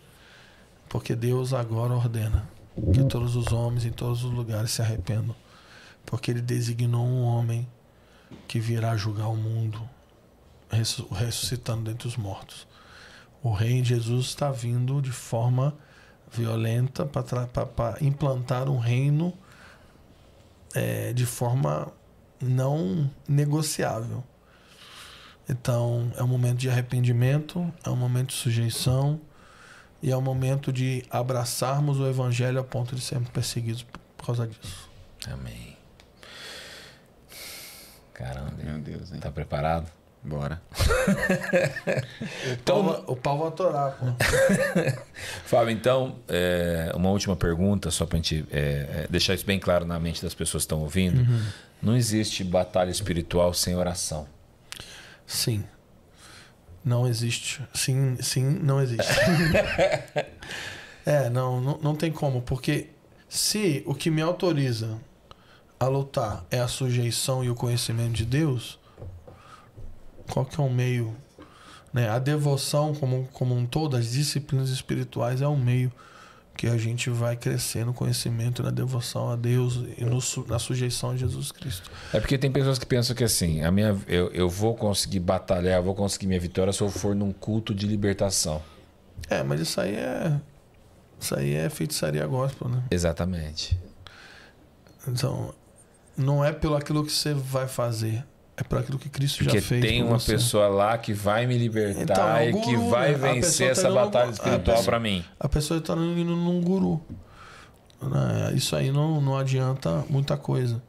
Porque 0.87 1.15
Deus 1.15 1.53
agora 1.53 1.93
ordena 1.93 2.47
que 2.93 3.03
todos 3.03 3.35
os 3.35 3.51
homens 3.51 3.85
em 3.85 3.91
todos 3.91 4.23
os 4.23 4.31
lugares 4.31 4.71
se 4.71 4.81
arrependam, 4.81 5.35
porque 6.05 6.31
ele 6.31 6.41
designou 6.41 7.05
um 7.05 7.23
homem 7.23 7.67
que 8.47 8.59
virá 8.59 8.95
julgar 8.95 9.27
o 9.27 9.35
mundo, 9.35 9.81
ressu- 10.71 11.07
ressuscitando 11.09 11.89
dentre 11.89 12.07
os 12.07 12.15
mortos. 12.15 12.67
O 13.43 13.51
rei 13.51 13.83
Jesus 13.83 14.27
está 14.27 14.51
vindo 14.51 15.01
de 15.01 15.11
forma 15.11 15.73
violenta 16.31 17.05
para 17.05 17.97
implantar 18.01 18.69
um 18.69 18.77
reino 18.77 19.33
é, 20.73 21.11
de 21.13 21.25
forma 21.25 21.91
não 22.41 23.09
negociável. 23.27 24.23
Então, 25.49 26.11
é 26.15 26.23
um 26.23 26.27
momento 26.27 26.57
de 26.59 26.69
arrependimento, 26.69 27.73
é 27.83 27.89
um 27.89 27.95
momento 27.95 28.27
de 28.27 28.35
sujeição 28.35 29.19
e 30.01 30.11
é 30.11 30.15
um 30.17 30.21
momento 30.21 30.71
de 30.71 31.03
abraçarmos 31.09 31.99
o 31.99 32.07
evangelho 32.07 32.59
a 32.59 32.63
ponto 32.63 32.95
de 32.95 33.01
sermos 33.01 33.29
perseguidos 33.29 33.83
por 34.15 34.25
causa 34.27 34.45
disso. 34.47 34.87
Amém. 35.31 35.75
Caramba? 38.13 38.51
Meu 38.61 38.77
Deus, 38.79 39.11
hein? 39.11 39.19
tá 39.19 39.31
preparado? 39.31 39.89
Bora. 40.21 40.61
O 42.53 42.57
pau, 42.65 42.83
vai- 42.83 43.03
o 43.07 43.15
pau 43.15 43.37
vai 43.39 43.47
atorar, 43.47 43.97
pô. 43.97 44.05
Fábio, 45.45 45.71
então, 45.71 46.17
é, 46.27 46.91
uma 46.93 47.09
última 47.09 47.37
pergunta, 47.37 47.89
só 47.89 48.05
para 48.05 48.17
a 48.17 48.21
gente 48.21 48.45
é, 48.51 48.59
é, 48.59 49.07
deixar 49.09 49.33
isso 49.33 49.45
bem 49.45 49.57
claro 49.59 49.85
na 49.85 49.97
mente 49.97 50.21
das 50.21 50.33
pessoas 50.33 50.63
que 50.63 50.65
estão 50.65 50.81
ouvindo. 50.81 51.25
Não 51.81 51.95
existe 51.95 52.43
batalha 52.43 52.91
espiritual 52.91 53.53
sem 53.53 53.75
oração. 53.75 54.27
Sim. 55.29 55.63
Não 56.83 57.07
existe. 57.07 57.61
Sim, 57.71 58.17
sim, 58.19 58.43
não 58.43 58.81
existe. 58.81 59.13
é, 61.05 61.29
não, 61.29 61.61
não, 61.61 61.77
não 61.77 61.95
tem 61.95 62.11
como, 62.11 62.41
porque 62.41 62.89
se 63.29 63.83
o 63.85 63.93
que 63.93 64.09
me 64.09 64.23
autoriza 64.23 64.99
a 65.79 65.85
lutar 65.85 66.43
é 66.49 66.59
a 66.59 66.67
sujeição 66.67 67.43
e 67.43 67.49
o 67.49 67.53
conhecimento 67.53 68.13
de 68.13 68.25
Deus, 68.25 68.79
qual 70.31 70.43
que 70.45 70.59
é 70.59 70.63
o 70.63 70.69
meio? 70.69 71.15
Né? 71.93 72.09
A 72.09 72.17
devoção 72.17 72.95
como, 72.95 73.29
como 73.31 73.55
um 73.55 73.67
todo, 73.67 73.95
as 73.95 74.11
disciplinas 74.11 74.69
espirituais 74.71 75.43
é 75.43 75.47
um 75.47 75.57
meio 75.57 75.91
que 76.59 76.67
a 76.67 76.75
gente 76.75 77.09
vai 77.09 77.37
crescer 77.37 77.85
no 77.85 77.93
conhecimento 77.93 78.61
na 78.61 78.69
devoção 78.69 79.29
a 79.29 79.37
Deus 79.37 79.79
e 79.97 80.03
no 80.03 80.19
na 80.45 80.59
sujeição 80.59 81.11
a 81.11 81.15
Jesus 81.15 81.53
Cristo. 81.53 81.89
É 82.11 82.19
porque 82.19 82.37
tem 82.37 82.51
pessoas 82.51 82.77
que 82.77 82.85
pensam 82.85 83.15
que 83.15 83.23
assim, 83.23 83.63
a 83.63 83.71
minha, 83.71 83.97
eu, 84.09 84.29
eu 84.31 84.49
vou 84.49 84.75
conseguir 84.75 85.21
batalhar, 85.21 85.77
eu 85.77 85.83
vou 85.83 85.95
conseguir 85.95 86.27
minha 86.27 86.39
vitória 86.39 86.73
se 86.73 86.81
eu 86.81 86.89
for 86.89 87.15
num 87.15 87.31
culto 87.31 87.73
de 87.73 87.87
libertação. 87.87 88.61
É, 89.29 89.41
mas 89.41 89.61
isso 89.61 89.79
aí 89.79 89.95
é. 89.95 90.37
Isso 91.17 91.33
aí 91.33 91.53
é 91.53 91.69
feitiçaria 91.69 92.27
gospel, 92.27 92.67
né? 92.67 92.83
Exatamente. 92.91 93.79
Então, 95.07 95.53
não 96.17 96.43
é 96.43 96.51
pelo 96.51 96.75
aquilo 96.75 97.05
que 97.05 97.11
você 97.13 97.33
vai 97.33 97.69
fazer, 97.69 98.25
é 98.59 98.63
por 98.63 98.77
aquilo 98.79 98.99
que 98.99 99.07
Cristo 99.09 99.43
Porque 99.43 99.59
já 99.59 99.65
fez. 99.67 99.81
tem 99.81 100.01
por 100.01 100.09
uma 100.09 100.19
você. 100.19 100.33
pessoa 100.33 100.67
lá 100.67 100.97
que 100.97 101.13
vai 101.13 101.45
me 101.47 101.57
libertar 101.57 102.01
Então, 102.01 102.35
é 102.35 102.49
e 102.49 102.53
que 102.53 102.75
guru, 102.75 102.89
vai 102.89 103.11
né? 103.13 103.17
Vencer 103.33 103.67
tá 103.67 103.71
essa 103.71 103.89
no- 103.89 103.95
batalha 103.95 104.29
espiritual 104.31 104.83
para 104.83 104.99
mim. 104.99 105.23
A 105.39 105.47
pessoa 105.47 105.77
está 105.79 105.93
indo 105.93 106.35
num 106.35 106.61
guru. 106.61 107.01
Né? 108.01 108.53
Isso 108.55 108.75
aí 108.75 108.91
não, 108.91 109.21
não 109.21 109.37
adianta 109.37 110.03
muita 110.09 110.35
coisa. 110.37 110.81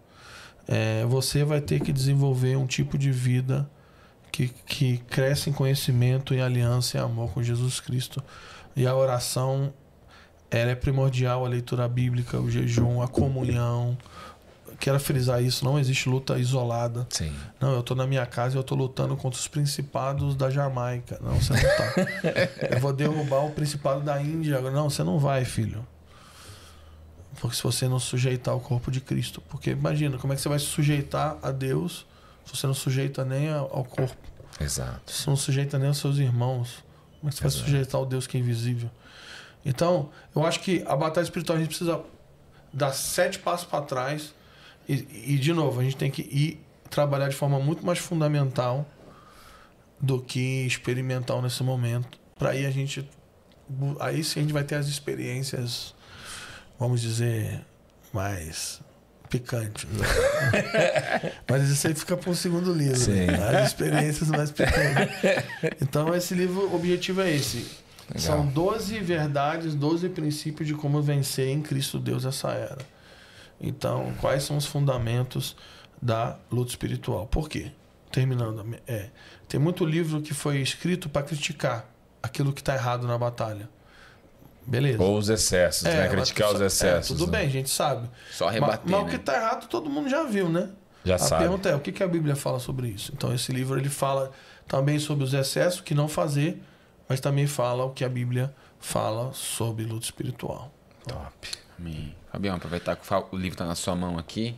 É, 0.66 1.04
você 1.06 1.44
vai 1.44 1.60
ter 1.60 1.80
que 1.80 1.92
desenvolver 1.92 2.56
um 2.56 2.66
tipo 2.66 2.96
de 2.98 3.10
vida 3.10 3.68
que, 4.30 4.48
que 4.48 4.98
cresce 5.08 5.50
em 5.50 5.52
conhecimento, 5.52 6.32
em 6.34 6.40
aliança 6.40 6.96
e 6.96 7.00
amor 7.00 7.30
com 7.32 7.42
Jesus 7.42 7.80
Cristo. 7.80 8.22
E 8.76 8.86
a 8.86 8.94
oração 8.94 9.72
ela 10.50 10.70
é 10.70 10.74
primordial, 10.74 11.44
a 11.44 11.48
leitura 11.48 11.88
bíblica, 11.88 12.40
o 12.40 12.50
jejum, 12.50 13.00
a 13.02 13.08
comunhão. 13.08 13.96
Quero 14.80 14.98
frisar 14.98 15.42
isso, 15.42 15.62
não 15.62 15.78
existe 15.78 16.08
luta 16.08 16.38
isolada. 16.38 17.06
Sim. 17.10 17.32
Não, 17.60 17.74
eu 17.74 17.82
tô 17.82 17.94
na 17.94 18.06
minha 18.06 18.24
casa 18.24 18.56
e 18.56 18.58
eu 18.58 18.62
tô 18.64 18.74
lutando 18.74 19.14
contra 19.14 19.38
os 19.38 19.46
principados 19.46 20.34
da 20.34 20.48
Jamaica. 20.48 21.18
Não, 21.20 21.34
você 21.34 21.52
não 21.52 21.60
tá. 21.60 21.94
eu 22.74 22.80
vou 22.80 22.90
derrubar 22.90 23.44
o 23.44 23.50
principado 23.50 24.00
da 24.00 24.20
Índia. 24.22 24.58
Não, 24.62 24.88
você 24.88 25.04
não 25.04 25.18
vai, 25.18 25.44
filho. 25.44 25.86
Porque 27.38 27.54
se 27.54 27.62
você 27.62 27.86
não 27.86 27.98
sujeitar 27.98 28.56
o 28.56 28.60
corpo 28.60 28.90
de 28.90 29.02
Cristo. 29.02 29.42
Porque 29.50 29.70
imagina, 29.70 30.16
como 30.16 30.32
é 30.32 30.36
que 30.36 30.40
você 30.42 30.48
vai 30.48 30.58
se 30.58 30.64
sujeitar 30.64 31.36
a 31.42 31.50
Deus 31.50 32.06
se 32.46 32.56
você 32.56 32.66
não 32.66 32.74
sujeita 32.74 33.22
nem 33.22 33.50
ao 33.52 33.84
corpo? 33.84 34.16
Exato. 34.58 35.12
Se 35.12 35.22
você 35.22 35.30
não 35.30 35.36
sujeita 35.36 35.78
nem 35.78 35.88
aos 35.88 35.98
seus 35.98 36.16
irmãos. 36.16 36.82
Como 37.20 37.28
é 37.28 37.32
que 37.32 37.36
você 37.36 37.42
vai 37.42 37.48
Exato. 37.50 37.64
sujeitar 37.64 38.00
o 38.00 38.06
Deus 38.06 38.26
que 38.26 38.38
é 38.38 38.40
invisível? 38.40 38.90
Então, 39.62 40.08
eu 40.34 40.44
acho 40.46 40.60
que 40.60 40.82
a 40.86 40.96
batalha 40.96 41.24
espiritual 41.24 41.58
a 41.58 41.60
gente 41.60 41.68
precisa 41.68 42.00
dar 42.72 42.92
sete 42.92 43.38
passos 43.38 43.66
para 43.66 43.84
trás. 43.84 44.34
E, 44.90 45.34
e, 45.34 45.38
de 45.38 45.52
novo, 45.52 45.78
a 45.78 45.84
gente 45.84 45.96
tem 45.96 46.10
que 46.10 46.22
ir 46.22 46.60
trabalhar 46.90 47.28
de 47.28 47.36
forma 47.36 47.60
muito 47.60 47.86
mais 47.86 48.00
fundamental 48.00 48.84
do 50.00 50.20
que 50.20 50.66
experimental 50.66 51.40
nesse 51.40 51.62
momento. 51.62 52.18
Para 52.36 52.50
aí 52.50 52.66
a 52.66 52.72
gente. 52.72 53.08
Aí 54.00 54.24
sim 54.24 54.40
a 54.40 54.42
gente 54.42 54.52
vai 54.52 54.64
ter 54.64 54.74
as 54.74 54.88
experiências, 54.88 55.94
vamos 56.76 57.00
dizer, 57.00 57.64
mais 58.12 58.80
picantes. 59.28 59.86
Mas 61.48 61.68
isso 61.68 61.86
aí 61.86 61.94
fica 61.94 62.16
para 62.16 62.28
um 62.28 62.34
segundo 62.34 62.72
livro. 62.72 62.98
Sim. 62.98 63.26
né? 63.26 63.58
As 63.60 63.68
experiências 63.68 64.28
mais 64.28 64.50
picantes. 64.50 65.14
Então, 65.80 66.12
esse 66.12 66.34
livro, 66.34 66.66
o 66.66 66.74
objetivo 66.74 67.20
é 67.20 67.30
esse. 67.30 67.58
Legal. 68.12 68.38
São 68.38 68.46
12 68.46 68.98
verdades, 68.98 69.72
12 69.72 70.08
princípios 70.08 70.66
de 70.66 70.74
como 70.74 71.00
vencer 71.00 71.46
em 71.46 71.62
Cristo 71.62 71.96
Deus 72.00 72.24
essa 72.24 72.50
era. 72.50 72.99
Então, 73.60 74.14
quais 74.20 74.42
são 74.42 74.56
os 74.56 74.66
fundamentos 74.66 75.56
da 76.00 76.38
luta 76.50 76.70
espiritual? 76.70 77.26
Por 77.26 77.48
quê? 77.48 77.70
Terminando, 78.10 78.64
é, 78.88 79.10
tem 79.48 79.60
muito 79.60 79.84
livro 79.84 80.20
que 80.22 80.34
foi 80.34 80.58
escrito 80.58 81.08
para 81.08 81.22
criticar 81.22 81.88
aquilo 82.22 82.52
que 82.52 82.60
está 82.60 82.74
errado 82.74 83.06
na 83.06 83.16
batalha. 83.18 83.68
Beleza. 84.66 85.02
Ou 85.02 85.16
os 85.16 85.28
excessos, 85.28 85.82
né? 85.82 86.02
mas 86.02 86.10
Criticar 86.10 86.48
tu 86.48 86.54
os 86.54 86.60
é, 86.60 86.66
excessos. 86.66 87.18
tudo 87.18 87.30
né? 87.30 87.38
bem, 87.38 87.48
a 87.48 87.50
gente 87.50 87.70
sabe. 87.70 88.08
Só 88.30 88.46
Mas, 88.46 88.54
rebater, 88.54 88.80
mas 88.84 89.00
o 89.00 89.04
né? 89.04 89.10
que 89.10 89.16
está 89.16 89.36
errado 89.36 89.68
todo 89.68 89.88
mundo 89.90 90.08
já 90.08 90.24
viu, 90.24 90.48
né? 90.48 90.70
Já 91.04 91.14
a 91.14 91.18
sabe. 91.18 91.42
pergunta 91.42 91.68
é, 91.68 91.74
o 91.74 91.80
que, 91.80 91.92
que 91.92 92.02
a 92.02 92.08
Bíblia 92.08 92.36
fala 92.36 92.58
sobre 92.58 92.88
isso? 92.88 93.12
Então, 93.14 93.34
esse 93.34 93.52
livro 93.52 93.78
ele 93.78 93.88
fala 93.88 94.30
também 94.68 94.98
sobre 94.98 95.24
os 95.24 95.32
excessos, 95.32 95.80
que 95.80 95.94
não 95.94 96.08
fazer, 96.08 96.62
mas 97.08 97.20
também 97.20 97.46
fala 97.46 97.84
o 97.84 97.90
que 97.90 98.04
a 98.04 98.08
Bíblia 98.08 98.54
fala 98.78 99.32
sobre 99.32 99.84
luta 99.84 100.04
espiritual. 100.04 100.72
Top. 101.06 101.48
Amém. 101.78 102.14
Fabião, 102.32 102.56
aproveitar 102.56 102.96
que 102.96 103.04
o 103.32 103.36
livro 103.36 103.56
tá 103.58 103.64
na 103.66 103.74
sua 103.74 103.94
mão 103.96 104.18
aqui. 104.18 104.54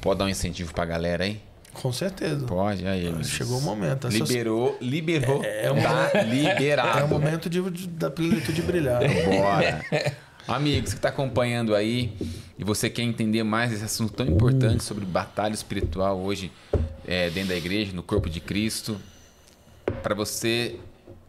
Pode 0.00 0.18
dar 0.18 0.24
um 0.24 0.28
incentivo 0.28 0.72
pra 0.72 0.84
galera 0.84 1.24
aí? 1.24 1.40
Com 1.74 1.92
certeza. 1.92 2.46
Pode, 2.46 2.86
aí. 2.86 3.12
Chegou 3.24 3.58
o 3.58 3.62
momento. 3.62 4.08
Liberou, 4.08 4.76
liberou. 4.80 5.44
É- 5.44 5.66
é 5.66 5.72
um- 5.72 5.80
tá 5.82 6.22
liberado. 6.22 6.98
É 7.00 7.04
o 7.04 7.08
momento 7.08 7.50
de, 7.50 7.60
de- 7.70 7.86
da 7.88 8.10
plenitude 8.10 8.62
brilhar. 8.62 9.00
Bora. 9.00 9.84
Amigos 10.46 10.92
que 10.92 10.98
está 10.98 11.10
acompanhando 11.10 11.74
aí 11.74 12.16
e 12.58 12.64
você 12.64 12.88
quer 12.88 13.02
entender 13.02 13.42
mais 13.42 13.70
esse 13.72 13.84
assunto 13.84 14.14
tão 14.14 14.26
importante 14.26 14.82
sobre 14.82 15.04
batalha 15.04 15.52
espiritual 15.52 16.18
hoje 16.18 16.50
é, 17.06 17.28
dentro 17.28 17.50
da 17.50 17.56
igreja, 17.56 17.92
no 17.92 18.02
corpo 18.02 18.30
de 18.30 18.40
Cristo, 18.40 18.98
para 20.02 20.14
você 20.14 20.76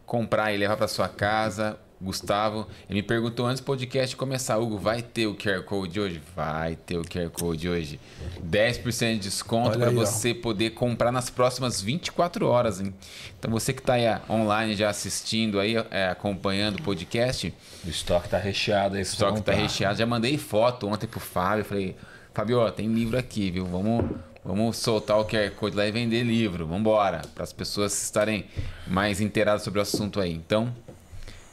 comprar 0.05 0.53
e 0.53 0.57
levar 0.57 0.77
para 0.77 0.87
sua 0.87 1.09
casa, 1.09 1.77
Gustavo, 2.01 2.65
ele 2.89 3.01
me 3.01 3.03
perguntou 3.03 3.45
antes 3.45 3.61
do 3.61 3.65
podcast 3.65 4.15
começar, 4.15 4.57
Hugo, 4.57 4.77
vai 4.77 5.01
ter 5.01 5.27
o 5.27 5.35
QR 5.35 5.63
Code 5.63 5.99
hoje? 5.99 6.21
Vai 6.33 6.75
ter 6.77 6.97
o 6.97 7.01
QR 7.03 7.29
Code 7.29 7.67
hoje. 7.67 7.99
10% 8.41 9.13
de 9.15 9.19
desconto 9.19 9.77
para 9.77 9.91
você 9.91 10.33
poder 10.33 10.69
comprar 10.69 11.11
nas 11.11 11.29
próximas 11.29 11.81
24 11.81 12.47
horas, 12.47 12.79
hein? 12.79 12.93
Então 13.37 13.51
você 13.51 13.73
que 13.73 13.81
está 13.81 13.93
aí 13.93 14.05
online 14.29 14.75
já 14.75 14.89
assistindo 14.89 15.59
aí, 15.59 15.75
é, 15.91 16.07
acompanhando 16.09 16.79
o 16.79 16.83
podcast, 16.83 17.53
O 17.85 17.89
estoque 17.89 18.29
tá 18.29 18.37
recheado 18.37 18.95
aí. 18.95 19.01
o 19.01 19.03
estoque 19.03 19.41
tá 19.41 19.51
recheado. 19.51 19.97
Já 19.97 20.05
mandei 20.05 20.37
foto 20.37 20.87
ontem 20.87 21.05
pro 21.07 21.19
Fábio. 21.19 21.65
Falei, 21.65 21.95
Fábio, 22.33 22.59
ó, 22.59 22.71
tem 22.71 22.87
livro 22.87 23.17
aqui, 23.17 23.51
viu? 23.51 23.65
Vamos, 23.65 24.05
vamos 24.45 24.77
soltar 24.77 25.19
o 25.19 25.25
QR 25.25 25.49
Code 25.51 25.75
lá 25.75 25.85
e 25.85 25.91
vender 25.91 26.23
livro. 26.23 26.65
Vambora. 26.65 27.21
Para 27.35 27.43
as 27.43 27.51
pessoas 27.51 28.01
estarem 28.01 28.45
mais 28.87 29.19
inteiradas 29.19 29.63
sobre 29.63 29.79
o 29.79 29.81
assunto 29.81 30.21
aí. 30.21 30.31
Então, 30.33 30.73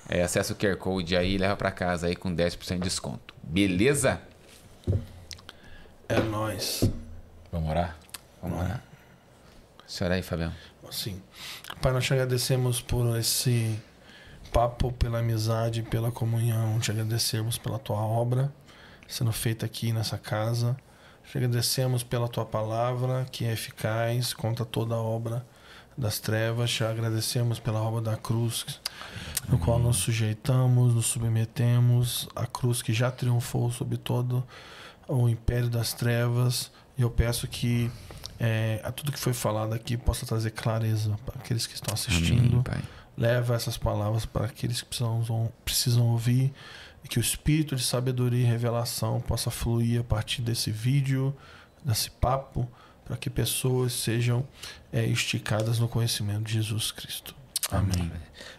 é, 0.09 0.23
acessa 0.23 0.53
o 0.53 0.57
QR 0.57 0.77
Code 0.77 1.17
aí 1.17 1.35
e 1.35 1.39
leva 1.39 1.57
para 1.57 1.71
casa 1.71 2.07
aí 2.07 2.17
com 2.17 2.35
10% 2.35 2.75
de 2.75 2.81
desconto. 2.81 3.35
Beleza? 3.43 4.21
É 6.09 6.21
nós. 6.21 6.89
Vamos 7.51 7.71
orar? 7.71 7.97
Vamos 8.43 8.59
lá. 8.59 8.81
Senhora 9.87 10.17
aí, 10.17 10.23
Fabião. 10.23 10.53
Assim. 10.89 11.21
Pai, 11.81 11.93
nós 11.93 12.05
te 12.05 12.13
agradecemos 12.13 12.81
por 12.81 13.19
esse 13.19 13.77
papo, 14.53 14.93
pela 14.93 15.19
amizade, 15.19 15.83
pela 15.83 16.13
comunhão. 16.13 16.79
Te 16.79 16.91
agradecemos 16.91 17.59
pela 17.59 17.79
tua 17.79 17.99
obra 17.99 18.53
sendo 19.09 19.33
feita 19.33 19.67
aqui 19.67 19.93
nessa 19.93 20.19
casa. 20.19 20.77
Te 21.25 21.39
agradecemos 21.39 22.03
pela 22.03 22.29
tua 22.29 22.45
palavra, 22.45 23.27
que 23.31 23.45
é 23.45 23.53
eficaz 23.53 24.33
contra 24.33 24.65
toda 24.65 24.95
a 24.95 24.99
obra 24.99 25.45
das 25.97 26.19
trevas. 26.19 26.71
Te 26.71 26.85
agradecemos 26.85 27.59
pela 27.59 27.81
obra 27.81 28.01
da 28.01 28.17
cruz, 28.17 28.81
no 29.49 29.59
qual 29.59 29.79
nos 29.79 29.99
sujeitamos, 29.99 30.95
nos 30.95 31.07
submetemos 31.07 32.29
à 32.35 32.47
cruz 32.47 32.83
que 32.83 32.93
já 32.93 33.11
triunfou 33.11 33.71
sobre 33.71 33.97
todo 33.97 34.45
o 35.07 35.29
império 35.29 35.69
das 35.69 35.93
trevas. 35.93 36.71
E 36.99 37.03
eu 37.03 37.11
peço 37.11 37.47
que 37.47 37.91
é, 38.41 38.81
a 38.83 38.91
tudo 38.91 39.13
que 39.13 39.19
foi 39.19 39.33
falado 39.33 39.73
aqui 39.73 39.97
possa 39.97 40.27
trazer 40.27 40.51
clareza 40.51 41.17
para 41.25 41.41
aqueles 41.41 41.67
que 41.67 41.75
estão 41.75 41.95
assistindo. 41.95 42.65
Amém. 42.69 42.83
Leva 43.17 43.55
essas 43.55 43.79
palavras 43.79 44.27
para 44.27 44.47
aqueles 44.47 44.83
que 44.83 44.89
precisam, 44.89 45.53
precisam 45.65 46.07
ouvir 46.09 46.53
e 47.03 47.09
que 47.09 47.19
o 47.19 47.21
espírito 47.21 47.75
de 47.77 47.83
sabedoria 47.83 48.43
e 48.43 48.45
revelação 48.45 49.21
possa 49.21 49.51
fluir 49.51 50.01
a 50.01 50.05
partir 50.05 50.43
desse 50.43 50.71
vídeo, 50.71 51.35
desse 51.85 52.11
papo, 52.11 52.69
para 53.05 53.17
que 53.17 53.31
pessoas 53.31 53.93
sejam 53.93 54.47
é, 54.93 55.05
esticadas 55.07 55.79
no 55.79 55.89
conhecimento 55.89 56.43
de 56.43 56.55
Jesus 56.55 56.91
Cristo. 56.91 57.35
Amém. 57.71 58.11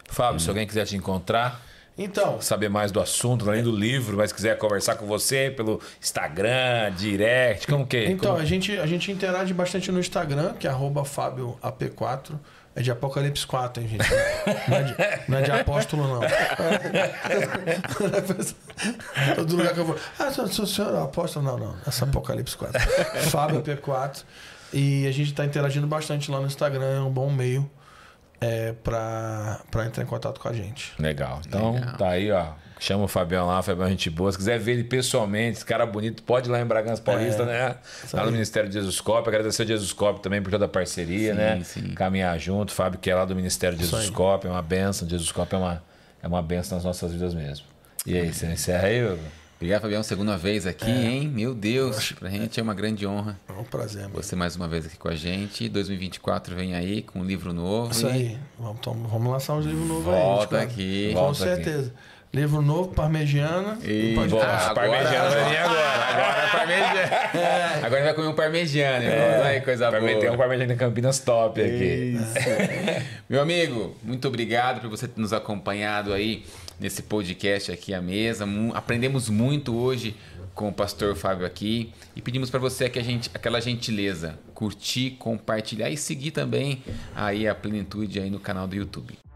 Fábio, 0.09 0.39
se 0.39 0.49
alguém 0.49 0.65
quiser 0.67 0.85
te 0.85 0.95
encontrar, 0.95 1.61
Então, 1.97 2.39
saber 2.41 2.69
mais 2.69 2.91
do 2.91 2.99
assunto, 2.99 3.49
além 3.49 3.63
do 3.63 3.71
livro, 3.71 4.17
mas 4.17 4.31
quiser 4.31 4.57
conversar 4.57 4.95
com 4.95 5.05
você 5.07 5.51
pelo 5.55 5.81
Instagram, 6.01 6.91
direct, 6.95 7.65
como 7.67 7.85
que? 7.88 8.05
então 8.05 8.31
como- 8.31 8.41
a, 8.41 8.45
gente, 8.45 8.77
a 8.77 8.85
gente 8.85 9.11
interage 9.11 9.53
bastante 9.53 9.91
no 9.91 9.99
Instagram, 9.99 10.53
que 10.53 10.67
é 10.67 10.69
arroba 10.69 11.01
FábioAP4. 11.03 12.38
É 12.75 12.81
de 12.84 12.91
Apocalipse 12.91 13.47
4, 13.47 13.81
hein, 13.81 13.89
gente? 13.89 14.05
Não 14.67 14.77
é 14.77 14.84
de, 14.84 14.95
não 15.27 15.38
é 15.39 15.41
de 15.41 15.51
apóstolo, 15.51 16.07
não. 16.07 16.19
Todo 19.35 19.55
lugar 19.55 19.73
que 19.73 19.79
eu 19.79 19.85
vou. 19.85 19.97
Ah, 20.19 20.31
sou, 20.31 20.47
sou 20.47 20.65
senhor 20.67 20.95
apóstolo? 20.95 21.43
Não, 21.45 21.57
não. 21.57 21.75
Essa 21.85 22.05
é 22.05 22.07
Apocalipse 22.07 22.55
4. 22.55 22.79
Fábio 23.31 23.61
P4. 23.63 24.23
E 24.73 25.07
a 25.07 25.11
gente 25.11 25.31
está 25.31 25.45
interagindo 25.45 25.88
bastante 25.88 26.29
lá 26.29 26.39
no 26.39 26.45
Instagram, 26.47 26.97
é 26.97 26.99
um 26.99 27.09
bom 27.09 27.31
meio 27.31 27.69
é, 28.39 28.73
para 28.84 29.85
entrar 29.85 30.03
em 30.03 30.05
contato 30.07 30.39
com 30.39 30.47
a 30.47 30.53
gente. 30.53 30.93
Legal. 30.99 31.41
Então, 31.45 31.73
Legal. 31.73 31.97
tá 31.97 32.09
aí, 32.09 32.31
ó. 32.31 32.47
Chama 32.80 33.05
o 33.05 33.07
Fabião 33.07 33.47
lá, 33.47 33.59
o 33.59 33.64
Fabião 33.64 33.88
é 33.88 33.89
gente 33.89 34.07
boa. 34.09 34.31
Se 34.31 34.38
quiser 34.38 34.59
ver 34.59 34.73
ele 34.73 34.84
pessoalmente, 34.84 35.57
esse 35.57 35.65
cara 35.65 35.84
bonito, 35.84 36.22
pode 36.22 36.47
ir 36.47 36.51
lá 36.51 36.61
em 36.61 36.65
Bragança 36.65 37.01
Paulista, 37.01 37.43
né? 37.43 37.76
Lá 38.14 38.26
no. 38.26 38.31
Ministério 38.31 38.69
de 38.69 38.76
Jesuscope. 38.76 39.27
Agradecer 39.27 39.64
ao 39.64 39.68
Jesuscope 39.68 40.22
também 40.22 40.43
por 40.43 40.51
toda 40.51 40.65
a 40.65 40.69
parceria, 40.69 41.31
Sim, 41.31 41.38
né? 41.38 41.61
sim. 41.64 41.93
Caminhar 41.95 42.38
junto. 42.38 42.72
Fábio, 42.72 42.99
que 42.99 43.09
é 43.09 43.15
lá 43.15 43.26
do 43.26 43.35
Ministério 43.35 43.76
de 43.76 43.84
Isso 43.84 43.95
aí. 43.95 44.01
Jesuscope, 44.03 44.45
é 44.45 44.49
uma 44.51 44.61
benção. 44.61 45.09
Jesuscope 45.09 45.55
é 45.55 45.57
uma, 45.57 45.84
é 46.22 46.27
uma 46.27 46.41
benção 46.43 46.77
nas 46.77 46.85
nossas 46.85 47.11
vidas 47.11 47.34
mesmo. 47.34 47.65
E 48.05 48.15
aí, 48.15 48.31
você 48.31 48.45
encerra 48.45 48.88
aí? 48.88 49.03
Hugo? 49.03 49.23
Obrigado, 49.57 49.81
Fabião, 49.81 50.03
segunda 50.03 50.38
vez 50.38 50.67
aqui, 50.67 50.89
hein? 50.91 51.27
Meu 51.27 51.55
Deus, 51.55 52.11
pra 52.11 52.29
gente 52.29 52.59
é 52.59 52.63
uma 52.63 52.75
grande 52.75 53.07
honra 53.07 53.39
É 53.49 53.53
um 53.53 53.63
prazer, 53.63 54.03
amigo. 54.03 54.21
você 54.21 54.35
mais 54.35 54.55
uma 54.55 54.67
vez 54.67 54.85
aqui 54.85 54.97
com 54.97 55.07
a 55.09 55.15
gente. 55.15 55.67
2024 55.67 56.55
vem 56.55 56.75
aí 56.75 57.01
com 57.01 57.19
um 57.21 57.23
livro 57.25 57.51
novo. 57.53 57.91
Isso 57.91 58.05
e 58.05 58.11
aí. 58.11 58.38
Vamos, 58.59 58.79
tom- 58.81 58.93
vamos 59.09 59.31
lançar 59.31 59.55
uns 59.55 59.65
livros 59.65 59.88
novos 59.88 60.03
Volta 60.05 60.57
aí. 60.59 60.61
gente, 60.61 60.73
aqui. 60.73 61.09
Com 61.13 61.19
Volta 61.21 61.43
aqui. 61.43 61.63
certeza. 61.63 61.93
Livro 62.31 62.61
novo, 62.61 62.89
Parmegiana. 62.93 63.79
E 63.84 64.13
pode- 64.13 64.29
Bom, 64.29 64.41
Ah, 64.43 64.73
parmegiana 64.75 65.29
vai 65.29 65.49
vir 65.49 65.57
agora. 65.63 65.89
Agora 66.05 66.43
é 66.43 66.51
parmegiana. 66.51 67.85
Agora 67.88 68.03
vai 68.03 68.13
comer 68.13 68.27
um 68.27 68.34
parmegiana. 68.35 69.05
irmão. 69.05 69.43
Ai, 69.43 69.61
coisa 69.61 69.89
Vai 69.89 69.99
boa. 70.01 70.13
meter 70.13 70.31
um 70.31 70.38
Parmegiana 70.38 70.73
em 70.73 70.77
Campinas 70.77 71.17
top 71.19 71.59
aqui. 71.61 72.15
Meu 73.27 73.41
amigo, 73.41 73.95
muito 74.03 74.27
obrigado 74.27 74.81
por 74.81 74.89
você 74.89 75.07
ter 75.07 75.19
nos 75.19 75.34
acompanhado 75.34 76.13
aí 76.13 76.45
nesse 76.79 77.03
podcast 77.03 77.71
aqui 77.71 77.93
à 77.93 78.01
mesa. 78.01 78.47
Aprendemos 78.73 79.29
muito 79.29 79.75
hoje 79.75 80.15
com 80.53 80.69
o 80.69 80.73
pastor 80.73 81.15
Fábio 81.15 81.45
aqui 81.45 81.91
e 82.15 82.21
pedimos 82.21 82.49
para 82.49 82.59
você 82.59 82.89
que 82.89 82.97
a 82.97 83.03
gente, 83.03 83.29
aquela 83.33 83.59
gentileza, 83.59 84.39
curtir, 84.53 85.11
compartilhar 85.11 85.89
e 85.89 85.97
seguir 85.97 86.31
também 86.31 86.81
aí 87.15 87.47
a 87.47 87.53
plenitude 87.53 88.19
aí 88.19 88.29
no 88.29 88.39
canal 88.39 88.67
do 88.67 88.75
YouTube. 88.75 89.26